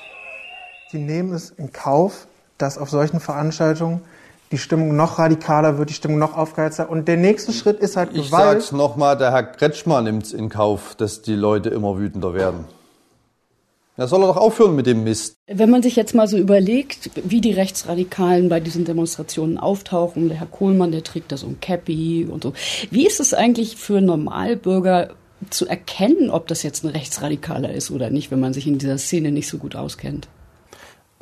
Sie 0.91 0.99
nehmen 0.99 1.33
es 1.33 1.51
in 1.51 1.71
Kauf, 1.71 2.27
dass 2.59 2.79
auf 2.79 2.91
solchen 2.91 3.21
Veranstaltungen 3.21 4.01
die 4.53 4.59
Stimmung 4.59 4.95
noch 4.95 5.19
radikaler 5.19 5.79
wird, 5.79 5.91
die 5.91 5.95
Stimmung 5.95 6.19
noch 6.19 6.37
aufgeheizter. 6.37 6.91
Und 6.91 7.09
der 7.09 7.17
nächste 7.17 7.53
Schritt 7.53 7.81
ist 7.81 7.97
halt 7.97 8.11
Gewalt. 8.11 8.25
Ich 8.25 8.31
sag's 8.31 8.73
nochmal, 8.73 9.17
der 9.17 9.33
Herr 9.33 9.43
Kretschmer 9.43 10.03
nimmt 10.03 10.25
es 10.25 10.33
in 10.33 10.51
Kauf, 10.51 10.95
dass 10.95 11.23
die 11.23 11.35
Leute 11.35 11.71
immer 11.71 11.99
wütender 11.99 12.35
werden. 12.35 12.67
Da 13.97 14.07
soll 14.07 14.23
er 14.23 14.29
doch 14.29 14.37
aufhören 14.37 14.75
mit 14.75 14.87
dem 14.87 15.05
Mist. 15.05 15.37
Wenn 15.47 15.71
man 15.71 15.83
sich 15.83 15.97
jetzt 15.97 16.15
mal 16.15 16.27
so 16.27 16.38
überlegt, 16.38 17.11
wie 17.25 17.41
die 17.41 17.53
Rechtsradikalen 17.53 18.49
bei 18.49 18.59
diesen 18.59 18.85
Demonstrationen 18.85 19.59
auftauchen, 19.59 20.29
der 20.29 20.38
Herr 20.38 20.47
Kohlmann, 20.47 20.93
der 20.93 21.05
trägt 21.05 21.31
da 21.31 21.37
so 21.37 21.47
ein 21.47 21.61
Cappy 21.61 22.27
und 22.31 22.43
so. 22.43 22.53
Wie 22.91 23.07
ist 23.07 23.21
es 23.21 23.35
eigentlich 23.35 23.77
für 23.77 24.01
Normalbürger 24.01 25.11
zu 25.51 25.67
erkennen, 25.67 26.31
ob 26.31 26.47
das 26.47 26.62
jetzt 26.62 26.85
ein 26.85 26.88
Rechtsradikaler 26.88 27.73
ist 27.73 27.91
oder 27.91 28.11
nicht, 28.11 28.31
wenn 28.31 28.41
man 28.41 28.55
sich 28.55 28.67
in 28.67 28.79
dieser 28.79 28.99
Szene 28.99 29.31
nicht 29.31 29.49
so 29.49 29.59
gut 29.59 29.77
auskennt? 29.77 30.29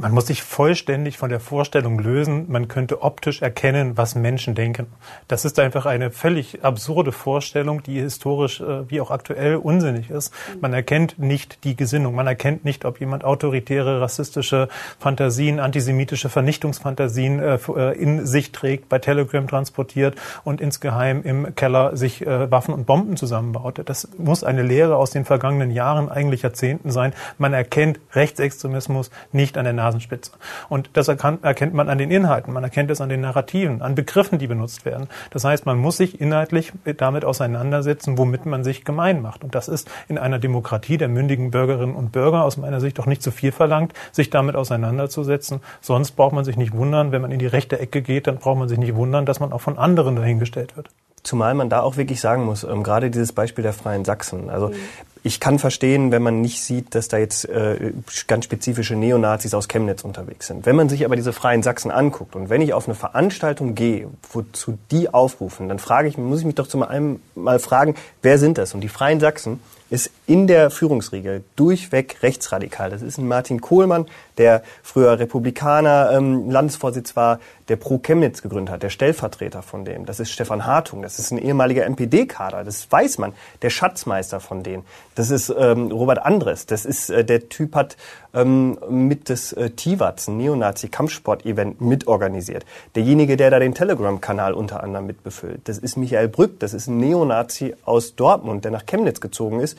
Man 0.00 0.12
muss 0.12 0.28
sich 0.28 0.42
vollständig 0.42 1.18
von 1.18 1.28
der 1.28 1.40
Vorstellung 1.40 1.98
lösen, 1.98 2.46
man 2.48 2.68
könnte 2.68 3.02
optisch 3.02 3.42
erkennen, 3.42 3.98
was 3.98 4.14
Menschen 4.14 4.54
denken. 4.54 4.86
Das 5.28 5.44
ist 5.44 5.58
einfach 5.58 5.84
eine 5.84 6.10
völlig 6.10 6.64
absurde 6.64 7.12
Vorstellung, 7.12 7.82
die 7.82 8.00
historisch 8.00 8.62
äh, 8.62 8.88
wie 8.90 9.02
auch 9.02 9.10
aktuell 9.10 9.56
unsinnig 9.56 10.08
ist. 10.08 10.32
Man 10.62 10.72
erkennt 10.72 11.18
nicht 11.18 11.64
die 11.64 11.76
Gesinnung, 11.76 12.14
man 12.14 12.26
erkennt 12.26 12.64
nicht, 12.64 12.86
ob 12.86 12.98
jemand 12.98 13.24
autoritäre, 13.24 14.00
rassistische 14.00 14.68
Fantasien, 14.98 15.60
antisemitische 15.60 16.30
Vernichtungsfantasien 16.30 17.38
äh, 17.38 17.58
äh, 17.76 17.98
in 17.98 18.24
sich 18.24 18.52
trägt, 18.52 18.88
bei 18.88 19.00
Telegram 19.00 19.46
transportiert 19.46 20.16
und 20.44 20.62
insgeheim 20.62 21.22
im 21.22 21.54
Keller 21.54 21.94
sich 21.94 22.24
Waffen 22.24 22.72
und 22.74 22.86
Bomben 22.86 23.16
zusammenbaut. 23.16 23.82
Das 23.84 24.08
muss 24.16 24.44
eine 24.44 24.62
Lehre 24.62 24.96
aus 24.96 25.10
den 25.10 25.24
vergangenen 25.24 25.70
Jahren, 25.70 26.08
eigentlich 26.10 26.42
Jahrzehnten 26.42 26.90
sein. 26.90 27.12
Man 27.38 27.52
erkennt 27.52 28.00
Rechtsextremismus 28.12 29.10
nicht 29.32 29.58
an 29.58 29.64
der 29.64 29.72
Nase 29.72 29.89
Nasenspitze. 29.90 30.32
Und 30.68 30.90
das 30.92 31.08
erkennt 31.08 31.74
man 31.74 31.88
an 31.88 31.98
den 31.98 32.10
Inhalten, 32.10 32.52
man 32.52 32.62
erkennt 32.62 32.90
es 32.90 33.00
an 33.00 33.08
den 33.08 33.20
Narrativen, 33.20 33.82
an 33.82 33.94
Begriffen, 33.94 34.38
die 34.38 34.46
benutzt 34.46 34.84
werden. 34.84 35.08
Das 35.30 35.44
heißt, 35.44 35.66
man 35.66 35.78
muss 35.78 35.96
sich 35.96 36.20
inhaltlich 36.20 36.72
damit 36.96 37.24
auseinandersetzen, 37.24 38.16
womit 38.16 38.46
man 38.46 38.62
sich 38.64 38.84
gemein 38.84 39.20
macht. 39.20 39.42
Und 39.42 39.54
das 39.54 39.68
ist 39.68 39.90
in 40.08 40.18
einer 40.18 40.38
Demokratie 40.38 40.96
der 40.96 41.08
mündigen 41.08 41.50
Bürgerinnen 41.50 41.94
und 41.94 42.12
Bürger 42.12 42.44
aus 42.44 42.56
meiner 42.56 42.80
Sicht 42.80 42.98
doch 42.98 43.06
nicht 43.06 43.22
zu 43.22 43.30
viel 43.30 43.52
verlangt, 43.52 43.92
sich 44.12 44.30
damit 44.30 44.54
auseinanderzusetzen. 44.54 45.60
Sonst 45.80 46.12
braucht 46.12 46.34
man 46.34 46.44
sich 46.44 46.56
nicht 46.56 46.72
wundern, 46.72 47.12
wenn 47.12 47.22
man 47.22 47.32
in 47.32 47.38
die 47.38 47.46
rechte 47.46 47.78
Ecke 47.78 48.02
geht, 48.02 48.26
dann 48.26 48.38
braucht 48.38 48.58
man 48.58 48.68
sich 48.68 48.78
nicht 48.78 48.94
wundern, 48.94 49.26
dass 49.26 49.40
man 49.40 49.52
auch 49.52 49.60
von 49.60 49.78
anderen 49.78 50.16
dahingestellt 50.16 50.76
wird. 50.76 50.90
Zumal 51.22 51.54
man 51.54 51.68
da 51.68 51.80
auch 51.80 51.96
wirklich 51.96 52.20
sagen 52.20 52.44
muss, 52.44 52.64
ähm, 52.64 52.82
gerade 52.82 53.10
dieses 53.10 53.32
Beispiel 53.32 53.62
der 53.62 53.72
Freien 53.72 54.04
Sachsen. 54.04 54.48
Also 54.48 54.68
mhm. 54.68 54.74
ich 55.22 55.38
kann 55.38 55.58
verstehen, 55.58 56.12
wenn 56.12 56.22
man 56.22 56.40
nicht 56.40 56.62
sieht, 56.62 56.94
dass 56.94 57.08
da 57.08 57.18
jetzt 57.18 57.46
äh, 57.48 57.92
ganz 58.26 58.46
spezifische 58.46 58.96
Neonazis 58.96 59.52
aus 59.52 59.68
Chemnitz 59.68 60.02
unterwegs 60.02 60.46
sind. 60.46 60.64
Wenn 60.64 60.76
man 60.76 60.88
sich 60.88 61.04
aber 61.04 61.16
diese 61.16 61.32
Freien 61.32 61.62
Sachsen 61.62 61.90
anguckt 61.90 62.36
und 62.36 62.48
wenn 62.48 62.62
ich 62.62 62.72
auf 62.72 62.86
eine 62.86 62.94
Veranstaltung 62.94 63.74
gehe, 63.74 64.08
wozu 64.32 64.78
die 64.90 65.12
aufrufen, 65.12 65.68
dann 65.68 65.78
frage 65.78 66.08
ich, 66.08 66.16
muss 66.16 66.40
ich 66.40 66.46
mich 66.46 66.54
doch 66.54 66.66
zu 66.66 66.82
einem 66.82 67.20
mal 67.34 67.58
fragen, 67.58 67.94
wer 68.22 68.38
sind 68.38 68.56
das? 68.56 68.74
Und 68.74 68.80
die 68.80 68.88
Freien 68.88 69.20
Sachsen 69.20 69.60
ist 69.90 70.10
in 70.30 70.46
der 70.46 70.70
Führungsriege 70.70 71.42
durchweg 71.56 72.22
rechtsradikal. 72.22 72.88
Das 72.88 73.02
ist 73.02 73.18
ein 73.18 73.26
Martin 73.26 73.60
Kohlmann, 73.60 74.06
der 74.38 74.62
früher 74.80 75.18
Republikaner 75.18 76.12
ähm, 76.12 76.48
Landesvorsitz 76.48 77.16
war, 77.16 77.40
der 77.68 77.74
Pro 77.74 77.98
Chemnitz 77.98 78.40
gegründet 78.40 78.72
hat, 78.72 78.82
der 78.84 78.90
Stellvertreter 78.90 79.62
von 79.62 79.84
dem. 79.84 80.06
Das 80.06 80.20
ist 80.20 80.30
Stefan 80.30 80.66
Hartung, 80.66 81.02
das 81.02 81.18
ist 81.18 81.32
ein 81.32 81.38
ehemaliger 81.38 81.84
MPD-Kader, 81.84 82.62
das 82.62 82.90
weiß 82.90 83.18
man, 83.18 83.32
der 83.62 83.70
Schatzmeister 83.70 84.38
von 84.38 84.62
denen. 84.62 84.84
Das 85.16 85.30
ist 85.30 85.52
ähm, 85.56 85.90
Robert 85.90 86.24
Andres, 86.24 86.64
das 86.66 86.84
ist 86.84 87.10
äh, 87.10 87.24
der 87.24 87.48
Typ 87.48 87.74
hat 87.74 87.96
ähm, 88.32 88.78
mit 88.88 89.28
des 89.28 89.52
äh, 89.52 89.70
TIVATS, 89.70 90.28
ein 90.28 90.36
Neonazi-Kampfsport-Event, 90.36 91.80
mitorganisiert. 91.80 92.64
Derjenige, 92.94 93.36
der 93.36 93.50
da 93.50 93.58
den 93.58 93.74
Telegram-Kanal 93.74 94.54
unter 94.54 94.82
anderem 94.82 95.06
mitbefüllt. 95.06 95.62
Das 95.64 95.78
ist 95.78 95.96
Michael 95.96 96.28
Brück, 96.28 96.60
das 96.60 96.72
ist 96.72 96.86
ein 96.86 96.98
Neonazi 96.98 97.74
aus 97.84 98.14
Dortmund, 98.14 98.64
der 98.64 98.70
nach 98.70 98.86
Chemnitz 98.86 99.20
gezogen 99.20 99.60
ist, 99.60 99.76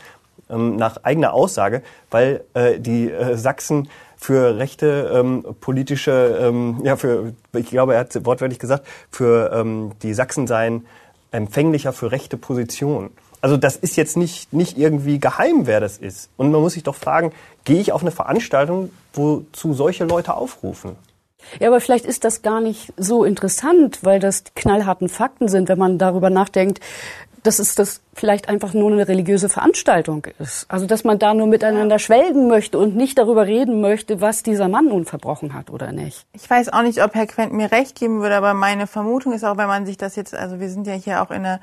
ähm, 0.52 0.76
nach 0.76 0.98
eigener 1.04 1.34
Aussage, 1.34 1.82
weil 2.10 2.44
äh, 2.54 2.80
die 2.80 3.10
äh, 3.10 3.36
Sachsen 3.38 3.90
für 4.18 4.58
rechte 4.58 5.12
ähm, 5.14 5.44
politische, 5.62 6.38
ähm, 6.40 6.82
ja, 6.84 6.96
für, 6.96 7.34
ich 7.54 7.70
glaube, 7.70 7.96
er 7.96 8.02
hat 8.02 8.26
wortwörtlich 8.26 8.60
gesagt, 8.60 8.86
für 9.10 9.52
ähm, 9.54 9.94
die 10.04 10.14
Sachsen 10.14 10.46
seien 10.46 10.86
empfänglicher 11.32 11.94
für 11.94 12.12
rechte 12.12 12.38
Positionen. 12.38 13.10
Also 13.42 13.58
das 13.58 13.76
ist 13.76 13.96
jetzt 13.98 14.18
nicht, 14.18 14.54
nicht 14.54 14.78
irgendwie 14.78 15.20
geheim, 15.20 15.66
wer 15.66 15.80
das 15.80 15.98
ist. 15.98 16.30
Und 16.38 16.52
man 16.52 16.62
muss 16.62 16.74
sich 16.74 16.84
doch 16.84 16.96
fragen, 16.96 17.32
gehe 17.64 17.80
ich 17.80 17.92
auf 17.92 18.02
eine 18.02 18.12
Veranstaltung, 18.12 18.92
wozu 19.14 19.74
solche 19.74 20.06
Leute 20.06 20.36
aufrufen? 20.36 20.96
Ja, 21.60 21.70
aber 21.70 21.82
vielleicht 21.82 22.06
ist 22.06 22.24
das 22.24 22.44
gar 22.44 22.62
nicht 22.62 22.94
so 22.98 23.24
interessant, 23.24 24.00
weil 24.04 24.20
das 24.20 24.44
knallharten 24.56 25.10
Fakten 25.10 25.48
sind, 25.48 25.70
wenn 25.70 25.80
man 25.80 25.98
darüber 25.98 26.30
nachdenkt, 26.30 26.80
dass 27.44 27.60
es 27.60 27.76
das 27.76 28.02
vielleicht 28.14 28.50
einfach 28.50 28.74
nur 28.74 28.92
eine 28.92 29.08
religiöse 29.08 29.50
Veranstaltung 29.50 30.28
ist. 30.40 30.66
Also 30.70 30.86
dass 30.86 31.04
man 31.04 31.18
da 31.18 31.34
nur 31.34 31.48
miteinander 31.48 31.98
schwelgen 31.98 32.48
möchte 32.48 32.78
und 32.78 32.96
nicht 32.96 33.18
darüber 33.18 33.48
reden 33.48 33.82
möchte, 33.82 34.22
was 34.22 34.44
dieser 34.44 34.68
Mann 34.68 34.88
nun 34.88 35.06
verbrochen 35.06 35.54
hat 35.54 35.70
oder 35.70 35.92
nicht. 35.92 36.26
Ich 36.34 36.50
weiß 36.50 36.70
auch 36.70 36.84
nicht, 36.84 37.04
ob 37.04 37.16
Herr 37.16 37.28
Quent 37.28 37.54
mir 37.54 37.72
recht 37.72 38.00
geben 38.00 38.22
würde, 38.22 38.36
aber 38.36 38.54
meine 38.54 38.88
Vermutung 38.88 39.34
ist 39.34 39.44
auch, 39.44 39.58
wenn 39.58 39.68
man 39.68 39.86
sich 39.86 39.98
das 39.98 40.16
jetzt, 40.16 40.36
also 40.36 40.60
wir 40.60 40.70
sind 40.70 40.86
ja 40.86 40.94
hier 40.94 41.22
auch 41.22 41.32
in, 41.32 41.46
eine, 41.46 41.60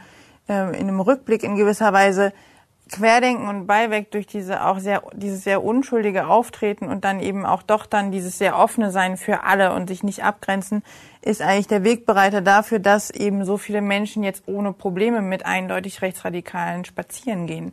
äh, 0.48 0.76
in 0.78 0.88
einem 0.88 1.00
Rückblick 1.00 1.42
in 1.42 1.56
gewisser 1.56 1.92
Weise, 1.92 2.32
Querdenken 2.90 3.48
und 3.48 3.66
Beiweg 3.66 4.10
durch 4.10 4.26
diese 4.26 4.64
auch 4.64 4.78
sehr, 4.78 5.02
dieses 5.14 5.44
sehr 5.44 5.62
unschuldige 5.62 6.26
Auftreten 6.26 6.88
und 6.88 7.04
dann 7.04 7.20
eben 7.20 7.44
auch 7.44 7.62
doch 7.62 7.86
dann 7.86 8.10
dieses 8.10 8.38
sehr 8.38 8.58
offene 8.58 8.90
Sein 8.90 9.16
für 9.16 9.44
alle 9.44 9.74
und 9.74 9.88
sich 9.88 10.02
nicht 10.02 10.24
abgrenzen, 10.24 10.82
ist 11.22 11.42
eigentlich 11.42 11.66
der 11.66 11.85
Wegbereiter 11.85 12.40
dafür, 12.40 12.78
dass 12.78 13.11
eben 13.11 13.44
so 13.44 13.57
viele 13.57 13.83
Menschen 13.83 14.22
jetzt 14.22 14.44
ohne 14.46 14.72
Probleme 14.72 15.22
mit 15.22 15.44
eindeutig 15.44 16.03
Rechtsradikalen 16.03 16.84
spazieren 16.84 17.47
gehen. 17.47 17.72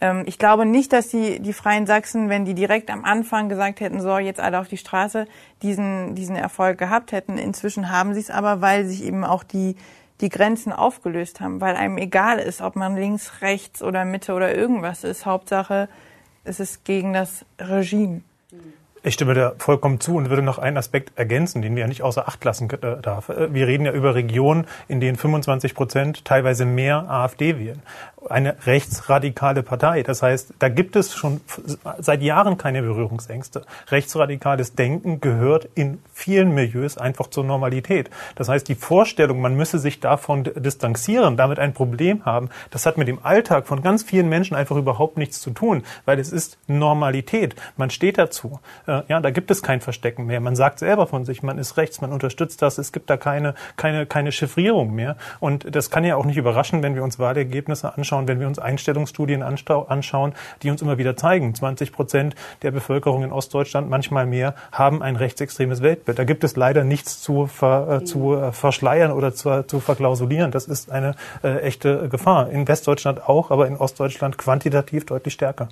Ähm, 0.00 0.24
ich 0.26 0.38
glaube 0.38 0.66
nicht, 0.66 0.92
dass 0.92 1.08
die, 1.08 1.40
die 1.40 1.52
Freien 1.52 1.86
Sachsen, 1.86 2.28
wenn 2.28 2.44
die 2.44 2.54
direkt 2.54 2.90
am 2.90 3.04
Anfang 3.04 3.48
gesagt 3.48 3.80
hätten, 3.80 4.00
so, 4.00 4.18
jetzt 4.18 4.40
alle 4.40 4.58
auf 4.58 4.68
die 4.68 4.76
Straße, 4.76 5.26
diesen, 5.62 6.14
diesen 6.14 6.36
Erfolg 6.36 6.78
gehabt 6.78 7.12
hätten. 7.12 7.38
Inzwischen 7.38 7.90
haben 7.90 8.14
sie 8.14 8.20
es 8.20 8.30
aber, 8.30 8.60
weil 8.60 8.86
sich 8.86 9.04
eben 9.04 9.24
auch 9.24 9.42
die, 9.42 9.76
die 10.20 10.28
Grenzen 10.28 10.72
aufgelöst 10.72 11.40
haben, 11.40 11.60
weil 11.60 11.76
einem 11.76 11.98
egal 11.98 12.38
ist, 12.38 12.60
ob 12.60 12.76
man 12.76 12.96
links, 12.96 13.42
rechts 13.42 13.82
oder 13.82 14.04
Mitte 14.04 14.34
oder 14.34 14.54
irgendwas 14.54 15.04
ist. 15.04 15.26
Hauptsache, 15.26 15.88
es 16.44 16.60
ist 16.60 16.84
gegen 16.84 17.12
das 17.12 17.44
Regime. 17.58 18.22
Ich 19.06 19.14
stimme 19.14 19.34
da 19.34 19.52
vollkommen 19.58 20.00
zu 20.00 20.16
und 20.16 20.30
würde 20.30 20.42
noch 20.42 20.58
einen 20.58 20.76
Aspekt 20.76 21.16
ergänzen, 21.16 21.62
den 21.62 21.76
wir 21.76 21.82
ja 21.82 21.86
nicht 21.86 22.02
außer 22.02 22.26
Acht 22.26 22.44
lassen 22.44 22.68
äh, 22.70 23.00
darf. 23.00 23.28
Äh, 23.28 23.54
wir 23.54 23.68
reden 23.68 23.86
ja 23.86 23.92
über 23.92 24.16
Regionen, 24.16 24.66
in 24.88 24.98
denen 24.98 25.16
25 25.16 25.76
Prozent, 25.76 26.24
teilweise 26.24 26.64
mehr 26.64 27.08
AfD 27.08 27.56
wählen 27.56 27.80
eine 28.30 28.56
rechtsradikale 28.66 29.62
Partei. 29.62 30.02
Das 30.02 30.22
heißt, 30.22 30.54
da 30.58 30.68
gibt 30.68 30.96
es 30.96 31.14
schon 31.14 31.40
seit 31.98 32.22
Jahren 32.22 32.58
keine 32.58 32.82
Berührungsängste. 32.82 33.62
Rechtsradikales 33.88 34.74
Denken 34.74 35.20
gehört 35.20 35.68
in 35.74 36.00
vielen 36.12 36.54
Milieus 36.54 36.98
einfach 36.98 37.28
zur 37.28 37.44
Normalität. 37.44 38.10
Das 38.34 38.48
heißt, 38.48 38.68
die 38.68 38.74
Vorstellung, 38.74 39.40
man 39.40 39.56
müsse 39.56 39.78
sich 39.78 40.00
davon 40.00 40.44
distanzieren, 40.44 41.36
damit 41.36 41.58
ein 41.58 41.72
Problem 41.72 42.24
haben, 42.24 42.50
das 42.70 42.86
hat 42.86 42.98
mit 42.98 43.08
dem 43.08 43.24
Alltag 43.24 43.66
von 43.66 43.82
ganz 43.82 44.02
vielen 44.02 44.28
Menschen 44.28 44.56
einfach 44.56 44.76
überhaupt 44.76 45.16
nichts 45.16 45.40
zu 45.40 45.50
tun, 45.50 45.84
weil 46.04 46.18
es 46.18 46.32
ist 46.32 46.58
Normalität. 46.66 47.54
Man 47.76 47.90
steht 47.90 48.18
dazu. 48.18 48.60
Ja, 49.08 49.20
da 49.20 49.30
gibt 49.30 49.50
es 49.50 49.62
kein 49.62 49.80
Verstecken 49.80 50.26
mehr. 50.26 50.40
Man 50.40 50.56
sagt 50.56 50.78
selber 50.80 51.06
von 51.06 51.24
sich, 51.24 51.42
man 51.42 51.58
ist 51.58 51.76
rechts, 51.76 52.00
man 52.00 52.12
unterstützt 52.12 52.62
das. 52.62 52.78
Es 52.78 52.92
gibt 52.92 53.08
da 53.10 53.16
keine, 53.16 53.54
keine, 53.76 54.06
keine 54.06 54.32
Chiffrierung 54.32 54.94
mehr. 54.94 55.16
Und 55.40 55.74
das 55.74 55.90
kann 55.90 56.04
ja 56.04 56.16
auch 56.16 56.24
nicht 56.24 56.36
überraschen, 56.36 56.82
wenn 56.82 56.94
wir 56.94 57.02
uns 57.02 57.18
Wahlergebnisse 57.18 57.94
anschauen 57.94 58.16
anschauen, 58.16 58.28
wenn 58.28 58.40
wir 58.40 58.46
uns 58.46 58.58
Einstellungsstudien 58.58 59.42
anschauen, 59.42 60.34
die 60.62 60.70
uns 60.70 60.82
immer 60.82 60.98
wieder 60.98 61.16
zeigen, 61.16 61.54
20 61.54 61.92
Prozent 61.92 62.34
der 62.62 62.70
Bevölkerung 62.70 63.22
in 63.22 63.32
Ostdeutschland, 63.32 63.88
manchmal 63.90 64.26
mehr, 64.26 64.54
haben 64.72 65.02
ein 65.02 65.16
rechtsextremes 65.16 65.82
Weltbild. 65.82 66.18
Da 66.18 66.24
gibt 66.24 66.44
es 66.44 66.56
leider 66.56 66.84
nichts 66.84 67.20
zu, 67.20 67.46
ver, 67.46 68.00
äh, 68.02 68.04
zu 68.04 68.34
äh, 68.34 68.52
verschleiern 68.52 69.12
oder 69.12 69.34
zu, 69.34 69.66
zu 69.66 69.80
verklausulieren. 69.80 70.50
Das 70.50 70.66
ist 70.66 70.90
eine 70.90 71.14
äh, 71.42 71.58
echte 71.60 72.08
Gefahr. 72.08 72.50
In 72.50 72.66
Westdeutschland 72.68 73.28
auch, 73.28 73.50
aber 73.50 73.66
in 73.66 73.76
Ostdeutschland 73.76 74.38
quantitativ 74.38 75.06
deutlich 75.06 75.34
stärker. 75.34 75.68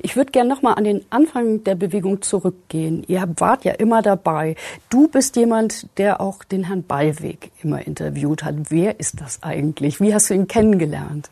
Ich 0.00 0.16
würde 0.16 0.32
gerne 0.32 0.48
nochmal 0.48 0.74
an 0.74 0.84
den 0.84 1.04
Anfang 1.10 1.64
der 1.64 1.74
Bewegung 1.74 2.22
zurückgehen. 2.22 3.04
Ihr 3.06 3.26
wart 3.36 3.64
ja 3.64 3.72
immer 3.72 4.02
dabei. 4.02 4.56
Du 4.90 5.08
bist 5.08 5.36
jemand, 5.36 5.86
der 5.98 6.20
auch 6.20 6.44
den 6.44 6.64
Herrn 6.64 6.82
Ballweg 6.82 7.50
immer 7.62 7.86
interviewt 7.86 8.44
hat. 8.44 8.54
Wer 8.70 9.00
ist 9.00 9.20
das 9.20 9.42
eigentlich? 9.42 10.00
Wie 10.00 10.14
hast 10.14 10.30
du 10.30 10.34
ihn 10.34 10.48
kennengelernt? 10.48 11.30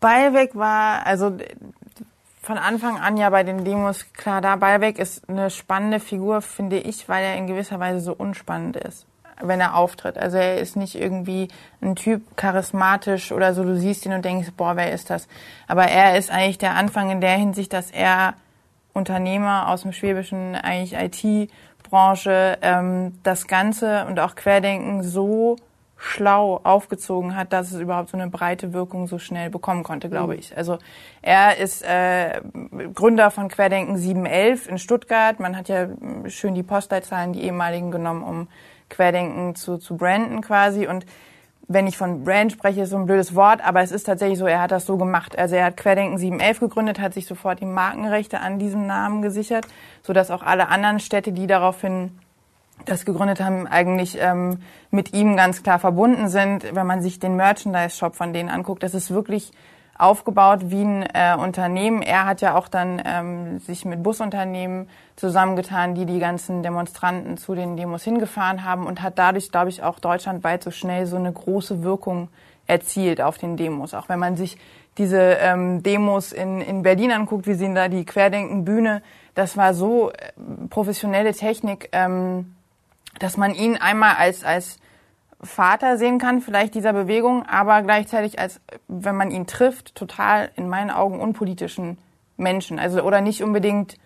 Ballweg 0.00 0.54
war, 0.54 1.06
also 1.06 1.36
von 2.42 2.58
Anfang 2.58 2.98
an 2.98 3.16
ja 3.16 3.30
bei 3.30 3.42
den 3.42 3.64
Demos 3.64 4.12
klar 4.12 4.40
da. 4.40 4.56
Ballweg 4.56 4.98
ist 4.98 5.28
eine 5.28 5.50
spannende 5.50 6.00
Figur, 6.00 6.42
finde 6.42 6.78
ich, 6.78 7.08
weil 7.08 7.24
er 7.24 7.36
in 7.36 7.46
gewisser 7.46 7.80
Weise 7.80 8.00
so 8.00 8.12
unspannend 8.12 8.76
ist 8.76 9.06
wenn 9.40 9.60
er 9.60 9.76
auftritt. 9.76 10.18
Also 10.18 10.36
er 10.36 10.58
ist 10.58 10.76
nicht 10.76 10.94
irgendwie 10.94 11.48
ein 11.80 11.96
Typ 11.96 12.36
charismatisch 12.36 13.32
oder 13.32 13.54
so, 13.54 13.64
du 13.64 13.76
siehst 13.76 14.06
ihn 14.06 14.12
und 14.12 14.24
denkst, 14.24 14.52
boah, 14.56 14.76
wer 14.76 14.92
ist 14.92 15.10
das? 15.10 15.28
Aber 15.66 15.84
er 15.84 16.16
ist 16.18 16.30
eigentlich 16.30 16.58
der 16.58 16.74
Anfang 16.74 17.10
in 17.10 17.20
der 17.20 17.36
Hinsicht, 17.36 17.72
dass 17.72 17.90
er 17.90 18.34
Unternehmer 18.92 19.68
aus 19.68 19.82
dem 19.82 19.92
Schwäbischen, 19.92 20.54
eigentlich 20.54 20.94
IT-Branche, 20.94 22.58
ähm, 22.62 23.18
das 23.22 23.46
Ganze 23.46 24.06
und 24.06 24.20
auch 24.20 24.36
Querdenken 24.36 25.02
so 25.02 25.56
schlau 25.96 26.60
aufgezogen 26.64 27.34
hat, 27.34 27.52
dass 27.52 27.72
es 27.72 27.80
überhaupt 27.80 28.10
so 28.10 28.16
eine 28.16 28.28
breite 28.28 28.72
Wirkung 28.72 29.06
so 29.06 29.18
schnell 29.18 29.48
bekommen 29.48 29.84
konnte, 29.84 30.10
glaube 30.10 30.34
mhm. 30.34 30.38
ich. 30.38 30.56
Also 30.56 30.78
er 31.22 31.56
ist 31.56 31.82
äh, 31.82 32.40
Gründer 32.94 33.30
von 33.30 33.48
Querdenken 33.48 33.96
711 33.96 34.68
in 34.68 34.78
Stuttgart. 34.78 35.40
Man 35.40 35.56
hat 35.56 35.68
ja 35.68 35.88
schön 36.26 36.54
die 36.54 36.62
Postleitzahlen, 36.62 37.32
die 37.32 37.42
ehemaligen 37.42 37.90
genommen, 37.90 38.22
um 38.22 38.48
Querdenken 38.94 39.54
zu, 39.54 39.78
zu 39.78 39.96
branden 39.96 40.40
quasi. 40.40 40.86
Und 40.86 41.04
wenn 41.66 41.86
ich 41.86 41.96
von 41.96 42.24
Brand 42.24 42.52
spreche, 42.52 42.82
ist 42.82 42.90
so 42.90 42.96
ein 42.96 43.06
blödes 43.06 43.34
Wort, 43.34 43.64
aber 43.64 43.80
es 43.80 43.90
ist 43.90 44.04
tatsächlich 44.04 44.38
so, 44.38 44.46
er 44.46 44.60
hat 44.60 44.70
das 44.70 44.86
so 44.86 44.96
gemacht. 44.96 45.36
Also 45.38 45.56
er 45.56 45.66
hat 45.66 45.76
Querdenken 45.76 46.18
711 46.18 46.60
gegründet, 46.60 47.00
hat 47.00 47.14
sich 47.14 47.26
sofort 47.26 47.60
die 47.60 47.66
Markenrechte 47.66 48.40
an 48.40 48.58
diesem 48.58 48.86
Namen 48.86 49.22
gesichert, 49.22 49.66
sodass 50.02 50.30
auch 50.30 50.42
alle 50.42 50.68
anderen 50.68 51.00
Städte, 51.00 51.32
die 51.32 51.46
daraufhin 51.46 52.18
das 52.84 53.04
gegründet 53.04 53.40
haben, 53.40 53.66
eigentlich 53.66 54.18
ähm, 54.20 54.58
mit 54.90 55.14
ihm 55.14 55.36
ganz 55.36 55.62
klar 55.62 55.78
verbunden 55.78 56.28
sind. 56.28 56.74
Wenn 56.74 56.86
man 56.86 57.02
sich 57.02 57.18
den 57.18 57.36
Merchandise-Shop 57.36 58.14
von 58.14 58.32
denen 58.32 58.50
anguckt, 58.50 58.82
das 58.82 58.94
ist 58.94 59.10
wirklich 59.10 59.52
aufgebaut 59.96 60.70
wie 60.70 60.82
ein 60.82 61.02
äh, 61.14 61.36
Unternehmen. 61.38 62.02
Er 62.02 62.26
hat 62.26 62.40
ja 62.40 62.56
auch 62.56 62.68
dann 62.68 63.00
ähm, 63.04 63.58
sich 63.60 63.84
mit 63.84 64.02
Busunternehmen 64.02 64.88
zusammengetan, 65.16 65.94
die 65.94 66.06
die 66.06 66.18
ganzen 66.18 66.62
Demonstranten 66.62 67.36
zu 67.36 67.54
den 67.54 67.76
Demos 67.76 68.02
hingefahren 68.02 68.64
haben 68.64 68.86
und 68.86 69.02
hat 69.02 69.18
dadurch, 69.18 69.50
glaube 69.50 69.68
ich, 69.68 69.82
auch 69.82 69.98
deutschlandweit 70.00 70.62
so 70.62 70.70
schnell 70.70 71.06
so 71.06 71.16
eine 71.16 71.32
große 71.32 71.82
Wirkung 71.82 72.28
erzielt 72.66 73.20
auf 73.20 73.38
den 73.38 73.56
Demos. 73.56 73.94
Auch 73.94 74.08
wenn 74.08 74.18
man 74.18 74.36
sich 74.36 74.56
diese 74.98 75.20
ähm, 75.20 75.82
Demos 75.82 76.32
in, 76.32 76.60
in 76.60 76.82
Berlin 76.82 77.12
anguckt, 77.12 77.46
wie 77.46 77.54
sehen 77.54 77.74
da 77.74 77.88
die 77.88 78.04
Querdenken-Bühne, 78.04 79.02
das 79.34 79.56
war 79.56 79.74
so 79.74 80.10
äh, 80.10 80.32
professionelle 80.70 81.32
Technik, 81.34 81.88
ähm, 81.92 82.54
dass 83.18 83.36
man 83.36 83.54
ihn 83.54 83.76
einmal 83.76 84.16
als, 84.16 84.44
als 84.44 84.78
Vater 85.44 85.98
sehen 85.98 86.18
kann, 86.18 86.40
vielleicht 86.40 86.74
dieser 86.74 86.92
Bewegung, 86.92 87.44
aber 87.46 87.82
gleichzeitig 87.82 88.38
als, 88.38 88.60
wenn 88.88 89.16
man 89.16 89.30
ihn 89.30 89.46
trifft, 89.46 89.94
total 89.94 90.50
in 90.56 90.68
meinen 90.68 90.90
Augen 90.90 91.20
unpolitischen 91.20 91.98
Menschen. 92.36 92.78
Also, 92.78 93.02
oder 93.02 93.20
nicht 93.20 93.42
unbedingt, 93.42 93.96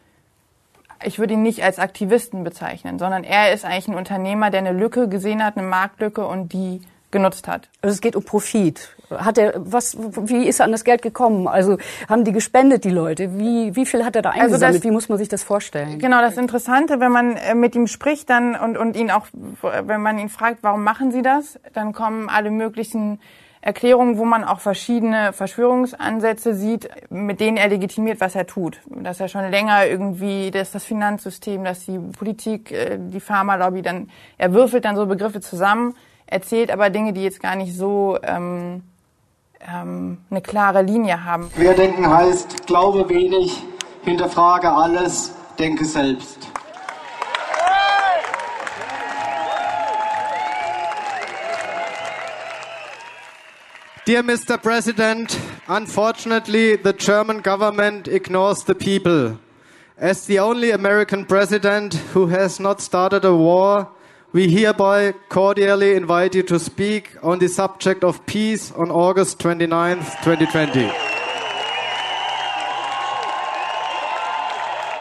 ich 1.03 1.18
würde 1.18 1.34
ihn 1.34 1.43
nicht 1.43 1.62
als 1.62 1.78
Aktivisten 1.78 2.45
bezeichnen, 2.45 2.99
sondern 2.99 3.24
er 3.24 3.53
ist 3.53 3.64
eigentlich 3.64 3.89
ein 3.89 3.95
Unternehmer, 3.95 4.51
der 4.51 4.61
eine 4.61 4.72
Lücke 4.72 5.09
gesehen 5.09 5.45
hat, 5.45 5.57
eine 5.57 5.66
Marktlücke 5.66 6.26
und 6.26 6.53
die 6.53 6.80
genutzt 7.11 7.49
hat. 7.49 7.68
Also 7.80 7.95
es 7.95 8.01
geht 8.01 8.16
um 8.16 8.24
Profit. 8.24 8.97
Hat 9.11 9.39
er 9.39 9.55
was? 9.57 9.97
Wie 9.99 10.47
ist 10.47 10.61
er 10.61 10.65
an 10.65 10.73
das 10.73 10.85
Geld 10.85 11.03
gekommen? 11.03 11.49
Also 11.49 11.79
haben 12.09 12.25
die 12.25 12.33
gespendet 12.33 12.85
die 12.85 12.91
Leute? 12.91 13.39
Wie 13.39 13.75
wie 13.75 13.87
viel 13.87 14.05
hat 14.05 14.17
er 14.17 14.23
da 14.23 14.31
also 14.31 14.41
eingesammelt? 14.41 14.65
Also 14.65 14.79
das, 14.79 14.85
wie 14.85 14.91
muss 14.91 15.09
man 15.09 15.19
sich 15.19 15.29
das 15.29 15.43
vorstellen? 15.43 15.99
Genau, 15.99 16.21
das 16.21 16.37
Interessante, 16.37 17.01
wenn 17.01 17.13
man 17.13 17.37
äh, 17.37 17.55
mit 17.55 17.75
ihm 17.75 17.87
spricht, 17.87 18.29
dann 18.31 18.55
und 18.55 18.77
und 18.77 18.97
ihn 18.97 19.11
auch, 19.11 19.27
wenn 19.63 20.03
man 20.03 20.19
ihn 20.19 20.29
fragt, 20.29 20.59
warum 20.63 20.85
machen 20.85 21.13
Sie 21.13 21.23
das, 21.23 21.59
dann 21.73 21.93
kommen 21.93 22.29
alle 22.29 22.51
möglichen 22.51 23.21
Erklärungen, 23.61 24.19
wo 24.19 24.25
man 24.25 24.45
auch 24.45 24.61
verschiedene 24.61 25.33
Verschwörungsansätze 25.33 26.55
sieht, 26.55 26.89
mit 27.11 27.41
denen 27.41 27.57
er 27.57 27.69
legitimiert, 27.69 28.21
was 28.21 28.37
er 28.37 28.47
tut. 28.47 28.81
Dass 28.87 29.19
er 29.19 29.29
schon 29.29 29.51
länger 29.51 29.87
irgendwie, 29.87 30.51
dass 30.51 30.71
das 30.71 30.85
Finanzsystem, 30.85 31.65
dass 31.65 31.85
die 31.85 31.99
Politik, 31.99 32.73
äh, 32.73 32.99
die 32.99 33.21
Pharmalobby, 33.21 33.83
dann 33.83 34.11
er 34.37 34.53
würfelt 34.53 34.85
dann 34.85 34.97
so 34.97 35.07
Begriffe 35.07 35.41
zusammen 35.41 35.95
erzählt 36.29 36.71
aber 36.71 36.91
Dinge, 36.91 37.13
die 37.13 37.23
jetzt 37.23 37.41
gar 37.41 37.57
nicht 37.57 37.75
so 37.75 38.19
ähm, 38.23 38.83
ähm, 39.61 40.19
eine 40.31 40.41
klare 40.41 40.83
Linie 40.83 41.25
haben. 41.25 41.51
Querdenken 41.53 42.09
heißt, 42.09 42.67
glaube 42.67 43.09
wenig, 43.09 43.63
hinterfrage 44.05 44.71
alles, 44.71 45.33
denke 45.59 45.85
selbst. 45.85 46.49
Dear 54.07 54.23
Mr. 54.23 54.57
President, 54.57 55.37
unfortunately, 55.67 56.77
the 56.77 56.95
German 56.95 57.43
government 57.43 58.09
ignores 58.09 58.65
the 58.65 58.75
people. 58.75 59.39
As 59.99 60.25
the 60.25 60.39
only 60.39 60.71
American 60.71 61.27
president 61.27 61.93
who 62.15 62.29
has 62.29 62.59
not 62.59 62.81
started 62.81 63.27
a 63.27 63.37
war, 63.37 63.89
we 64.33 64.49
hereby 64.49 65.14
cordially 65.29 65.95
invite 65.95 66.35
you 66.35 66.43
to 66.43 66.59
speak 66.59 67.16
on 67.22 67.39
the 67.39 67.49
subject 67.49 68.05
of 68.05 68.24
peace 68.26 68.72
on 68.72 68.91
August 68.91 69.39
29, 69.41 70.05
2020. 70.22 70.91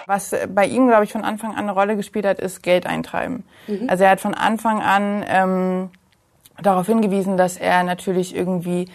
Was 0.08 0.34
bei 0.48 0.66
ihm, 0.66 0.88
glaube 0.88 1.04
ich, 1.04 1.12
von 1.12 1.26
Anfang 1.26 1.52
an 1.52 1.64
eine 1.64 1.72
Rolle 1.74 1.98
gespielt 1.98 2.26
hat, 2.26 2.40
ist 2.40 2.64
Geld 2.64 2.86
eintreiben. 2.86 3.44
Mhm. 3.68 3.90
Also 3.90 4.06
er 4.06 4.12
hat 4.12 4.22
von 4.22 4.34
Anfang 4.34 4.82
an 4.82 5.26
ähm, 5.28 5.90
darauf 6.62 6.88
hingewiesen, 6.88 7.38
dass 7.38 7.58
er 7.58 7.84
natürlich 7.84 8.36
irgendwie 8.36 8.88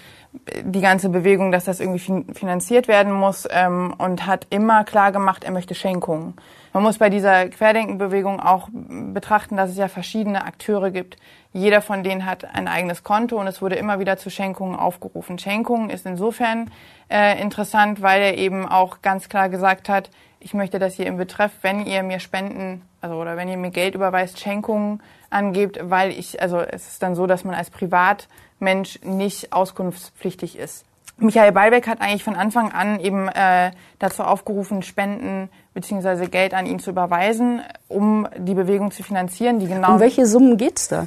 die 0.63 0.81
ganze 0.81 1.11
Bewegung, 1.11 1.53
dass 1.53 1.65
das 1.65 1.79
irgendwie 1.79 1.99
fin 1.99 2.35
finanziert 2.35 2.89
werden 2.89 3.13
muss 3.13 3.47
ähm, 3.51 3.95
und 3.99 4.27
hat 4.27 4.47
immer 4.51 4.85
klar 4.85 5.13
gemacht, 5.13 5.45
er 5.45 5.51
möchte 5.51 5.75
Schenkungen. 5.75 6.35
Man 6.73 6.83
muss 6.83 6.97
bei 6.97 7.11
dieser 7.11 7.49
Querdenkenbewegung 7.49 8.41
auch 8.41 8.69
betrachten, 8.73 9.59
dass 9.59 9.71
es 9.71 9.77
ja 9.77 9.89
verschiedene 9.89 10.47
Akteure 10.47 10.91
gibt. 10.91 11.19
Jeder 11.53 11.83
von 11.83 12.03
denen 12.03 12.25
hat 12.25 12.47
ein 12.55 12.67
eigenes 12.67 13.05
Konto 13.05 13.39
und 13.39 13.47
es 13.47 13.61
wurde 13.61 13.75
immer 13.75 13.99
wieder 13.99 14.17
zu 14.17 14.31
Schenkungen 14.31 14.75
aufgerufen. 14.75 15.39
Schenkungen 15.39 15.91
ist 15.91 16.07
insofern 16.07 16.71
äh, 17.11 17.39
interessant, 17.43 18.01
weil 18.01 18.23
er 18.23 18.39
eben 18.39 18.67
auch 18.67 19.03
ganz 19.03 19.29
klar 19.29 19.51
gesagt 19.51 19.91
hat, 19.91 20.09
ich 20.43 20.55
möchte, 20.55 20.79
dass 20.79 20.99
ihr 20.99 21.07
im 21.07 21.17
Betreff, 21.17 21.53
wenn 21.63 21.87
ihr 21.87 22.03
mir 22.03 22.19
Spenden, 22.19 22.83
also 23.01 23.17
oder 23.17 23.37
wenn 23.37 23.49
ihr 23.49 23.57
mir 23.57 23.71
Geld 23.71 23.95
überweist, 23.95 24.41
Schenkungen 24.41 25.01
angebt, 25.31 25.79
weil 25.83 26.11
ich, 26.11 26.41
also 26.43 26.61
es 26.61 26.89
ist 26.89 27.03
dann 27.03 27.15
so, 27.15 27.27
dass 27.27 27.45
man 27.45 27.55
als 27.55 27.71
Privatmensch 27.71 29.01
nicht 29.03 29.53
auskunftspflichtig 29.53 30.59
ist. 30.59 30.85
Michael 31.19 31.53
Ballbeck 31.53 31.87
hat 31.87 32.01
eigentlich 32.01 32.25
von 32.25 32.35
Anfang 32.35 32.73
an 32.73 32.99
eben 32.99 33.29
äh, 33.29 33.71
dazu 33.99 34.25
aufgerufen, 34.25 34.83
Spenden 34.83 35.51
beziehungsweise 35.75 36.29
Geld 36.29 36.55
an 36.55 36.67
ihn 36.67 36.81
zu 36.81 36.91
überweisen, 36.91 37.63
um 37.89 38.27
die 38.37 38.55
Bewegung 38.55 38.91
zu 38.91 39.03
finanzieren. 39.03 39.61
Die 39.61 39.69
genau 39.69 39.95
um 39.95 40.01
welche 40.01 40.27
Summen 40.27 40.57
geht's 40.57 40.89
da? 40.89 41.07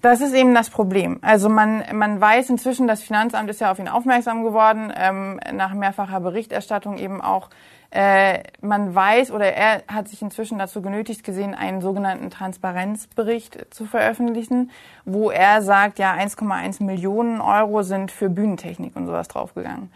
Das 0.00 0.20
ist 0.20 0.34
eben 0.34 0.54
das 0.54 0.70
Problem. 0.70 1.18
Also 1.22 1.48
man, 1.48 1.84
man 1.92 2.20
weiß 2.20 2.48
inzwischen, 2.50 2.86
das 2.86 3.02
Finanzamt 3.02 3.50
ist 3.50 3.60
ja 3.60 3.70
auf 3.70 3.78
ihn 3.78 3.88
aufmerksam 3.88 4.44
geworden, 4.44 4.92
ähm, 4.96 5.40
nach 5.52 5.74
mehrfacher 5.74 6.20
Berichterstattung 6.20 6.96
eben 6.96 7.20
auch. 7.20 7.50
Äh, 7.90 8.44
man 8.60 8.94
weiß 8.94 9.32
oder 9.32 9.52
er 9.52 9.82
hat 9.88 10.08
sich 10.08 10.22
inzwischen 10.22 10.58
dazu 10.58 10.80
genötigt 10.80 11.24
gesehen, 11.24 11.54
einen 11.56 11.80
sogenannten 11.80 12.30
Transparenzbericht 12.30 13.74
zu 13.74 13.84
veröffentlichen, 13.84 14.70
wo 15.04 15.30
er 15.30 15.60
sagt, 15.60 15.98
ja, 15.98 16.14
1,1 16.14 16.84
Millionen 16.84 17.40
Euro 17.40 17.82
sind 17.82 18.12
für 18.12 18.30
Bühnentechnik 18.30 18.94
und 18.94 19.06
sowas 19.06 19.26
draufgegangen. 19.26 19.92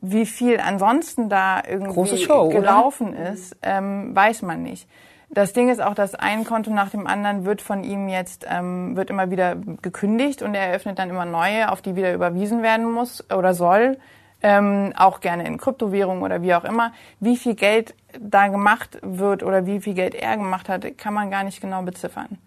Wie 0.00 0.26
viel 0.26 0.60
ansonsten 0.60 1.28
da 1.28 1.62
irgendwie 1.66 2.16
Show, 2.16 2.48
gelaufen 2.48 3.14
oder? 3.14 3.30
ist, 3.32 3.56
ähm, 3.62 4.16
weiß 4.16 4.42
man 4.42 4.62
nicht. 4.62 4.88
Das 5.36 5.52
Ding 5.52 5.68
ist 5.68 5.82
auch, 5.82 5.92
dass 5.92 6.14
ein 6.14 6.44
Konto 6.44 6.70
nach 6.70 6.88
dem 6.88 7.06
anderen 7.06 7.44
wird 7.44 7.60
von 7.60 7.84
ihm 7.84 8.08
jetzt 8.08 8.46
ähm, 8.48 8.96
wird 8.96 9.10
immer 9.10 9.30
wieder 9.30 9.54
gekündigt 9.82 10.40
und 10.40 10.54
er 10.54 10.68
eröffnet 10.68 10.98
dann 10.98 11.10
immer 11.10 11.26
neue, 11.26 11.70
auf 11.70 11.82
die 11.82 11.94
wieder 11.94 12.14
überwiesen 12.14 12.62
werden 12.62 12.90
muss 12.90 13.22
oder 13.30 13.52
soll. 13.52 13.98
Ähm, 14.42 14.94
auch 14.96 15.20
gerne 15.20 15.46
in 15.46 15.58
Kryptowährungen 15.58 16.22
oder 16.22 16.40
wie 16.40 16.54
auch 16.54 16.64
immer. 16.64 16.92
Wie 17.20 17.36
viel 17.36 17.54
Geld 17.54 17.94
da 18.18 18.48
gemacht 18.48 18.98
wird 19.02 19.42
oder 19.42 19.66
wie 19.66 19.82
viel 19.82 19.92
Geld 19.92 20.14
er 20.14 20.38
gemacht 20.38 20.70
hat, 20.70 20.96
kann 20.96 21.12
man 21.12 21.30
gar 21.30 21.44
nicht 21.44 21.60
genau 21.60 21.82
beziffern. 21.82 22.38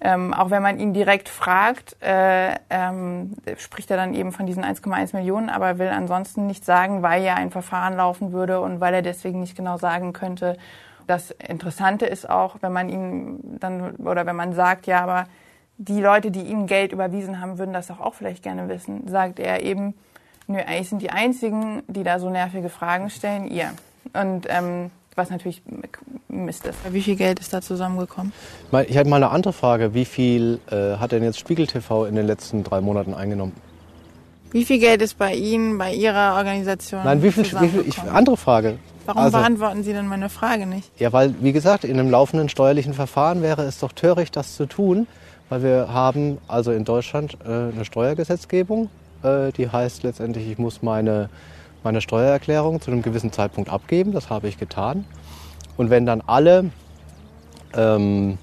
Ähm, 0.00 0.32
auch 0.32 0.48
wenn 0.48 0.62
man 0.62 0.80
ihn 0.80 0.94
direkt 0.94 1.28
fragt, 1.28 1.98
äh, 2.02 2.54
ähm, 2.70 3.34
spricht 3.58 3.90
er 3.90 3.98
dann 3.98 4.14
eben 4.14 4.32
von 4.32 4.46
diesen 4.46 4.64
1,1 4.64 5.14
Millionen, 5.14 5.50
aber 5.50 5.78
will 5.78 5.88
ansonsten 5.88 6.46
nicht 6.46 6.64
sagen, 6.64 7.02
weil 7.02 7.22
ja 7.22 7.34
ein 7.34 7.50
Verfahren 7.50 7.98
laufen 7.98 8.32
würde 8.32 8.62
und 8.62 8.80
weil 8.80 8.94
er 8.94 9.02
deswegen 9.02 9.40
nicht 9.40 9.58
genau 9.58 9.76
sagen 9.76 10.14
könnte. 10.14 10.56
Das 11.10 11.32
Interessante 11.32 12.06
ist 12.06 12.30
auch, 12.30 12.58
wenn 12.60 12.72
man 12.72 12.88
ihn 12.88 13.58
dann 13.58 13.96
oder 13.96 14.26
wenn 14.26 14.36
man 14.36 14.52
sagt, 14.52 14.86
ja, 14.86 15.00
aber 15.00 15.24
die 15.76 16.00
Leute, 16.00 16.30
die 16.30 16.42
ihm 16.42 16.68
Geld 16.68 16.92
überwiesen 16.92 17.40
haben, 17.40 17.58
würden 17.58 17.72
das 17.72 17.88
doch 17.88 17.98
auch 17.98 18.14
vielleicht 18.14 18.44
gerne 18.44 18.68
wissen, 18.68 19.08
sagt 19.08 19.40
er 19.40 19.64
eben, 19.64 19.94
nö, 20.46 20.58
eigentlich 20.58 20.88
sind 20.88 21.02
die 21.02 21.10
einzigen, 21.10 21.82
die 21.88 22.04
da 22.04 22.20
so 22.20 22.30
nervige 22.30 22.68
Fragen 22.68 23.10
stellen, 23.10 23.50
ihr. 23.50 23.72
Und 24.12 24.46
ähm, 24.48 24.92
was 25.16 25.30
natürlich 25.30 25.62
Mist 26.28 26.64
ist. 26.66 26.78
Wie 26.92 27.02
viel 27.02 27.16
Geld 27.16 27.40
ist 27.40 27.52
da 27.52 27.60
zusammengekommen? 27.60 28.32
Ich 28.86 28.96
habe 28.96 29.08
mal 29.08 29.16
eine 29.16 29.30
andere 29.30 29.52
Frage. 29.52 29.94
Wie 29.94 30.04
viel 30.04 30.60
äh, 30.70 30.96
hat 30.96 31.10
denn 31.10 31.24
jetzt 31.24 31.40
Spiegel 31.40 31.66
TV 31.66 32.04
in 32.04 32.14
den 32.14 32.28
letzten 32.28 32.62
drei 32.62 32.80
Monaten 32.80 33.14
eingenommen? 33.14 33.52
Wie 34.52 34.64
viel 34.64 34.78
Geld 34.78 35.02
ist 35.02 35.18
bei 35.18 35.34
Ihnen, 35.34 35.76
bei 35.76 35.92
Ihrer 35.92 36.36
Organisation? 36.36 37.02
Nein, 37.02 37.20
wie 37.20 37.32
viel, 37.32 37.44
wie 37.60 37.68
viel 37.68 37.84
ich, 37.84 38.00
andere 38.00 38.36
Frage. 38.36 38.78
Warum 39.10 39.22
Also- 39.24 39.38
beantworten 39.38 39.82
Sie 39.82 39.92
denn 39.92 40.06
meine 40.06 40.28
Frage 40.28 40.66
nicht? 40.66 40.90
Ja, 40.98 41.12
weil, 41.12 41.34
wie 41.40 41.52
gesagt, 41.52 41.84
in 41.84 41.98
einem 41.98 42.10
laufenden 42.10 42.48
steuerlichen 42.48 42.94
Verfahren 42.94 43.42
wäre 43.42 43.62
es 43.62 43.78
doch 43.80 43.92
töricht, 43.92 44.36
das 44.36 44.54
zu 44.56 44.66
tun, 44.66 45.06
weil 45.48 45.62
wir 45.62 45.92
haben 45.92 46.38
also 46.48 46.70
in 46.72 46.84
Deutschland 46.84 47.36
äh, 47.44 47.48
eine 47.74 47.84
Steuergesetzgebung, 47.84 48.88
äh, 49.22 49.50
die 49.52 49.68
heißt 49.68 50.02
letztendlich, 50.04 50.48
ich 50.48 50.58
muss 50.58 50.82
meine, 50.82 51.28
meine 51.82 52.00
Steuererklärung 52.00 52.80
zu 52.80 52.90
einem 52.92 53.02
gewissen 53.02 53.32
Zeitpunkt 53.32 53.68
abgeben, 53.70 54.12
das 54.12 54.30
habe 54.30 54.46
ich 54.48 54.58
getan. 54.58 55.04
Und 55.76 55.90
wenn 55.90 56.06
dann 56.06 56.22
alle 56.26 56.70
ähm, 57.74 58.38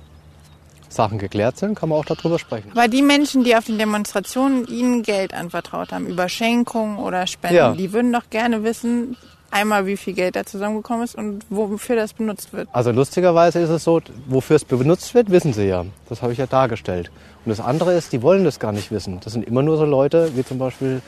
Sachen 0.89 1.18
geklärt 1.18 1.57
sind, 1.57 1.76
kann 1.76 1.89
man 1.89 1.99
auch 1.99 2.05
darüber 2.05 2.39
sprechen. 2.39 2.72
Aber 2.72 2.88
die 2.88 3.01
Menschen, 3.01 3.43
die 3.43 3.55
auf 3.55 3.65
den 3.65 3.78
Demonstrationen 3.78 4.65
Ihnen 4.68 5.03
Geld 5.03 5.34
anvertraut 5.34 5.91
haben, 5.91 6.07
über 6.07 6.30
Schenkungen 6.30 6.97
oder 6.97 7.28
Spenden, 7.28 7.55
Ja. 7.57 7.74
die 7.74 7.91
würden 7.93 8.11
doch 8.13 8.30
gerne 8.30 8.63
wissen, 8.63 9.15
einmal 9.51 9.85
wie 9.85 9.97
viel 9.97 10.13
Geld 10.13 10.35
da 10.35 10.45
zusammengekommen 10.45 11.03
ist 11.03 11.15
und 11.15 11.43
wofür 11.49 11.95
das 11.95 12.13
benutzt 12.13 12.53
wird. 12.53 12.67
Also 12.71 12.91
lustigerweise 12.91 13.59
ist 13.59 13.69
es 13.69 13.83
so, 13.83 14.01
wofür 14.27 14.55
es 14.55 14.65
benutzt 14.65 15.13
wird, 15.13 15.31
wissen 15.31 15.53
sie 15.53 15.67
ja. 15.67 15.85
Das 16.09 16.21
habe 16.21 16.33
ich 16.33 16.39
ja 16.39 16.47
dargestellt. 16.47 17.11
Und 17.45 17.49
das 17.49 17.59
andere 17.59 17.93
ist, 17.93 18.11
die 18.11 18.21
wollen 18.21 18.43
das 18.43 18.59
gar 18.59 18.71
nicht 18.71 18.91
wissen. 18.91 19.19
Das 19.23 19.33
sind 19.33 19.45
immer 19.47 19.61
nur 19.61 19.77
so 19.77 19.85
Leute, 19.85 20.35
wie 20.35 20.43
zum 20.43 20.57
Beispiel 20.57 21.01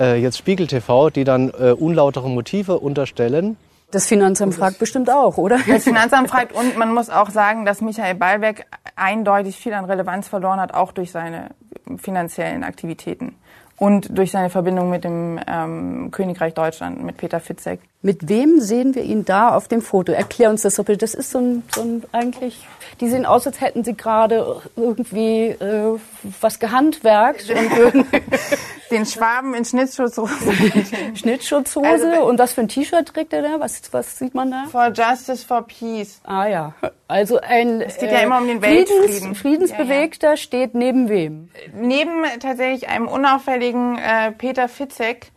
äh, 0.00 0.20
jetzt 0.20 0.38
Spiegel 0.38 0.66
TV, 0.66 1.10
die 1.10 1.24
dann 1.24 1.50
äh, 1.50 1.72
unlautere 1.72 2.28
Motive 2.28 2.78
unterstellen. 2.78 3.56
Das 3.92 4.06
Finanzamt 4.06 4.54
fragt 4.54 4.80
bestimmt 4.80 5.08
auch, 5.08 5.38
oder? 5.38 5.60
Das 5.66 5.84
Finanzamt 5.84 6.28
fragt 6.28 6.52
und 6.52 6.76
man 6.76 6.92
muss 6.92 7.08
auch 7.08 7.30
sagen, 7.30 7.64
dass 7.64 7.80
Michael 7.80 8.16
Ballbeck 8.16 8.66
eindeutig 8.96 9.56
viel 9.56 9.74
an 9.74 9.84
Relevanz 9.84 10.26
verloren 10.26 10.60
hat, 10.60 10.74
auch 10.74 10.90
durch 10.90 11.12
seine 11.12 11.50
finanziellen 11.98 12.64
Aktivitäten 12.64 13.36
und 13.78 14.16
durch 14.16 14.30
seine 14.30 14.50
Verbindung 14.50 14.90
mit 14.90 15.04
dem 15.04 15.38
ähm, 15.46 16.10
Königreich 16.10 16.54
Deutschland, 16.54 17.02
mit 17.02 17.16
Peter 17.16 17.40
Fitzek. 17.40 17.80
Mit 18.06 18.28
wem 18.28 18.60
sehen 18.60 18.94
wir 18.94 19.02
ihn 19.02 19.24
da 19.24 19.52
auf 19.52 19.66
dem 19.66 19.82
Foto? 19.82 20.12
Erklär 20.12 20.48
uns 20.48 20.62
das 20.62 20.76
doch 20.76 20.84
bitte. 20.84 20.98
Das 20.98 21.12
ist 21.12 21.32
so 21.32 21.38
ein, 21.40 21.64
so 21.74 21.80
ein 21.80 22.04
eigentlich, 22.12 22.64
die 23.00 23.08
sehen 23.08 23.26
aus, 23.26 23.48
als 23.48 23.60
hätten 23.60 23.82
sie 23.82 23.96
gerade 23.96 24.62
irgendwie 24.76 25.46
äh, 25.48 25.98
was 26.40 26.60
gehandwerkt 26.60 27.50
und 27.50 28.06
den 28.92 29.06
Schwaben 29.06 29.54
in 29.54 29.64
Schnittschutzhose. 29.64 30.52
Schnittschutzhose 31.16 31.84
Also, 31.84 32.24
und 32.26 32.38
was 32.38 32.52
für 32.52 32.60
ein 32.60 32.68
T-Shirt 32.68 33.08
trägt 33.08 33.32
er 33.32 33.42
da? 33.42 33.58
Was, 33.58 33.82
was 33.90 34.16
sieht 34.16 34.36
man 34.36 34.52
da? 34.52 34.66
For 34.70 34.92
Justice, 34.92 35.44
for 35.44 35.62
Peace. 35.62 36.20
Ah 36.22 36.46
ja, 36.46 36.74
also 37.08 37.40
ein 37.40 37.80
Es 37.80 37.98
geht 37.98 38.12
ja 38.12 38.20
immer 38.20 38.38
um 38.38 38.46
den 38.46 38.62
Weltfrieden. 38.62 39.34
Friedens, 39.34 39.38
Friedensbewegter 39.40 40.36
steht 40.36 40.76
neben 40.76 41.08
wem? 41.08 41.48
Neben 41.74 42.22
tatsächlich 42.38 42.88
einem 42.88 43.08
unauffälligen 43.08 43.98
äh, 43.98 44.30
Peter 44.30 44.68
Fitzek, 44.68 45.32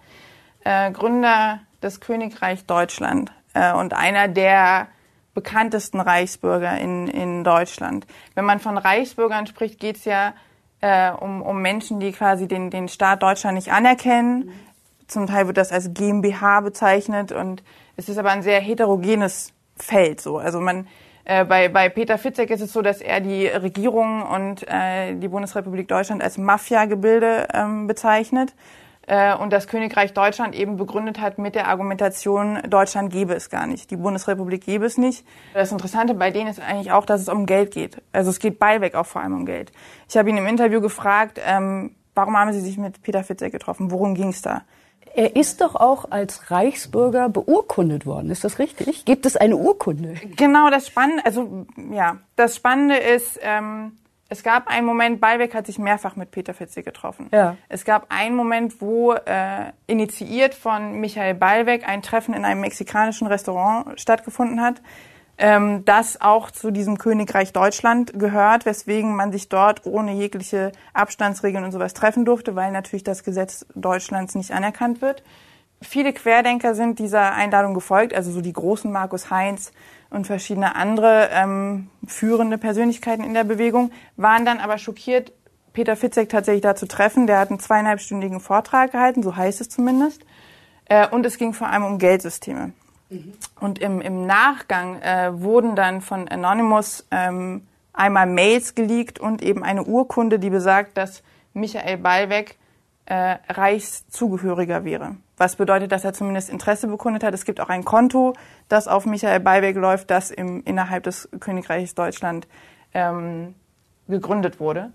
äh, 0.64 0.92
Gründer 0.92 1.62
des 1.82 2.00
Königreich 2.02 2.66
Deutschland 2.66 3.32
äh, 3.54 3.74
und 3.74 3.94
einer 3.94 4.28
der 4.28 4.88
bekanntesten 5.34 6.00
Reichsbürger 6.00 6.78
in, 6.78 7.08
in 7.08 7.44
Deutschland. 7.44 8.06
Wenn 8.36 8.46
man 8.46 8.60
von 8.60 8.78
Reichsbürgern 8.78 9.48
spricht, 9.48 9.80
geht 9.80 9.98
es 9.98 10.06
ja 10.06 10.34
äh, 10.82 11.12
um, 11.12 11.42
um 11.42 11.62
Menschen, 11.62 12.00
die 12.00 12.12
quasi 12.12 12.48
den, 12.48 12.70
den 12.70 12.88
Staat 12.88 13.24
Deutschland 13.24 13.56
nicht 13.56 13.72
anerkennen. 13.72 14.52
Zum 15.08 15.28
Teil 15.28 15.48
wird 15.48 15.58
das 15.58 15.72
als 15.72 15.94
GmbH 15.94 16.62
bezeichnet 16.62 17.32
und 17.32 17.64
es 17.96 18.10
ist 18.10 18.18
aber 18.18 18.32
ein 18.32 18.44
sehr 18.44 18.60
heterogenes 18.60 19.54
Feld. 19.76 20.22
So. 20.22 20.38
Also 20.38 20.60
man 20.60 20.88
äh, 21.26 21.46
bei, 21.46 21.70
bei 21.70 21.90
Peter 21.90 22.18
Fitzek 22.18 22.50
ist 22.50 22.62
es 22.62 22.74
so, 22.74 22.82
dass 22.82 23.02
er 23.02 23.20
die 23.20 23.48
Regierung 23.48 24.24
und 24.24 24.68
äh, 24.68 25.16
die 25.16 25.28
Bundesrepublik 25.28 25.88
Deutschland 25.88 26.24
als 26.24 26.38
Mafia-Gebilde 26.38 27.48
ähm, 27.54 27.88
bezeichnet 27.88 28.54
äh, 29.10 29.36
und 29.36 29.52
das 29.52 29.68
Königreich 29.68 30.14
Deutschland 30.14 30.54
eben 30.54 30.78
begründet 30.78 31.20
hat 31.20 31.40
mit 31.40 31.56
der 31.56 31.68
Argumentation, 31.68 32.60
Deutschland 32.70 33.12
gäbe 33.12 33.34
es 33.34 33.50
gar 33.50 33.66
nicht, 33.66 33.90
die 33.90 33.98
Bundesrepublik 33.98 34.64
gäbe 34.64 34.86
es 34.86 34.98
nicht. 34.98 35.26
Das 35.56 35.72
Interessante 35.72 36.14
bei 36.14 36.30
denen 36.30 36.48
ist 36.48 36.62
eigentlich 36.62 36.92
auch, 36.92 37.06
dass 37.06 37.22
es 37.22 37.28
um 37.28 37.48
Geld 37.48 37.72
geht. 37.72 38.02
Also 38.12 38.30
es 38.30 38.40
geht 38.40 38.60
beiweg 38.60 38.94
auch 38.94 39.08
vor 39.08 39.22
allem 39.22 39.34
um 39.34 39.46
Geld. 39.46 39.72
Ich 40.08 40.16
habe 40.16 40.30
ihn 40.30 40.38
im 40.38 40.46
Interview 40.46 40.80
gefragt, 40.80 41.42
ähm, 41.44 41.96
warum 42.14 42.38
haben 42.38 42.54
Sie 42.54 42.62
sich 42.62 42.78
mit 42.78 43.02
Peter 43.02 43.24
Fitzek 43.24 43.52
getroffen? 43.52 43.90
Worum 43.90 44.14
ging 44.14 44.30
es 44.30 44.44
da? 44.44 44.62
Er 45.16 45.36
ist 45.36 45.60
doch 45.62 45.76
auch 45.76 46.12
als 46.12 46.52
Reichsbürger 46.52 47.30
beurkundet 47.30 48.06
worden, 48.06 48.30
ist 48.30 48.44
das 48.44 48.60
richtig? 48.60 49.06
Gibt 49.06 49.26
es 49.26 49.36
eine 49.36 49.58
Urkunde? 49.58 50.14
Genau, 50.36 50.70
das 50.70 50.86
Spannende, 50.86 51.26
also 51.26 51.66
ja, 51.92 52.18
das 52.36 52.56
Spannende 52.56 52.98
ist, 52.98 53.40
ähm, 53.42 53.98
es 54.30 54.44
gab 54.44 54.68
einen 54.68 54.86
Moment, 54.86 55.20
Ballbeck 55.20 55.56
hat 55.56 55.66
sich 55.66 55.80
mehrfach 55.80 56.16
mit 56.16 56.30
Peter 56.30 56.54
Fitzek 56.54 56.86
getroffen. 56.86 57.30
Ja. 57.34 57.58
Es 57.68 57.84
gab 57.84 58.06
einen 58.10 58.36
Moment, 58.36 58.80
wo 58.80 59.14
äh, 59.14 59.72
initiiert 59.88 60.54
von 60.54 61.00
Michael 61.00 61.34
Ballbeck 61.34 61.88
ein 61.90 62.04
Treffen 62.04 62.36
in 62.36 62.46
einem 62.46 62.62
mexikanischen 62.62 63.26
Restaurant 63.26 64.00
stattgefunden 64.00 64.62
hat, 64.62 64.84
ähm, 65.40 65.84
das 65.84 66.22
auch 66.22 66.52
zu 66.52 66.70
diesem 66.70 67.00
Königreich 67.00 67.54
Deutschland 67.54 68.20
gehört, 68.20 68.68
weswegen 68.68 69.16
man 69.16 69.32
sich 69.32 69.50
dort 69.50 69.88
ohne 69.88 70.14
jegliche 70.14 70.74
Abstandsregeln 70.94 71.64
und 71.64 71.72
sowas 71.72 71.96
treffen 71.96 72.24
durfte, 72.24 72.56
weil 72.56 72.72
natürlich 72.72 73.04
das 73.04 73.24
Gesetz 73.24 73.66
Deutschlands 73.74 74.36
nicht 74.36 74.52
anerkannt 74.52 75.02
wird. 75.02 75.24
Viele 75.82 76.14
Querdenker 76.14 76.76
sind 76.76 77.00
dieser 77.00 77.34
Einladung 77.34 77.74
gefolgt, 77.74 78.14
also 78.14 78.32
so 78.32 78.42
die 78.42 78.54
großen 78.54 78.92
Markus 78.92 79.32
Heinz 79.32 79.72
und 80.10 80.28
verschiedene 80.28 80.76
andere 80.76 81.30
ähm, 81.32 81.90
führende 82.06 82.58
Persönlichkeiten 82.58 83.24
in 83.24 83.34
der 83.34 83.44
Bewegung, 83.44 83.92
waren 84.18 84.46
dann 84.46 84.60
aber 84.60 84.78
schockiert, 84.78 85.32
Peter 85.74 85.96
Fitzek 85.96 86.30
tatsächlich 86.30 86.64
dazu 86.64 86.86
treffen. 86.88 87.28
Der 87.28 87.40
hat 87.40 87.50
einen 87.50 87.60
zweieinhalbstündigen 87.60 88.40
Vortrag 88.40 88.92
gehalten, 88.92 89.24
so 89.24 89.36
heißt 89.36 89.62
es 89.62 89.70
zumindest. 89.70 90.22
Äh, 90.86 91.08
und 91.08 91.26
es 91.26 91.38
ging 91.38 91.54
vor 91.54 91.70
allem 91.70 91.86
um 91.86 92.00
Geldsysteme. 92.00 92.74
Mhm. 93.10 93.34
Und 93.60 93.80
im, 93.80 94.02
im 94.02 94.26
Nachgang 94.26 95.02
äh, 95.02 95.32
wurden 95.42 95.76
dann 95.76 96.02
von 96.02 96.28
Anonymous 96.28 97.08
ähm, 97.12 97.68
einmal 97.94 98.26
Mails 98.26 98.76
geleakt 98.76 99.20
und 99.20 99.42
eben 99.42 99.64
eine 99.64 99.84
Urkunde, 99.84 100.40
die 100.40 100.50
besagt, 100.50 100.98
dass 100.98 101.24
Michael 101.54 101.98
Ballweg 101.98 102.58
äh, 103.10 103.38
Reichszugehöriger 103.50 104.86
wäre. 104.86 105.16
Was 105.36 105.56
bedeutet, 105.56 105.92
dass 105.92 106.06
er 106.06 106.14
zumindest 106.14 106.50
Interesse 106.50 106.88
bekundet 106.88 107.24
hat. 107.24 107.34
Es 107.34 107.44
gibt 107.44 107.60
auch 107.60 107.70
ein 107.70 107.84
Konto, 107.84 108.34
das 108.68 108.88
auf 108.88 109.06
Michael 109.06 109.40
Ballweg 109.40 109.76
läuft, 109.76 110.12
das 110.12 110.32
im, 110.32 110.64
innerhalb 110.64 111.04
des 111.04 111.28
Königreichs 111.40 111.96
Deutschland 111.96 112.48
ähm, 112.94 113.56
gegründet 114.08 114.60
wurde. 114.60 114.92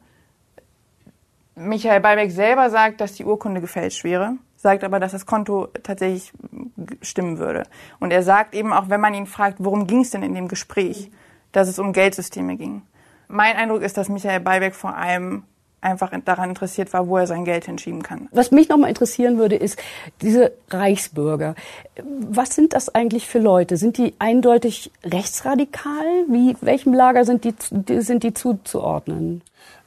Michael 1.56 2.00
Ballweg 2.00 2.30
selber 2.30 2.70
sagt, 2.70 3.00
dass 3.00 3.14
die 3.14 3.24
Urkunde 3.24 3.60
gefälscht 3.60 4.04
wäre, 4.04 4.36
sagt 4.56 4.84
aber, 4.84 5.00
dass 5.00 5.12
das 5.12 5.26
Konto 5.26 5.68
tatsächlich 5.82 6.32
stimmen 7.02 7.38
würde. 7.38 7.64
Und 7.98 8.12
er 8.12 8.22
sagt 8.22 8.54
eben 8.54 8.72
auch, 8.72 8.88
wenn 8.88 9.00
man 9.00 9.14
ihn 9.14 9.26
fragt, 9.26 9.56
worum 9.58 9.86
ging 9.86 10.02
es 10.02 10.10
denn 10.10 10.22
in 10.22 10.34
dem 10.34 10.48
Gespräch, 10.48 11.10
dass 11.50 11.68
es 11.68 11.78
um 11.78 11.92
Geldsysteme 11.92 12.56
ging. 12.56 12.82
Mein 13.26 13.56
Eindruck 13.56 13.82
ist, 13.82 13.96
dass 13.96 14.08
Michael 14.08 14.40
Ballweg 14.40 14.74
vor 14.74 14.96
allem 14.96 15.44
einfach 15.84 16.12
daran 16.24 16.50
interessiert 16.50 16.92
war, 16.92 17.08
wo 17.08 17.18
er 17.18 17.26
sein 17.26 17.44
Geld 17.44 17.66
hinschieben 17.66 18.02
kann. 18.02 18.28
Was 18.32 18.50
mich 18.50 18.68
nochmal 18.68 18.88
interessieren 18.88 19.38
würde, 19.38 19.56
ist 19.56 19.78
diese 20.22 20.52
Reichsbürger. 20.70 21.54
Was 22.02 22.54
sind 22.54 22.72
das 22.72 22.94
eigentlich 22.94 23.26
für 23.26 23.38
Leute? 23.38 23.76
Sind 23.76 23.98
die 23.98 24.14
eindeutig 24.18 24.90
rechtsradikal? 25.04 26.06
Wie, 26.28 26.56
welchem 26.60 26.94
Lager 26.94 27.24
sind 27.24 27.44
die, 27.44 27.54
sind 28.00 28.22
die 28.22 28.34
zuzuordnen? 28.34 29.42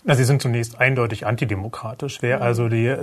Na, 0.09 0.15
sie 0.15 0.23
sind 0.23 0.41
zunächst 0.41 0.79
eindeutig 0.79 1.25
antidemokratisch. 1.25 2.19
Wer 2.21 2.41
also 2.41 2.69
die, 2.69 2.95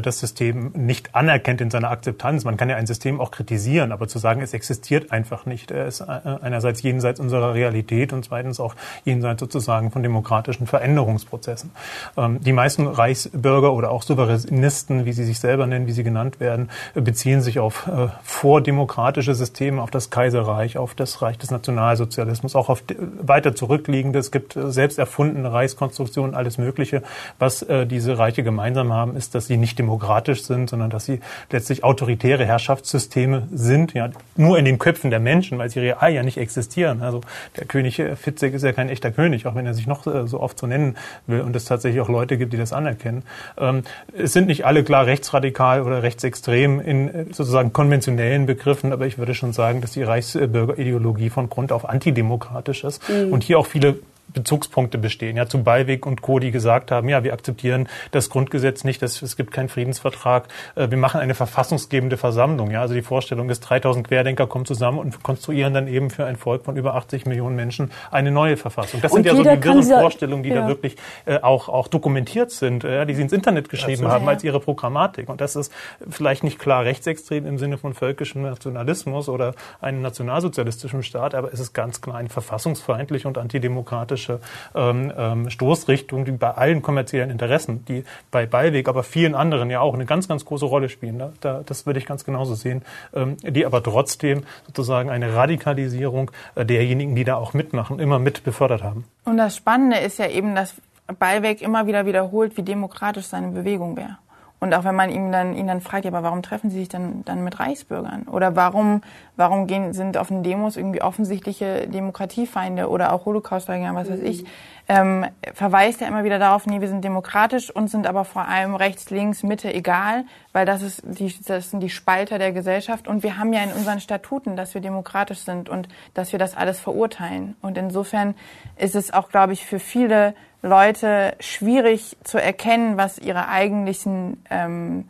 das 0.00 0.20
System 0.20 0.70
nicht 0.76 1.12
anerkennt 1.12 1.60
in 1.60 1.72
seiner 1.72 1.90
Akzeptanz, 1.90 2.44
man 2.44 2.56
kann 2.56 2.70
ja 2.70 2.76
ein 2.76 2.86
System 2.86 3.20
auch 3.20 3.32
kritisieren, 3.32 3.90
aber 3.90 4.06
zu 4.06 4.20
sagen, 4.20 4.42
es 4.42 4.54
existiert 4.54 5.10
einfach 5.10 5.44
nicht, 5.44 5.72
er 5.72 5.88
ist 5.88 6.02
äh, 6.02 6.04
einerseits 6.40 6.80
jenseits 6.80 7.18
unserer 7.18 7.54
Realität 7.54 8.12
und 8.12 8.24
zweitens 8.24 8.60
auch 8.60 8.76
jenseits 9.04 9.40
sozusagen 9.40 9.90
von 9.90 10.04
demokratischen 10.04 10.68
Veränderungsprozessen. 10.68 11.72
Ähm, 12.16 12.38
die 12.40 12.52
meisten 12.52 12.86
Reichsbürger 12.86 13.72
oder 13.72 13.90
auch 13.90 14.04
Souveränisten, 14.04 15.04
wie 15.04 15.14
sie 15.14 15.24
sich 15.24 15.40
selber 15.40 15.66
nennen, 15.66 15.88
wie 15.88 15.92
sie 15.92 16.04
genannt 16.04 16.38
werden, 16.38 16.70
beziehen 16.94 17.40
sich 17.40 17.58
auf 17.58 17.88
äh, 17.88 18.06
vordemokratische 18.22 19.34
Systeme, 19.34 19.82
auf 19.82 19.90
das 19.90 20.10
Kaiserreich, 20.10 20.78
auf 20.78 20.94
das 20.94 21.22
Reich 21.22 21.38
des 21.38 21.50
Nationalsozialismus, 21.50 22.54
auch 22.54 22.68
auf 22.68 22.84
weiter 23.20 23.56
zurückliegende, 23.56 24.20
es 24.20 24.30
gibt 24.30 24.54
äh, 24.54 24.70
selbst 24.70 25.00
erfundene 25.00 25.52
Reichskonstruktionen, 25.52 26.36
alles 26.36 26.51
alles 26.52 26.58
Mögliche. 26.58 27.02
Was 27.38 27.62
äh, 27.62 27.86
diese 27.86 28.18
Reiche 28.18 28.42
gemeinsam 28.42 28.92
haben, 28.92 29.16
ist, 29.16 29.34
dass 29.34 29.46
sie 29.46 29.56
nicht 29.56 29.78
demokratisch 29.78 30.44
sind, 30.44 30.68
sondern 30.70 30.90
dass 30.90 31.04
sie 31.06 31.20
letztlich 31.50 31.84
autoritäre 31.84 32.44
Herrschaftssysteme 32.44 33.48
sind, 33.52 33.94
ja, 33.94 34.10
nur 34.36 34.58
in 34.58 34.64
den 34.64 34.78
Köpfen 34.78 35.10
der 35.10 35.20
Menschen, 35.20 35.58
weil 35.58 35.70
sie 35.70 35.80
real 35.80 36.12
ja 36.12 36.22
nicht 36.22 36.38
existieren. 36.38 37.02
Also 37.02 37.20
der 37.56 37.66
König 37.66 37.98
äh, 37.98 38.16
Fitzek 38.16 38.54
ist 38.54 38.62
ja 38.62 38.72
kein 38.72 38.88
echter 38.88 39.10
König, 39.10 39.46
auch 39.46 39.54
wenn 39.54 39.66
er 39.66 39.74
sich 39.74 39.86
noch 39.86 40.06
äh, 40.06 40.26
so 40.26 40.40
oft 40.40 40.58
so 40.58 40.66
nennen 40.66 40.96
will 41.26 41.40
und 41.40 41.56
es 41.56 41.64
tatsächlich 41.64 42.00
auch 42.00 42.08
Leute 42.08 42.36
gibt, 42.36 42.52
die 42.52 42.58
das 42.58 42.72
anerkennen. 42.72 43.22
Ähm, 43.58 43.82
es 44.16 44.32
sind 44.32 44.46
nicht 44.46 44.66
alle 44.66 44.84
klar 44.84 45.06
rechtsradikal 45.06 45.82
oder 45.82 46.02
rechtsextrem 46.02 46.80
in 46.80 47.08
äh, 47.08 47.24
sozusagen 47.32 47.72
konventionellen 47.72 48.46
Begriffen, 48.46 48.92
aber 48.92 49.06
ich 49.06 49.18
würde 49.18 49.34
schon 49.34 49.52
sagen, 49.52 49.80
dass 49.80 49.92
die 49.92 50.02
Reichsbürgerideologie 50.02 51.30
von 51.30 51.48
Grund 51.48 51.72
auf 51.72 51.88
antidemokratisch 51.88 52.84
ist 52.84 53.08
mhm. 53.08 53.32
und 53.32 53.42
hier 53.42 53.58
auch 53.58 53.66
viele 53.66 53.96
Bezugspunkte 54.32 54.98
bestehen. 54.98 55.36
Ja, 55.36 55.46
zu 55.46 55.62
Ballweg 55.62 56.06
und 56.06 56.22
Co., 56.22 56.38
die 56.38 56.50
gesagt 56.50 56.90
haben, 56.90 57.08
ja, 57.08 57.24
wir 57.24 57.32
akzeptieren 57.32 57.88
das 58.10 58.30
Grundgesetz 58.30 58.84
nicht, 58.84 59.02
das, 59.02 59.22
es 59.22 59.36
gibt 59.36 59.52
keinen 59.52 59.68
Friedensvertrag, 59.68 60.48
äh, 60.74 60.90
wir 60.90 60.98
machen 60.98 61.20
eine 61.20 61.34
verfassungsgebende 61.34 62.16
Versammlung. 62.16 62.70
Ja, 62.70 62.80
also 62.80 62.94
die 62.94 63.02
Vorstellung 63.02 63.50
ist, 63.50 63.60
3000 63.60 64.06
Querdenker 64.08 64.46
kommen 64.46 64.66
zusammen 64.66 64.98
und 64.98 65.22
konstruieren 65.22 65.74
dann 65.74 65.88
eben 65.88 66.10
für 66.10 66.24
ein 66.24 66.36
Volk 66.36 66.64
von 66.64 66.76
über 66.76 66.94
80 66.94 67.26
Millionen 67.26 67.56
Menschen 67.56 67.90
eine 68.10 68.30
neue 68.30 68.56
Verfassung. 68.56 69.00
Das 69.00 69.12
und 69.12 69.24
sind 69.24 69.26
ja 69.26 69.34
so 69.34 69.42
die 69.42 69.64
wirren 69.64 69.82
Vorstellungen, 69.82 70.42
die 70.42 70.50
ja. 70.50 70.62
da 70.62 70.68
wirklich 70.68 70.96
äh, 71.26 71.38
auch, 71.40 71.68
auch 71.68 71.88
dokumentiert 71.88 72.50
sind, 72.50 72.84
äh, 72.84 73.06
die 73.06 73.14
sie 73.14 73.22
ins 73.22 73.32
Internet 73.32 73.68
geschrieben 73.68 74.08
haben 74.08 74.28
als 74.28 74.44
ihre 74.44 74.60
Programmatik. 74.60 75.28
Und 75.28 75.40
das 75.40 75.56
ist 75.56 75.72
vielleicht 76.08 76.44
nicht 76.44 76.58
klar 76.58 76.84
rechtsextrem 76.84 77.46
im 77.46 77.58
Sinne 77.58 77.78
von 77.78 77.94
völkischem 77.94 78.42
Nationalismus 78.42 79.28
oder 79.28 79.54
einem 79.80 80.02
nationalsozialistischen 80.02 81.02
Staat, 81.02 81.34
aber 81.34 81.52
es 81.52 81.60
ist 81.60 81.72
ganz 81.72 82.00
klar 82.00 82.16
ein 82.16 82.28
verfassungsfeindlich 82.28 83.26
und 83.26 83.38
antidemokratisch 83.38 84.21
politische 84.22 84.40
ähm, 84.74 85.12
ähm, 85.16 85.50
Stoßrichtung, 85.50 86.24
die 86.24 86.32
bei 86.32 86.50
allen 86.50 86.82
kommerziellen 86.82 87.30
Interessen, 87.30 87.84
die 87.86 88.04
bei 88.30 88.46
Beiweg, 88.46 88.88
aber 88.88 89.02
vielen 89.02 89.34
anderen 89.34 89.70
ja 89.70 89.80
auch 89.80 89.94
eine 89.94 90.06
ganz, 90.06 90.28
ganz 90.28 90.44
große 90.44 90.64
Rolle 90.64 90.88
spielen. 90.88 91.18
Da, 91.18 91.32
da, 91.40 91.62
das 91.64 91.86
würde 91.86 91.98
ich 91.98 92.06
ganz 92.06 92.24
genauso 92.24 92.54
sehen, 92.54 92.82
ähm, 93.14 93.36
die 93.42 93.66
aber 93.66 93.82
trotzdem 93.82 94.42
sozusagen 94.66 95.10
eine 95.10 95.34
Radikalisierung 95.34 96.30
äh, 96.54 96.64
derjenigen, 96.64 97.14
die 97.14 97.24
da 97.24 97.36
auch 97.36 97.54
mitmachen, 97.54 97.98
immer 97.98 98.18
mit 98.18 98.44
befördert 98.44 98.82
haben. 98.82 99.04
Und 99.24 99.36
das 99.36 99.56
Spannende 99.56 99.98
ist 99.98 100.18
ja 100.18 100.28
eben, 100.28 100.54
dass 100.54 100.74
Ballweg 101.18 101.60
immer 101.60 101.86
wieder 101.86 102.06
wiederholt, 102.06 102.56
wie 102.56 102.62
demokratisch 102.62 103.26
seine 103.26 103.48
Bewegung 103.48 103.96
wäre. 103.96 104.18
Und 104.62 104.74
auch 104.74 104.84
wenn 104.84 104.94
man 104.94 105.10
ihn 105.10 105.32
dann, 105.32 105.56
ihn 105.56 105.66
dann 105.66 105.80
fragt, 105.80 106.04
ja, 106.04 106.12
aber 106.12 106.22
warum 106.22 106.40
treffen 106.40 106.70
Sie 106.70 106.78
sich 106.78 106.88
dann, 106.88 107.24
dann 107.24 107.42
mit 107.42 107.58
Reichsbürgern? 107.58 108.28
Oder 108.28 108.54
warum, 108.54 109.02
warum 109.34 109.66
gehen, 109.66 109.92
sind 109.92 110.16
auf 110.16 110.28
den 110.28 110.44
Demos 110.44 110.76
irgendwie 110.76 111.02
offensichtliche 111.02 111.88
Demokratiefeinde 111.88 112.88
oder 112.88 113.12
auch 113.12 113.26
Holocaust-Leugner, 113.26 113.92
was 113.96 114.08
weiß 114.08 114.20
ich, 114.20 114.44
ähm, 114.92 115.24
verweist 115.54 116.02
er 116.02 116.08
immer 116.08 116.22
wieder 116.22 116.38
darauf, 116.38 116.66
nee, 116.66 116.82
wir 116.82 116.88
sind 116.88 117.02
demokratisch 117.02 117.70
und 117.70 117.88
sind 117.88 118.06
aber 118.06 118.26
vor 118.26 118.46
allem 118.46 118.74
rechts, 118.74 119.08
links, 119.08 119.42
Mitte 119.42 119.72
egal, 119.72 120.24
weil 120.52 120.66
das 120.66 120.82
ist 120.82 121.00
die, 121.02 121.34
das 121.46 121.70
sind 121.70 121.80
die 121.80 121.88
Spalter 121.88 122.38
der 122.38 122.52
Gesellschaft. 122.52 123.08
Und 123.08 123.22
wir 123.22 123.38
haben 123.38 123.54
ja 123.54 123.62
in 123.62 123.72
unseren 123.72 124.00
Statuten, 124.00 124.54
dass 124.54 124.74
wir 124.74 124.82
demokratisch 124.82 125.38
sind 125.38 125.70
und 125.70 125.88
dass 126.12 126.32
wir 126.32 126.38
das 126.38 126.54
alles 126.54 126.78
verurteilen. 126.78 127.56
Und 127.62 127.78
insofern 127.78 128.34
ist 128.76 128.94
es 128.94 129.14
auch, 129.14 129.30
glaube 129.30 129.54
ich, 129.54 129.64
für 129.64 129.78
viele 129.78 130.34
Leute 130.60 131.36
schwierig 131.40 132.18
zu 132.22 132.36
erkennen, 132.36 132.98
was 132.98 133.18
ihre 133.18 133.48
eigentlichen 133.48 134.44
ähm, 134.50 135.08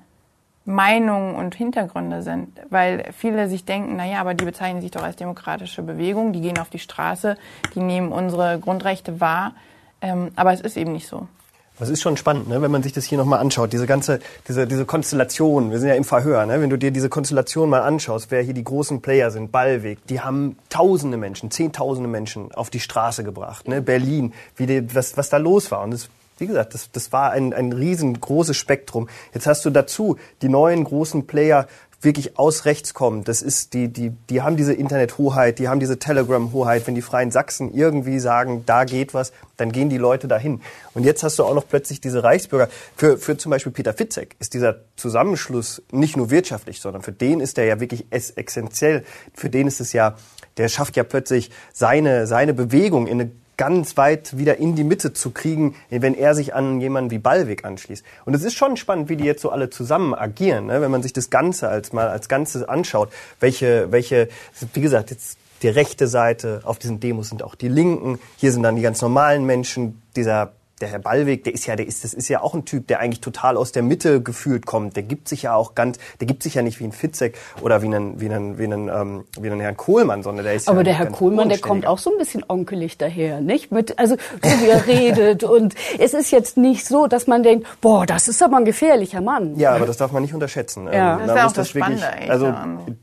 Meinungen 0.64 1.34
und 1.34 1.56
Hintergründe 1.56 2.22
sind, 2.22 2.60
weil 2.70 3.10
viele 3.18 3.48
sich 3.48 3.64
denken, 3.64 3.96
na 3.96 4.06
ja, 4.06 4.20
aber 4.20 4.34
die 4.34 4.44
bezeichnen 4.44 4.80
sich 4.80 4.92
doch 4.92 5.02
als 5.02 5.16
demokratische 5.16 5.82
Bewegung, 5.82 6.32
die 6.32 6.40
gehen 6.40 6.58
auf 6.58 6.70
die 6.70 6.78
Straße, 6.78 7.36
die 7.74 7.80
nehmen 7.80 8.12
unsere 8.12 8.60
Grundrechte 8.60 9.20
wahr, 9.20 9.54
ähm, 10.02 10.30
aber 10.36 10.52
es 10.52 10.60
ist 10.60 10.76
eben 10.76 10.92
nicht 10.92 11.08
so. 11.08 11.26
Das 11.78 11.88
ist 11.88 12.02
schon 12.02 12.16
spannend, 12.16 12.48
ne? 12.48 12.60
wenn 12.60 12.70
man 12.70 12.82
sich 12.82 12.92
das 12.92 13.06
hier 13.06 13.16
nochmal 13.16 13.40
anschaut. 13.40 13.72
Diese 13.72 13.86
ganze, 13.86 14.20
diese, 14.46 14.66
diese 14.66 14.84
Konstellation, 14.84 15.70
wir 15.70 15.78
sind 15.78 15.88
ja 15.88 15.94
im 15.94 16.04
Verhör, 16.04 16.44
ne? 16.44 16.60
wenn 16.60 16.68
du 16.68 16.76
dir 16.76 16.90
diese 16.90 17.08
Konstellation 17.08 17.70
mal 17.70 17.80
anschaust, 17.80 18.30
wer 18.30 18.42
hier 18.42 18.52
die 18.52 18.62
großen 18.62 19.00
Player 19.00 19.30
sind, 19.30 19.50
Ballweg, 19.50 20.06
die 20.06 20.20
haben 20.20 20.58
tausende 20.68 21.16
Menschen, 21.16 21.50
zehntausende 21.50 22.08
Menschen 22.08 22.52
auf 22.52 22.68
die 22.68 22.78
Straße 22.78 23.24
gebracht. 23.24 23.68
Ne? 23.68 23.80
Berlin, 23.80 24.34
wie 24.56 24.66
die, 24.66 24.94
was, 24.94 25.16
was 25.16 25.30
da 25.30 25.38
los 25.38 25.70
war. 25.70 25.82
Und 25.82 25.92
das, 25.92 26.08
wie 26.38 26.46
gesagt, 26.46 26.74
das, 26.74 26.90
das 26.92 27.10
war 27.10 27.32
ein, 27.32 27.54
ein 27.54 27.72
riesengroßes 27.72 28.56
Spektrum. 28.56 29.08
Jetzt 29.32 29.46
hast 29.46 29.64
du 29.64 29.70
dazu 29.70 30.18
die 30.42 30.50
neuen 30.50 30.84
großen 30.84 31.26
Player 31.26 31.66
wirklich 32.02 32.38
aus 32.38 32.64
rechts 32.64 32.94
kommen. 32.94 33.24
Das 33.24 33.42
ist, 33.42 33.74
die, 33.74 33.88
die, 33.88 34.10
die 34.28 34.42
haben 34.42 34.56
diese 34.56 34.74
Internethoheit, 34.74 35.58
die 35.58 35.68
haben 35.68 35.80
diese 35.80 35.98
Telegram-Hoheit. 35.98 36.86
Wenn 36.86 36.94
die 36.94 37.02
Freien 37.02 37.30
Sachsen 37.30 37.72
irgendwie 37.72 38.18
sagen, 38.18 38.64
da 38.66 38.84
geht 38.84 39.14
was, 39.14 39.32
dann 39.56 39.72
gehen 39.72 39.88
die 39.88 39.98
Leute 39.98 40.28
dahin. 40.28 40.60
Und 40.94 41.04
jetzt 41.04 41.22
hast 41.22 41.38
du 41.38 41.44
auch 41.44 41.54
noch 41.54 41.66
plötzlich 41.68 42.00
diese 42.00 42.24
Reichsbürger. 42.24 42.68
Für, 42.96 43.18
für 43.18 43.36
zum 43.36 43.50
Beispiel 43.50 43.72
Peter 43.72 43.94
Fitzek 43.94 44.36
ist 44.38 44.54
dieser 44.54 44.76
Zusammenschluss 44.96 45.82
nicht 45.90 46.16
nur 46.16 46.30
wirtschaftlich, 46.30 46.80
sondern 46.80 47.02
für 47.02 47.12
den 47.12 47.40
ist 47.40 47.56
der 47.56 47.66
ja 47.66 47.80
wirklich 47.80 48.06
essentiell. 48.10 49.04
Für 49.34 49.50
den 49.50 49.66
ist 49.66 49.80
es 49.80 49.92
ja, 49.92 50.16
der 50.56 50.68
schafft 50.68 50.96
ja 50.96 51.04
plötzlich 51.04 51.50
seine, 51.72 52.26
seine 52.26 52.54
Bewegung 52.54 53.06
in 53.06 53.20
eine 53.20 53.30
ganz 53.62 53.96
weit 53.96 54.36
wieder 54.36 54.56
in 54.56 54.74
die 54.74 54.82
Mitte 54.82 55.12
zu 55.12 55.30
kriegen, 55.30 55.76
wenn 55.88 56.16
er 56.16 56.34
sich 56.34 56.52
an 56.52 56.80
jemanden 56.80 57.12
wie 57.12 57.18
Ballweg 57.18 57.64
anschließt. 57.64 58.04
Und 58.24 58.34
es 58.34 58.42
ist 58.42 58.54
schon 58.54 58.76
spannend, 58.76 59.08
wie 59.08 59.14
die 59.14 59.22
jetzt 59.22 59.40
so 59.40 59.50
alle 59.50 59.70
zusammen 59.70 60.14
agieren, 60.14 60.66
ne? 60.66 60.80
wenn 60.80 60.90
man 60.90 61.00
sich 61.00 61.12
das 61.12 61.30
Ganze 61.30 61.68
als 61.68 61.92
mal 61.92 62.08
als 62.08 62.28
Ganzes 62.28 62.64
anschaut, 62.64 63.10
welche, 63.38 63.92
welche, 63.92 64.28
wie 64.74 64.80
gesagt, 64.80 65.12
jetzt 65.12 65.38
die 65.62 65.68
rechte 65.68 66.08
Seite, 66.08 66.62
auf 66.64 66.80
diesen 66.80 66.98
Demos 66.98 67.28
sind 67.28 67.44
auch 67.44 67.54
die 67.54 67.68
Linken, 67.68 68.18
hier 68.36 68.50
sind 68.50 68.64
dann 68.64 68.74
die 68.74 68.82
ganz 68.82 69.00
normalen 69.00 69.46
Menschen, 69.46 70.02
dieser 70.16 70.54
der 70.82 70.90
Herr 70.90 70.98
Ballweg, 70.98 71.44
der 71.44 71.54
ist 71.54 71.66
ja, 71.66 71.76
der 71.76 71.86
ist, 71.86 72.04
das 72.04 72.12
ist 72.12 72.28
ja 72.28 72.42
auch 72.42 72.54
ein 72.54 72.64
Typ, 72.64 72.88
der 72.88 73.00
eigentlich 73.00 73.20
total 73.20 73.56
aus 73.56 73.72
der 73.72 73.82
Mitte 73.82 74.20
gefühlt 74.20 74.66
kommt. 74.66 74.96
Der 74.96 75.04
gibt 75.04 75.28
sich 75.28 75.42
ja 75.42 75.54
auch 75.54 75.74
ganz, 75.74 75.98
der 76.20 76.26
gibt 76.26 76.42
sich 76.42 76.54
ja 76.54 76.62
nicht 76.62 76.80
wie 76.80 76.84
ein 76.84 76.92
Fitzek 76.92 77.38
oder 77.60 77.82
wie 77.82 77.86
ein, 77.86 78.20
wie 78.20 78.28
ein, 78.28 78.58
wie 78.58 78.64
ein, 78.64 78.88
ähm, 78.88 79.24
wie 79.40 79.48
ein 79.48 79.60
Herrn 79.60 79.76
Kohlmann, 79.76 80.22
sondern 80.22 80.44
der 80.44 80.54
ist 80.54 80.68
Aber 80.68 80.78
ja 80.78 80.84
der 80.84 80.94
Herr 80.94 81.06
Kohlmann, 81.06 81.48
der 81.48 81.58
kommt 81.58 81.86
auch 81.86 81.98
so 81.98 82.10
ein 82.10 82.18
bisschen 82.18 82.44
onkelig 82.46 82.98
daher, 82.98 83.40
nicht? 83.40 83.70
Mit, 83.70 83.98
also, 83.98 84.16
so 84.42 84.50
wie 84.60 84.68
er 84.68 84.86
redet 84.86 85.44
und 85.44 85.74
es 85.98 86.14
ist 86.14 86.30
jetzt 86.32 86.56
nicht 86.56 86.84
so, 86.84 87.06
dass 87.06 87.26
man 87.26 87.42
denkt, 87.42 87.66
boah, 87.80 88.04
das 88.04 88.28
ist 88.28 88.42
aber 88.42 88.56
ein 88.56 88.64
gefährlicher 88.64 89.20
Mann. 89.20 89.56
Ja, 89.56 89.74
aber 89.74 89.86
das 89.86 89.96
darf 89.96 90.10
man 90.10 90.22
nicht 90.22 90.34
unterschätzen. 90.34 90.88
Ja. 90.92 91.14
Ähm, 91.14 91.20
das 91.20 91.28
ist 91.28 91.36
ja 91.36 91.46
auch 91.46 91.52
das 91.52 91.68
Spannende 91.68 92.02
wirklich, 92.02 92.30
Also, 92.30 92.54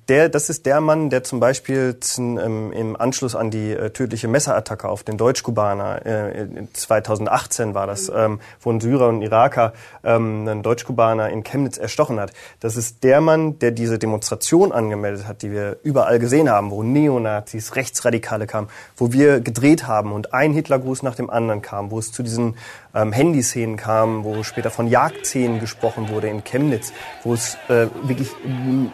der, 0.09 0.29
das 0.29 0.49
ist 0.49 0.65
der 0.65 0.81
Mann, 0.81 1.09
der 1.09 1.23
zum 1.23 1.39
Beispiel 1.39 1.95
ähm, 2.17 2.73
im 2.73 2.99
Anschluss 2.99 3.35
an 3.35 3.51
die 3.51 3.71
äh, 3.71 3.89
tödliche 3.91 4.27
Messerattacke 4.27 4.89
auf 4.89 5.03
den 5.03 5.17
Deutschkubaner 5.17 6.05
äh, 6.05 6.47
2018 6.73 7.68
2014 7.69 7.73
war 7.73 7.87
das, 7.87 8.11
ähm, 8.13 8.39
wo 8.61 8.71
ein 8.71 8.79
Syrer 8.79 9.07
und 9.07 9.19
ein 9.19 9.21
Iraker 9.21 9.73
ähm, 10.03 10.47
einen 10.47 10.63
Deutschkubaner 10.63 11.29
in 11.29 11.43
Chemnitz 11.43 11.77
erstochen 11.77 12.19
hat. 12.19 12.33
Das 12.59 12.75
ist 12.75 13.03
der 13.03 13.21
Mann, 13.21 13.59
der 13.59 13.71
diese 13.71 13.99
Demonstration 13.99 14.71
angemeldet 14.71 15.27
hat, 15.27 15.41
die 15.41 15.51
wir 15.51 15.77
überall 15.83 16.19
gesehen 16.19 16.49
haben, 16.49 16.71
wo 16.71 16.83
Neonazis, 16.83 17.75
Rechtsradikale 17.75 18.47
kamen, 18.47 18.69
wo 18.97 19.11
wir 19.11 19.39
gedreht 19.39 19.87
haben 19.87 20.11
und 20.11 20.33
ein 20.33 20.53
Hitlergruß 20.53 21.03
nach 21.03 21.15
dem 21.15 21.29
anderen 21.29 21.61
kam, 21.61 21.91
wo 21.91 21.99
es 21.99 22.11
zu 22.11 22.23
diesen 22.23 22.55
ähm, 22.95 23.11
Handyszenen 23.11 23.77
kam, 23.77 24.23
wo 24.23 24.43
später 24.43 24.71
von 24.71 24.87
Jagdszenen 24.87 25.59
gesprochen 25.59 26.09
wurde 26.09 26.27
in 26.27 26.43
Chemnitz, 26.43 26.91
wo 27.23 27.33
es 27.33 27.55
äh, 27.67 27.87
wirklich 28.03 28.29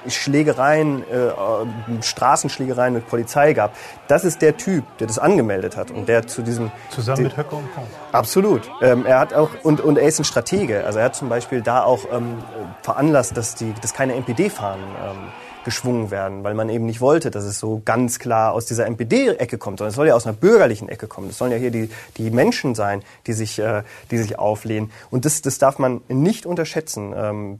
Schlägereien, 0.07 1.03
äh, 1.03 2.03
Straßenschlägereien 2.03 2.93
mit 2.93 3.07
Polizei 3.07 3.53
gab. 3.53 3.75
Das 4.07 4.25
ist 4.25 4.41
der 4.41 4.57
Typ, 4.57 4.83
der 4.97 5.07
das 5.07 5.19
angemeldet 5.19 5.77
hat 5.77 5.91
und 5.91 6.07
der 6.07 6.27
zu 6.27 6.41
diesem 6.41 6.71
Zusammen 6.89 7.23
mit 7.23 7.37
Höcker 7.37 7.57
und 7.57 7.73
Korn. 7.73 7.87
Absolut. 8.11 8.64
Ähm, 8.81 9.05
er 9.05 9.19
hat 9.19 9.33
auch 9.33 9.49
und 9.63 9.81
und 9.81 9.97
er 9.97 10.07
ist 10.07 10.19
ein 10.19 10.25
Stratege. 10.25 10.85
Also 10.85 10.99
er 10.99 11.05
hat 11.05 11.15
zum 11.15 11.29
Beispiel 11.29 11.61
da 11.61 11.83
auch 11.83 12.05
ähm, 12.11 12.37
veranlasst, 12.81 13.35
dass 13.37 13.55
die, 13.55 13.73
dass 13.81 13.93
keine 13.93 14.13
NPD-Fahnen 14.15 14.83
ähm, 14.83 15.17
geschwungen 15.65 16.11
werden, 16.11 16.43
weil 16.43 16.53
man 16.53 16.69
eben 16.69 16.85
nicht 16.85 17.01
wollte, 17.01 17.31
dass 17.31 17.43
es 17.43 17.59
so 17.59 17.81
ganz 17.83 18.19
klar 18.19 18.53
aus 18.53 18.65
dieser 18.65 18.85
NPD-Ecke 18.85 19.57
kommt, 19.57 19.79
sondern 19.79 19.89
es 19.89 19.95
soll 19.95 20.07
ja 20.07 20.13
aus 20.13 20.25
einer 20.25 20.35
bürgerlichen 20.35 20.87
Ecke 20.87 21.07
kommen. 21.07 21.29
Es 21.29 21.37
sollen 21.37 21.51
ja 21.51 21.57
hier 21.57 21.71
die, 21.71 21.89
die 22.17 22.29
Menschen 22.29 22.75
sein, 22.75 23.03
die 23.27 23.33
sich, 23.33 23.59
äh, 23.59 23.83
die 24.11 24.17
sich 24.19 24.39
auflehnen. 24.39 24.91
Und 25.09 25.25
das, 25.25 25.41
das 25.41 25.57
darf 25.57 25.79
man 25.79 26.01
nicht 26.07 26.45
unterschätzen. 26.45 27.13
Ähm, 27.17 27.59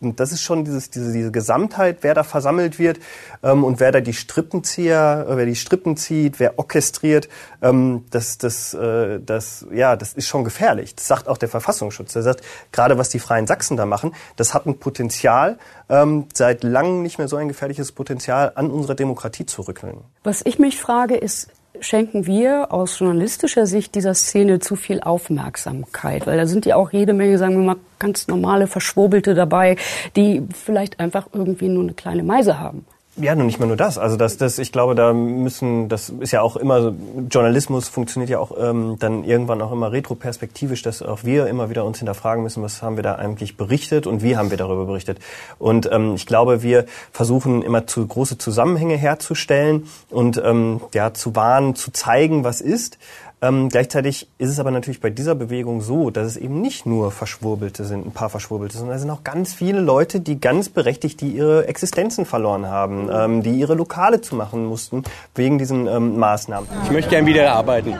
und 0.00 0.20
das 0.20 0.32
ist 0.32 0.42
schon 0.42 0.64
dieses, 0.64 0.90
diese, 0.90 1.12
diese 1.12 1.32
Gesamtheit, 1.32 1.98
wer 2.02 2.14
da 2.14 2.22
versammelt 2.22 2.78
wird 2.78 2.98
ähm, 3.42 3.64
und 3.64 3.80
wer 3.80 3.92
da 3.92 4.00
die 4.00 4.12
Strippenzieher, 4.12 5.26
äh, 5.28 5.36
wer 5.36 5.46
die 5.46 5.56
Strippen 5.56 5.96
zieht, 5.96 6.38
wer 6.38 6.58
orchestriert, 6.58 7.28
ähm, 7.62 8.04
das, 8.10 8.36
das, 8.38 8.74
äh, 8.74 9.20
das, 9.20 9.66
ja, 9.72 9.96
das 9.96 10.12
ist 10.12 10.28
schon 10.28 10.44
gefährlich. 10.44 10.94
Das 10.94 11.06
sagt 11.06 11.28
auch 11.28 11.38
der 11.38 11.48
Verfassungsschutz. 11.48 12.12
Der 12.12 12.22
sagt, 12.22 12.42
gerade 12.72 12.98
was 12.98 13.08
die 13.08 13.18
Freien 13.18 13.46
Sachsen 13.46 13.76
da 13.76 13.86
machen, 13.86 14.14
das 14.36 14.52
hat 14.52 14.66
ein 14.66 14.78
Potenzial, 14.78 15.58
ähm, 15.88 16.26
seit 16.34 16.62
langem 16.62 17.02
nicht 17.02 17.18
mehr 17.18 17.28
so 17.28 17.36
ein 17.36 17.48
gefährliches 17.48 17.92
Potenzial 17.92 18.52
an 18.54 18.70
unserer 18.70 18.94
Demokratie 18.94 19.46
zu 19.46 19.62
rückeln. 19.62 20.00
Was 20.24 20.42
ich 20.44 20.58
mich 20.58 20.78
frage, 20.78 21.16
ist, 21.16 21.48
schenken 21.80 22.26
wir 22.26 22.72
aus 22.72 22.98
journalistischer 22.98 23.66
Sicht 23.66 23.94
dieser 23.94 24.14
Szene 24.14 24.58
zu 24.58 24.76
viel 24.76 25.00
Aufmerksamkeit? 25.00 26.26
Weil 26.26 26.36
da 26.36 26.46
sind 26.46 26.66
ja 26.66 26.76
auch 26.76 26.92
jede 26.92 27.12
Menge, 27.12 27.38
sagen 27.38 27.56
wir 27.56 27.64
mal, 27.64 27.76
ganz 27.98 28.28
normale 28.28 28.66
Verschwurbelte 28.66 29.34
dabei, 29.34 29.76
die 30.16 30.42
vielleicht 30.52 31.00
einfach 31.00 31.28
irgendwie 31.32 31.68
nur 31.68 31.82
eine 31.82 31.94
kleine 31.94 32.22
Meise 32.22 32.58
haben. 32.58 32.84
Ja, 33.18 33.34
nur 33.34 33.46
nicht 33.46 33.58
mehr 33.58 33.66
nur 33.66 33.78
das. 33.78 33.96
Also 33.96 34.18
das, 34.18 34.36
das, 34.36 34.58
ich 34.58 34.72
glaube, 34.72 34.94
da 34.94 35.14
müssen, 35.14 35.88
das 35.88 36.10
ist 36.10 36.32
ja 36.32 36.42
auch 36.42 36.54
immer, 36.54 36.92
Journalismus 37.30 37.88
funktioniert 37.88 38.28
ja 38.28 38.38
auch 38.38 38.52
ähm, 38.58 38.96
dann 38.98 39.24
irgendwann 39.24 39.62
auch 39.62 39.72
immer 39.72 39.90
retroperspektivisch, 39.90 40.82
dass 40.82 41.00
auch 41.00 41.24
wir 41.24 41.46
immer 41.46 41.70
wieder 41.70 41.86
uns 41.86 41.96
hinterfragen 41.96 42.42
müssen, 42.42 42.62
was 42.62 42.82
haben 42.82 42.96
wir 42.96 43.02
da 43.02 43.14
eigentlich 43.14 43.56
berichtet 43.56 44.06
und 44.06 44.22
wie 44.22 44.36
haben 44.36 44.50
wir 44.50 44.58
darüber 44.58 44.84
berichtet. 44.84 45.18
Und 45.58 45.88
ähm, 45.90 46.14
ich 46.14 46.26
glaube, 46.26 46.62
wir 46.62 46.84
versuchen 47.10 47.62
immer 47.62 47.86
zu 47.86 48.06
große 48.06 48.36
Zusammenhänge 48.36 48.96
herzustellen 48.96 49.88
und 50.10 50.36
ähm, 50.44 50.82
ja 50.92 51.14
zu 51.14 51.34
warnen, 51.34 51.74
zu 51.74 51.92
zeigen, 51.92 52.44
was 52.44 52.60
ist. 52.60 52.98
Ähm, 53.42 53.68
gleichzeitig 53.68 54.28
ist 54.38 54.48
es 54.48 54.58
aber 54.58 54.70
natürlich 54.70 55.00
bei 55.00 55.10
dieser 55.10 55.34
Bewegung 55.34 55.82
so, 55.82 56.10
dass 56.10 56.26
es 56.26 56.36
eben 56.38 56.62
nicht 56.62 56.86
nur 56.86 57.10
Verschwurbelte 57.10 57.84
sind, 57.84 58.06
ein 58.06 58.12
paar 58.12 58.30
Verschwurbelte, 58.30 58.78
sondern 58.78 58.96
es 58.96 59.02
sind 59.02 59.10
auch 59.10 59.24
ganz 59.24 59.52
viele 59.52 59.80
Leute, 59.80 60.20
die 60.20 60.40
ganz 60.40 60.70
berechtigt, 60.70 61.20
die 61.20 61.28
ihre 61.28 61.66
Existenzen 61.68 62.24
verloren 62.24 62.66
haben, 62.66 63.10
ähm, 63.12 63.42
die 63.42 63.50
ihre 63.50 63.74
Lokale 63.74 64.22
zu 64.22 64.36
machen 64.36 64.64
mussten 64.64 65.02
wegen 65.34 65.58
diesen 65.58 65.86
ähm, 65.86 66.18
Maßnahmen. 66.18 66.66
Ich 66.84 66.90
möchte 66.90 67.10
gerne 67.10 67.26
wieder 67.26 67.52
arbeiten. 67.52 67.94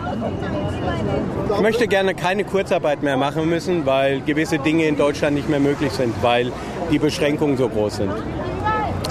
Ich 1.55 1.61
möchte 1.61 1.87
gerne 1.87 2.14
keine 2.14 2.45
Kurzarbeit 2.45 3.03
mehr 3.03 3.18
machen 3.18 3.49
müssen, 3.49 3.84
weil 3.84 4.22
gewisse 4.22 4.59
Dinge 4.59 4.87
in 4.87 4.97
Deutschland 4.97 5.37
nicht 5.37 5.51
mehr 5.51 5.61
möglich 5.61 5.93
sind, 5.93 6.14
weil 6.22 6.51
die 6.91 6.99
Beschränkungen 6.99 7.59
so 7.59 7.68
groß 7.68 7.97
sind. 7.97 8.12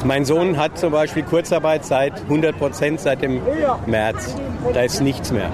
Mein 0.03 0.25
Sohn 0.25 0.57
hat 0.57 0.77
zum 0.77 0.91
Beispiel 0.91 1.23
Kurzarbeit 1.23 1.85
seit 1.85 2.21
100 2.23 2.57
Prozent 2.57 2.99
seit 2.99 3.21
dem 3.21 3.41
März. 3.85 4.35
Da 4.73 4.81
ist 4.81 4.99
nichts 5.01 5.31
mehr. 5.31 5.51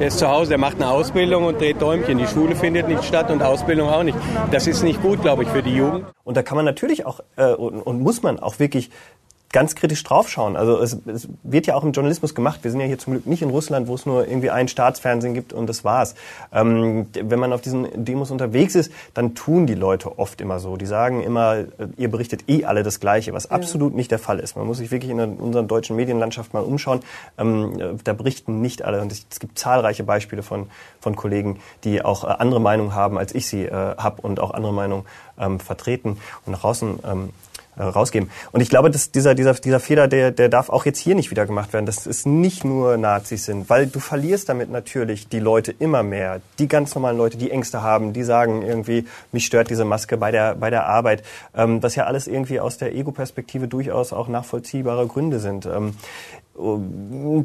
Er 0.00 0.08
ist 0.08 0.18
zu 0.18 0.28
Hause, 0.28 0.52
er 0.52 0.58
macht 0.58 0.76
eine 0.76 0.88
Ausbildung 0.88 1.44
und 1.44 1.60
dreht 1.60 1.80
Däumchen. 1.80 2.18
Die 2.18 2.26
Schule 2.26 2.56
findet 2.56 2.88
nicht 2.88 3.04
statt 3.04 3.30
und 3.30 3.42
Ausbildung 3.42 3.88
auch 3.88 4.02
nicht. 4.02 4.16
Das 4.50 4.66
ist 4.66 4.82
nicht 4.82 5.02
gut, 5.02 5.22
glaube 5.22 5.42
ich, 5.42 5.48
für 5.50 5.62
die 5.62 5.74
Jugend. 5.74 6.06
Und 6.24 6.36
da 6.36 6.42
kann 6.42 6.56
man 6.56 6.64
natürlich 6.64 7.06
auch 7.06 7.20
äh, 7.36 7.52
und, 7.52 7.80
und 7.82 8.00
muss 8.00 8.22
man 8.22 8.38
auch 8.38 8.58
wirklich 8.58 8.90
ganz 9.52 9.74
kritisch 9.74 10.02
draufschauen. 10.04 10.56
Also 10.56 10.78
es, 10.78 10.96
es 11.06 11.28
wird 11.42 11.66
ja 11.66 11.74
auch 11.74 11.82
im 11.82 11.90
Journalismus 11.90 12.34
gemacht. 12.34 12.60
Wir 12.62 12.70
sind 12.70 12.80
ja 12.80 12.86
hier 12.86 12.98
zum 12.98 13.14
Glück 13.14 13.26
nicht 13.26 13.42
in 13.42 13.50
Russland, 13.50 13.88
wo 13.88 13.94
es 13.94 14.06
nur 14.06 14.26
irgendwie 14.28 14.50
ein 14.50 14.68
Staatsfernsehen 14.68 15.34
gibt 15.34 15.52
und 15.52 15.66
das 15.66 15.84
war's. 15.84 16.14
Ähm, 16.52 17.06
wenn 17.12 17.38
man 17.38 17.52
auf 17.52 17.60
diesen 17.60 18.04
Demos 18.04 18.30
unterwegs 18.30 18.76
ist, 18.76 18.92
dann 19.12 19.34
tun 19.34 19.66
die 19.66 19.74
Leute 19.74 20.18
oft 20.18 20.40
immer 20.40 20.60
so. 20.60 20.76
Die 20.76 20.86
sagen 20.86 21.22
immer, 21.22 21.56
äh, 21.56 21.66
ihr 21.96 22.10
berichtet 22.10 22.44
eh 22.48 22.64
alle 22.64 22.84
das 22.84 23.00
Gleiche, 23.00 23.32
was 23.32 23.44
ja. 23.44 23.50
absolut 23.50 23.94
nicht 23.94 24.12
der 24.12 24.20
Fall 24.20 24.38
ist. 24.38 24.56
Man 24.56 24.66
muss 24.66 24.78
sich 24.78 24.92
wirklich 24.92 25.10
in 25.10 25.18
unserer 25.18 25.64
deutschen 25.64 25.96
Medienlandschaft 25.96 26.54
mal 26.54 26.62
umschauen. 26.62 27.00
Ähm, 27.36 27.80
äh, 27.80 27.94
da 28.04 28.12
berichten 28.12 28.60
nicht 28.60 28.82
alle. 28.82 29.00
Und 29.00 29.10
es 29.10 29.40
gibt 29.40 29.58
zahlreiche 29.58 30.04
Beispiele 30.04 30.44
von, 30.44 30.68
von 31.00 31.16
Kollegen, 31.16 31.58
die 31.82 32.04
auch 32.04 32.22
äh, 32.22 32.28
andere 32.28 32.60
Meinungen 32.60 32.94
haben, 32.94 33.18
als 33.18 33.34
ich 33.34 33.48
sie 33.48 33.64
äh, 33.64 33.72
habe 33.72 34.22
und 34.22 34.38
auch 34.38 34.52
andere 34.52 34.72
Meinungen 34.72 35.06
ähm, 35.40 35.58
vertreten 35.58 36.18
und 36.46 36.52
nach 36.52 36.62
außen 36.62 37.00
ähm, 37.04 37.30
äh, 37.30 37.49
rausgeben. 37.78 38.30
Und 38.52 38.60
ich 38.60 38.68
glaube, 38.68 38.90
dass 38.90 39.10
dieser, 39.10 39.34
dieser, 39.34 39.54
dieser 39.54 39.80
Fehler, 39.80 40.08
der, 40.08 40.30
der 40.30 40.48
darf 40.48 40.68
auch 40.68 40.84
jetzt 40.84 40.98
hier 40.98 41.14
nicht 41.14 41.30
wieder 41.30 41.46
gemacht 41.46 41.72
werden, 41.72 41.86
dass 41.86 42.06
es 42.06 42.26
nicht 42.26 42.64
nur 42.64 42.96
Nazis 42.96 43.46
sind, 43.46 43.70
weil 43.70 43.86
du 43.86 44.00
verlierst 44.00 44.48
damit 44.48 44.70
natürlich 44.70 45.28
die 45.28 45.38
Leute 45.38 45.72
immer 45.78 46.02
mehr, 46.02 46.40
die 46.58 46.68
ganz 46.68 46.94
normalen 46.94 47.16
Leute, 47.16 47.36
die 47.38 47.50
Ängste 47.50 47.82
haben, 47.82 48.12
die 48.12 48.22
sagen 48.22 48.62
irgendwie, 48.62 49.06
mich 49.32 49.46
stört 49.46 49.70
diese 49.70 49.84
Maske 49.84 50.16
bei 50.16 50.30
der, 50.30 50.54
bei 50.54 50.70
der 50.70 50.86
Arbeit, 50.86 51.22
ähm, 51.54 51.82
was 51.82 51.94
ja 51.94 52.04
alles 52.04 52.26
irgendwie 52.26 52.60
aus 52.60 52.78
der 52.78 52.94
Ego-Perspektive 52.94 53.68
durchaus 53.68 54.12
auch 54.12 54.28
nachvollziehbare 54.28 55.06
Gründe 55.06 55.38
sind. 55.38 55.66
Ähm, 55.66 55.94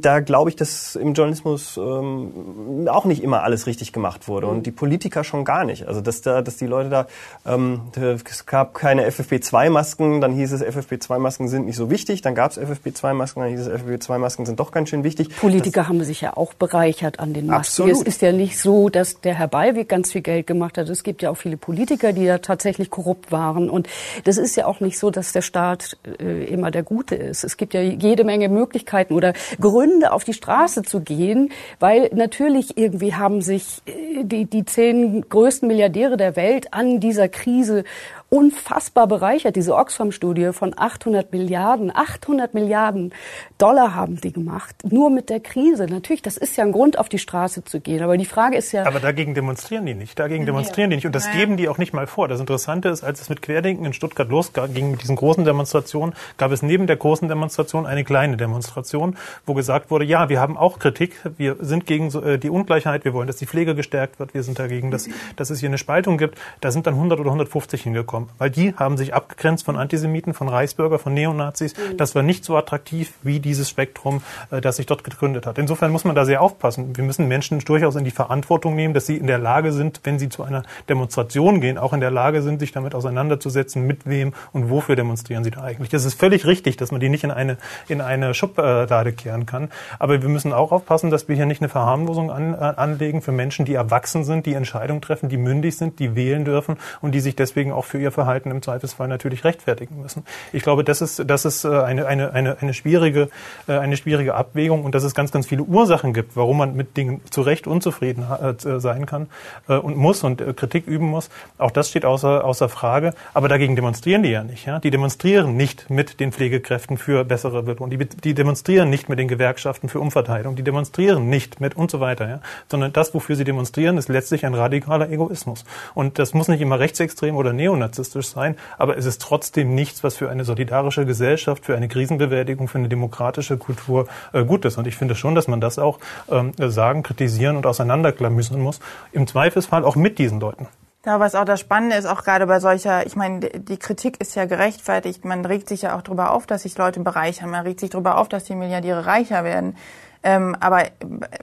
da 0.02 0.20
glaube 0.20 0.50
ich, 0.50 0.56
dass 0.56 0.96
im 0.96 1.14
Journalismus 1.14 1.78
ähm, 1.78 2.88
auch 2.90 3.06
nicht 3.06 3.24
immer 3.24 3.44
alles 3.44 3.68
richtig 3.68 3.94
gemacht 3.94 4.28
wurde 4.28 4.48
und 4.48 4.66
die 4.66 4.72
Politiker 4.72 5.24
schon 5.24 5.46
gar 5.46 5.64
nicht. 5.64 5.88
Also 5.88 6.02
dass 6.02 6.22
da, 6.22 6.42
dass 6.42 6.58
die 6.58 6.66
Leute 6.66 6.90
da, 6.90 7.08
ähm, 7.46 7.82
es 7.96 8.46
gab 8.46 8.74
keine 8.74 9.08
FFP2-Masken, 9.08 10.22
dann 10.22 10.34
hieß 10.34 10.52
es 10.52 10.64
FFP2-Masken 10.64 11.48
sind 11.48 11.66
nicht 11.66 11.78
so 11.78 11.90
wichtig, 11.90 12.22
dann 12.22 12.36
gab 12.36 12.52
es 12.52 12.60
FFP2-Masken, 12.60 13.42
dann 13.42 13.50
hieß 13.50 13.62
es 13.62 13.70
FFP2-Masken 13.70 14.46
sind 14.46 14.60
doch 14.60 14.72
ganz 14.72 14.90
schön 14.90 15.04
wichtig. 15.04 15.36
Politiker 15.38 15.82
das, 15.82 15.90
haben 15.90 16.04
sich 16.04 16.22
ja 16.22 16.36
auch 16.36 16.54
bereichert 16.54 17.20
an 17.20 17.34
den 17.34 17.48
Masken. 17.48 17.84
Absolut. 17.84 17.92
Es 17.94 18.02
ist 18.02 18.22
ja 18.22 18.32
nicht 18.32 18.60
so, 18.60 18.90
dass 18.90 19.22
der 19.22 19.36
Herr 19.36 19.48
Beiweg 19.48 19.88
ganz 19.88 20.12
viel 20.12 20.22
Geld 20.22 20.48
gemacht 20.48 20.78
hat. 20.78 20.90
Es 20.90 21.04
gibt 21.04 21.22
ja 21.22 21.30
auch 21.30 21.38
viele 21.38 21.58
Politiker, 21.58 22.14
die 22.14 22.24
ja 22.24 22.40
tatsächlich 22.40 22.90
korrupt 22.90 23.32
waren 23.32 23.70
und 23.70 23.88
das 24.24 24.38
ist 24.38 24.56
ja 24.56 24.66
auch 24.66 24.80
nicht 24.80 25.00
so, 25.00 25.12
dass 25.12 25.32
der 25.32 25.42
Staat 25.42 25.98
äh, 26.20 26.46
immer 26.46 26.72
der 26.72 26.84
Gute 26.84 27.16
ist. 27.16 27.44
Es 27.44 27.58
gibt 27.58 27.74
ja 27.74 27.82
jede 27.82 28.24
Menge 28.24 28.50
Möglichkeiten 28.50 29.05
Möglichkeiten 29.06 29.14
oder 29.14 29.34
Gründe, 29.60 30.12
auf 30.12 30.24
die 30.24 30.34
Straße 30.34 30.84
zu 30.84 31.02
gehen, 31.02 31.52
weil 31.80 32.10
natürlich 32.14 32.78
irgendwie 32.78 33.14
haben 33.14 33.42
sich 33.42 33.82
äh, 33.86 34.24
die, 34.24 34.46
die 34.46 34.66
zehn 34.66 35.28
größten 35.28 35.68
Milliardäre 35.68 36.18
der 36.18 36.36
Welt 36.36 36.74
an 36.74 37.00
dieser 37.00 37.30
Krise 37.30 37.84
unfassbar 38.30 39.08
bereichert. 39.08 39.56
Diese 39.56 39.76
Oxfam-Studie 39.76 40.52
von 40.52 40.74
800 40.76 41.32
Milliarden, 41.32 41.92
800 41.96 42.54
Milliarden 42.54 43.14
Dollar 43.58 43.94
haben 43.94 44.20
die 44.20 44.34
gemacht, 44.34 44.76
nur 44.90 45.10
mit 45.10 45.30
der 45.30 45.40
Krise. 45.40 45.86
Natürlich, 45.86 46.22
das 46.22 46.38
ist 46.38 46.58
ja 46.58 46.64
ein 46.64 46.72
Grund, 46.72 46.98
auf 46.98 47.08
die 47.08 47.20
Straße 47.20 47.64
zu 47.64 47.80
gehen. 47.80 48.02
Aber 48.02 48.18
die 48.18 48.26
Frage 48.26 48.58
ist 48.58 48.72
ja... 48.72 48.86
Aber 48.86 49.00
dagegen 49.00 49.36
demonstrieren 49.36 49.86
die 49.86 49.94
nicht. 49.94 50.18
Dagegen 50.20 50.46
demonstrieren 50.46 50.90
die 50.90 50.98
nicht. 50.98 51.06
Und 51.06 51.16
das 51.16 51.32
geben 51.32 51.56
die 51.56 51.70
auch 51.70 51.78
nicht 51.78 51.94
mal 51.94 52.08
vor. 52.08 52.28
Das 52.28 52.40
Interessante 52.40 52.90
ist, 52.90 53.04
als 53.04 53.22
es 53.22 53.30
mit 53.30 53.42
Querdenken 53.42 53.86
in 53.86 53.94
Stuttgart 53.94 54.28
losging, 54.28 54.92
mit 54.92 55.04
diesen 55.04 55.16
großen 55.16 55.46
Demonstrationen, 55.46 56.16
gab 56.38 56.52
es 56.52 56.62
neben 56.62 56.88
der 56.88 56.98
großen 56.98 57.30
Demonstration 57.30 57.86
eine 57.86 58.04
kleine 58.04 58.38
Demonstration, 58.38 59.18
wo 59.46 59.54
gesagt 59.54 59.92
wurde, 59.92 60.06
ja, 60.06 60.30
wir 60.30 60.40
haben 60.40 60.58
auch 60.58 60.80
Kritik, 60.80 61.22
wir 61.38 61.58
sind 61.60 61.86
gegen 61.86 62.14
äh, 62.24 62.40
die 62.40 62.50
Ungleichheit, 62.50 63.06
wir 63.06 63.14
wollen, 63.14 63.28
dass 63.28 63.38
die 63.38 63.46
Pflege 63.46 63.76
gestärkt 63.76 64.20
wird, 64.20 64.34
wir 64.34 64.44
sind 64.44 64.58
dagegen, 64.60 64.92
dass, 64.92 65.08
dass 65.36 65.50
es 65.52 65.60
hier 65.60 65.70
eine 65.70 65.78
Spaltung 65.78 66.18
gibt. 66.18 66.38
Da 66.60 66.72
sind 66.72 66.88
dann 66.88 66.96
100 66.96 67.20
oder 67.20 67.30
150 67.30 67.84
hingekommen 67.84 68.15
bekommen, 68.16 68.30
weil 68.38 68.50
die 68.50 68.74
haben 68.76 68.98
sich 68.98 69.14
abgegrenzt 69.14 69.66
von 69.66 69.78
Antisemiten, 69.78 70.34
von 70.34 70.48
Reichsbürger, 70.48 71.00
von 71.00 71.14
Neonazis. 71.14 71.76
Mhm. 71.76 71.98
Das 71.98 72.16
war 72.16 72.24
nicht 72.24 72.46
so 72.46 72.56
attraktiv 72.56 73.14
wie 73.24 73.40
dieses 73.40 73.70
Spektrum, 73.70 74.22
äh, 74.52 74.62
das 74.62 74.78
sich 74.78 74.86
dort 74.86 75.04
gegründet 75.04 75.46
hat. 75.46 75.58
Insofern 75.58 75.92
muss 75.92 76.04
man 76.04 76.16
da 76.16 76.26
sehr 76.26 76.42
aufpassen. 76.42 76.96
Wir 76.96 77.04
müssen 77.04 77.28
Menschen 77.28 77.60
durchaus 77.60 77.96
in 77.96 78.04
die 78.04 78.12
Verantwortung 78.12 78.76
nehmen, 78.76 78.94
dass 78.94 79.06
sie 79.06 79.18
in 79.18 79.28
der 79.28 79.38
Lage 79.38 79.72
sind, 79.72 80.02
wenn 80.04 80.20
sie 80.20 80.30
zu 80.30 80.44
einer 80.44 80.64
Demonstration 80.90 81.62
gehen, 81.62 81.78
auch 81.78 81.94
in 81.94 82.00
der 82.00 82.12
Lage 82.12 82.42
sind, 82.42 82.60
sich 82.60 82.72
damit 82.72 82.96
auseinanderzusetzen, 82.96 83.86
mit 83.86 84.08
wem 84.08 84.34
und 84.54 84.70
wofür 84.70 84.96
demonstrieren 84.96 85.44
sie 85.44 85.52
da 85.52 85.62
eigentlich. 85.62 85.94
Es 85.94 86.06
ist 86.06 86.20
völlig 86.20 86.46
richtig, 86.46 86.78
dass 86.78 86.92
man 86.92 87.00
die 87.00 87.10
nicht 87.10 87.24
in 87.24 87.32
eine, 87.32 87.58
in 87.88 88.02
eine 88.02 88.34
Schublade 88.34 89.14
kehren 89.14 89.46
kann. 89.46 89.70
Aber 90.00 90.22
wir 90.22 90.30
müssen 90.30 90.54
auch 90.54 90.72
aufpassen, 90.72 91.10
dass 91.10 91.28
wir 91.28 91.36
hier 91.36 91.46
nicht 91.46 91.62
eine 91.62 91.70
Verharmlosung 91.70 92.32
an, 92.32 92.54
äh, 92.54 92.58
anlegen 92.58 93.22
für 93.22 93.32
Menschen, 93.32 93.66
die 93.66 93.74
erwachsen 93.74 94.24
sind, 94.24 94.46
die 94.46 94.54
Entscheidungen 94.54 95.02
treffen, 95.02 95.30
die 95.30 95.38
mündig 95.38 95.78
sind, 95.78 96.00
die 96.00 96.16
wählen 96.16 96.46
dürfen 96.46 96.78
und 97.02 97.12
die 97.14 97.20
sich 97.20 97.36
deswegen 97.36 97.72
auch 97.72 97.86
für 97.86 98.05
ihr 98.06 98.12
Verhalten 98.12 98.52
im 98.52 98.62
Zweifelsfall 98.62 99.08
natürlich 99.08 99.44
rechtfertigen 99.44 100.02
müssen. 100.02 100.24
Ich 100.54 100.64
glaube, 100.64 100.84
das 100.84 101.02
ist, 101.02 101.24
das 101.28 101.44
ist 101.44 101.66
äh, 101.66 101.70
eine, 101.70 102.06
eine, 102.06 102.32
eine, 102.32 102.58
eine, 102.62 102.74
schwierige, 102.74 103.30
äh, 103.68 103.74
eine 103.74 103.98
schwierige 103.98 104.36
Abwägung 104.36 104.86
und 104.86 104.96
dass 104.96 105.04
es 105.04 105.14
ganz, 105.14 105.32
ganz 105.32 105.48
viele 105.48 105.64
Ursachen 105.64 106.14
gibt, 106.14 106.36
warum 106.38 106.58
man 106.58 106.76
mit 106.76 106.96
Dingen 106.96 107.22
zu 107.30 107.42
Recht 107.42 107.68
unzufrieden 107.68 108.26
sein 108.58 109.06
kann 109.06 109.28
und 109.68 109.98
muss 109.98 110.24
und 110.24 110.56
Kritik 110.56 110.88
üben 110.88 111.08
muss. 111.08 111.30
Auch 111.58 111.72
das 111.72 111.90
steht 111.90 112.06
außer, 112.06 112.44
außer 112.44 112.70
Frage. 112.70 113.14
Aber 113.34 113.48
dagegen 113.48 113.76
demonstrieren 113.76 114.24
die 114.24 114.30
ja 114.30 114.44
nicht. 114.44 114.66
Ja? 114.66 114.80
Die 114.80 114.92
demonstrieren 114.92 115.58
nicht 115.58 115.90
mit 115.90 116.20
den 116.20 116.32
Pflegekräften 116.32 116.98
für 116.98 117.24
bessere 117.26 117.64
Belohnung. 117.64 117.90
Die, 117.90 118.06
die 118.06 118.34
demonstrieren 118.34 118.90
nicht 118.90 119.10
mit 119.10 119.20
den 119.20 119.28
Gewerkschaften 119.28 119.90
für 119.90 120.00
Umverteilung. 120.00 120.56
Die 120.56 120.64
demonstrieren 120.64 121.30
nicht 121.30 121.60
mit 121.60 121.76
und 121.76 121.90
so 121.90 122.00
weiter. 122.00 122.28
Ja? 122.28 122.40
Sondern 122.70 122.94
das, 122.94 123.14
wofür 123.14 123.36
sie 123.36 123.44
demonstrieren, 123.44 123.98
ist 123.98 124.10
letztlich 124.10 124.46
ein 124.46 124.54
radikaler 124.54 125.10
Egoismus. 125.10 125.66
Und 125.94 126.20
das 126.20 126.34
muss 126.34 126.48
nicht 126.48 126.62
immer 126.62 126.80
rechtsextrem 126.80 127.36
oder 127.36 127.54
neonazistisch 127.96 128.28
sein, 128.28 128.56
aber 128.78 128.98
es 128.98 129.06
ist 129.06 129.22
trotzdem 129.22 129.74
nichts, 129.76 130.04
was 130.04 130.16
für 130.16 130.30
eine 130.30 130.44
solidarische 130.44 131.06
Gesellschaft, 131.06 131.66
für 131.66 131.76
eine 131.76 131.88
Krisenbewältigung, 131.88 132.68
für 132.68 132.78
eine 132.78 132.90
demokratische 132.90 133.58
Kultur 133.58 134.08
äh, 134.34 134.44
gut 134.44 134.66
ist. 134.66 134.78
Und 134.78 134.88
ich 134.88 134.96
finde 134.96 135.16
schon, 135.16 135.36
dass 135.36 135.48
man 135.48 135.62
das 135.62 135.80
auch 135.80 136.00
ähm, 136.30 136.54
sagen, 136.58 137.04
kritisieren 137.04 137.58
und 137.58 137.66
auseinanderklamüsern 137.66 138.60
muss. 138.60 138.80
Im 139.12 139.28
Zweifelsfall 139.28 139.84
auch 139.84 139.96
mit 139.96 140.20
diesen 140.20 140.40
Leuten. 140.40 140.68
Ja, 141.06 141.20
was 141.20 141.36
auch 141.36 141.46
das 141.46 141.60
Spannende 141.60 141.96
ist, 141.98 142.08
auch 142.08 142.24
gerade 142.24 142.48
bei 142.48 142.60
solcher, 142.60 143.06
ich 143.06 143.16
meine, 143.16 143.40
die 143.42 143.78
Kritik 143.78 144.20
ist 144.20 144.34
ja 144.34 144.46
gerechtfertigt. 144.46 145.24
Man 145.24 145.46
regt 145.46 145.70
sich 145.70 145.84
ja 145.84 145.96
auch 145.96 146.02
darüber 146.02 146.32
auf, 146.32 146.48
dass 146.48 146.64
sich 146.64 146.76
Leute 146.80 147.00
bereichern. 147.00 147.52
Man 147.52 147.62
regt 147.64 147.80
sich 147.80 147.92
darüber 147.92 148.18
auf, 148.18 148.28
dass 148.28 148.46
die 148.46 148.56
Milliardäre 148.56 149.06
reicher 149.06 149.44
werden. 149.44 149.78
Ähm, 150.26 150.58
aber 150.60 150.86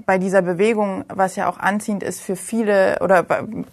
bei 0.06 0.18
dieser 0.18 0.42
Bewegung, 0.42 1.04
was 1.06 1.36
ja 1.36 1.48
auch 1.48 1.56
anziehend 1.56 2.02
ist 2.02 2.20
für 2.20 2.34
viele, 2.34 2.98
oder 3.00 3.24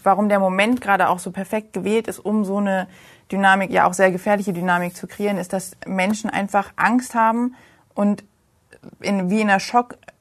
warum 0.04 0.30
der 0.30 0.38
Moment 0.38 0.82
gerade 0.82 1.10
auch 1.10 1.18
so 1.18 1.32
perfekt 1.32 1.74
gewählt 1.74 2.08
ist, 2.08 2.20
um 2.20 2.46
so 2.46 2.58
eine 2.58 2.88
Dynamik, 3.32 3.72
ja 3.72 3.88
auch 3.88 3.94
sehr 3.94 4.12
gefährliche 4.12 4.54
Dynamik 4.54 4.96
zu 4.96 5.08
kreieren, 5.08 5.40
ist, 5.40 5.52
dass 5.52 5.72
Menschen 5.88 6.30
einfach 6.30 6.74
Angst 6.76 7.16
haben 7.16 7.56
und 7.96 8.24
in, 9.02 9.32
wie 9.32 9.42
in 9.42 9.50
einer 9.50 9.60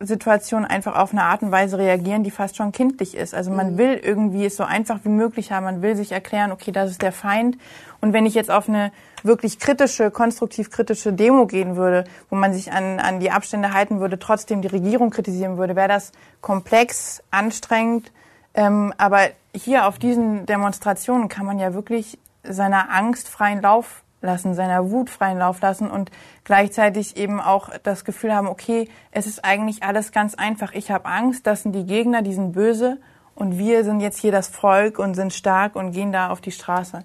Schocksituation 0.01 0.65
einfach 0.65 0.95
auf 0.97 1.13
eine 1.13 1.25
Art 1.25 1.43
und 1.43 1.51
Weise 1.51 1.77
reagieren, 1.77 2.23
die 2.23 2.31
fast 2.31 2.57
schon 2.57 2.71
kindlich 2.71 3.17
ist. 3.17 3.35
Also 3.35 3.51
man 3.51 3.73
mhm. 3.73 3.79
will 3.79 3.95
irgendwie 3.95 4.47
es 4.47 4.57
so 4.57 4.63
einfach 4.63 5.01
wie 5.03 5.09
möglich 5.09 5.51
haben. 5.51 5.65
Man 5.65 5.83
will 5.83 5.97
sich 5.97 6.13
erklären, 6.13 6.53
okay, 6.53 6.71
das 6.71 6.91
ist 6.93 7.03
der 7.03 7.13
Feind. 7.13 7.59
Und 8.01 8.13
wenn 8.13 8.25
ich 8.25 8.35
jetzt 8.35 8.51
auf 8.51 8.69
eine 8.69 8.93
wirklich 9.25 9.59
kritische, 9.59 10.13
konstruktiv 10.13 10.71
kritische 10.71 11.13
Demo 11.13 11.47
gehen 11.47 11.75
würde, 11.75 12.05
wo 12.31 12.37
man 12.37 12.53
sich 12.53 12.73
an, 12.73 13.01
an 13.01 13.19
die 13.19 13.33
Abstände 13.33 13.73
halten 13.73 13.99
würde, 13.99 14.21
trotzdem 14.21 14.63
die 14.63 14.69
Regierung 14.69 15.11
kritisieren 15.11 15.59
würde, 15.59 15.75
wäre 15.75 15.89
das 15.89 16.13
komplex, 16.41 17.23
anstrengend. 17.33 18.13
Ähm, 18.55 18.95
aber 18.99 19.31
hier 19.53 19.89
auf 19.89 19.99
diesen 19.99 20.47
Demonstrationen 20.47 21.29
kann 21.29 21.45
man 21.45 21.59
ja 21.59 21.75
wirklich 21.75 22.19
seiner 22.45 22.91
Angst 22.91 23.29
freien 23.29 23.63
Lauf 23.63 24.05
lassen, 24.21 24.55
seiner 24.55 24.91
Wut 24.91 25.11
freien 25.11 25.39
Lauf 25.39 25.61
lassen 25.61 25.91
und 25.91 26.11
gleichzeitig 26.45 27.17
eben 27.17 27.41
auch 27.41 27.71
das 27.83 28.05
Gefühl 28.05 28.35
haben, 28.35 28.49
okay, 28.49 28.89
es 29.11 29.27
ist 29.27 29.45
eigentlich 29.45 29.83
alles 29.83 30.13
ganz 30.13 30.35
einfach. 30.35 30.73
Ich 30.73 30.91
habe 30.91 31.07
Angst, 31.07 31.47
das 31.47 31.63
sind 31.63 31.73
die 31.73 31.87
Gegner, 31.87 32.23
die 32.23 32.35
sind 32.35 32.53
böse 32.53 32.99
und 33.35 33.59
wir 33.59 33.85
sind 33.85 34.01
jetzt 34.01 34.19
hier 34.19 34.33
das 34.33 34.49
Volk 34.49 34.99
und 34.99 35.15
sind 35.15 35.33
stark 35.33 35.77
und 35.77 35.93
gehen 35.93 36.13
da 36.13 36.31
auf 36.31 36.41
die 36.41 36.51
Straße. 36.51 37.05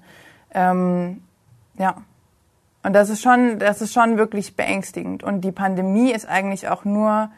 Ähm, 0.53 1.23
ja. 1.77 1.97
Und 2.81 2.93
das 2.93 3.09
ist 3.09 3.21
schon, 3.21 3.59
das 3.59 3.81
ist 3.81 3.93
schon 3.93 4.17
wirklich 4.17 4.55
beängstigend. 4.55 5.23
Und 5.23 5.41
die 5.41 5.51
Pandemie 5.51 6.11
ist 6.11 6.27
eigentlich 6.27 6.67
auch 6.67 6.83
nur, 6.83 7.29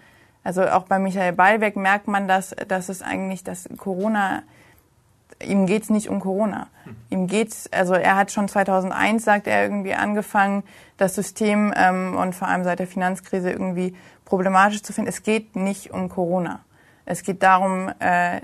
also 0.43 0.63
auch 0.63 0.83
bei 0.83 0.97
Michael 0.97 1.33
Ballweg 1.33 1.75
merkt 1.75 2.07
man, 2.07 2.27
dass, 2.27 2.55
dass 2.67 2.89
es 2.89 3.01
eigentlich, 3.01 3.43
dass 3.43 3.69
Corona 3.77 4.43
ihm 5.43 5.65
geht's 5.65 5.89
nicht 5.89 6.09
um 6.09 6.19
Corona. 6.19 6.67
Ihm 7.09 7.27
geht's, 7.27 7.71
also 7.71 7.93
er 7.93 8.15
hat 8.15 8.31
schon 8.31 8.47
2001, 8.47 9.23
sagt 9.23 9.47
er, 9.47 9.63
irgendwie 9.63 9.93
angefangen, 9.93 10.63
das 10.97 11.15
System 11.15 11.73
ähm, 11.75 12.15
und 12.15 12.35
vor 12.35 12.47
allem 12.47 12.63
seit 12.63 12.79
der 12.79 12.87
Finanzkrise 12.87 13.51
irgendwie 13.51 13.95
problematisch 14.23 14.81
zu 14.81 14.93
finden. 14.93 15.09
Es 15.09 15.23
geht 15.23 15.55
nicht 15.55 15.91
um 15.91 16.09
Corona. 16.09 16.59
Es 17.05 17.23
geht 17.23 17.43
darum, 17.43 17.91
äh, 17.99 18.41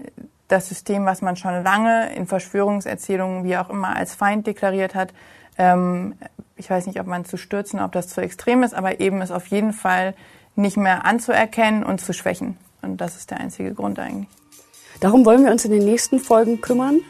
das 0.48 0.68
System, 0.68 1.06
was 1.06 1.22
man 1.22 1.36
schon 1.36 1.64
lange 1.64 2.14
in 2.14 2.28
Verschwörungserzählungen, 2.28 3.44
wie 3.44 3.58
auch 3.58 3.70
immer, 3.70 3.96
als 3.96 4.14
Feind 4.14 4.48
deklariert 4.48 4.96
hat, 4.96 5.14
ähm, 5.58 6.16
ich 6.58 6.70
weiß 6.70 6.86
nicht, 6.88 7.00
ob 7.00 7.08
man 7.08 7.26
zu 7.26 7.38
stürzen, 7.38 7.80
ob 7.80 7.92
das 7.92 8.08
zu 8.08 8.22
extrem 8.22 8.64
ist, 8.64 8.74
aber 8.74 9.00
eben 9.00 9.22
es 9.22 9.32
auf 9.32 9.48
jeden 9.48 9.74
Fall 9.74 10.14
nicht 10.56 10.78
mehr 10.78 11.06
anzuerkennen 11.06 11.84
und 11.84 12.02
zu 12.02 12.14
schwächen. 12.14 12.58
Und 12.82 13.02
das 13.02 13.16
ist 13.16 13.32
der 13.32 13.40
einzige 13.40 13.74
Grund 13.74 13.98
eigentlich. 13.98 14.30
Darum 15.02 15.26
wollen 15.26 15.44
wir 15.44 15.52
uns 15.52 15.66
in 15.66 15.72
den 15.72 15.84
nächsten 15.84 16.20
Folgen 16.20 16.62
kümmern. 16.62 17.02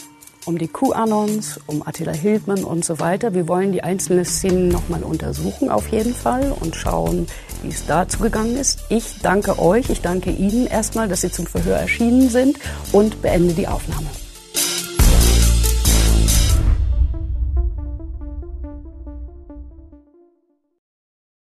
Um 0.45 0.57
die 0.57 0.69
QAnons, 0.69 1.59
um 1.67 1.85
Attila 1.85 2.13
Hildmann 2.13 2.63
und 2.63 2.83
so 2.83 2.99
weiter. 2.99 3.35
Wir 3.35 3.47
wollen 3.47 3.73
die 3.73 3.83
einzelnen 3.83 4.25
Szenen 4.25 4.69
nochmal 4.69 5.03
untersuchen, 5.03 5.69
auf 5.69 5.89
jeden 5.89 6.15
Fall, 6.15 6.55
und 6.61 6.75
schauen, 6.75 7.27
wie 7.61 7.69
es 7.69 7.85
dazu 7.85 8.17
gegangen 8.19 8.55
ist. 8.55 8.79
Ich 8.89 9.19
danke 9.21 9.59
euch, 9.59 9.89
ich 9.91 10.01
danke 10.01 10.31
Ihnen 10.31 10.65
erstmal, 10.65 11.09
dass 11.09 11.21
Sie 11.21 11.31
zum 11.31 11.45
Verhör 11.45 11.77
erschienen 11.77 12.29
sind 12.29 12.57
und 12.91 13.21
beende 13.21 13.53
die 13.53 13.67
Aufnahme. 13.67 14.07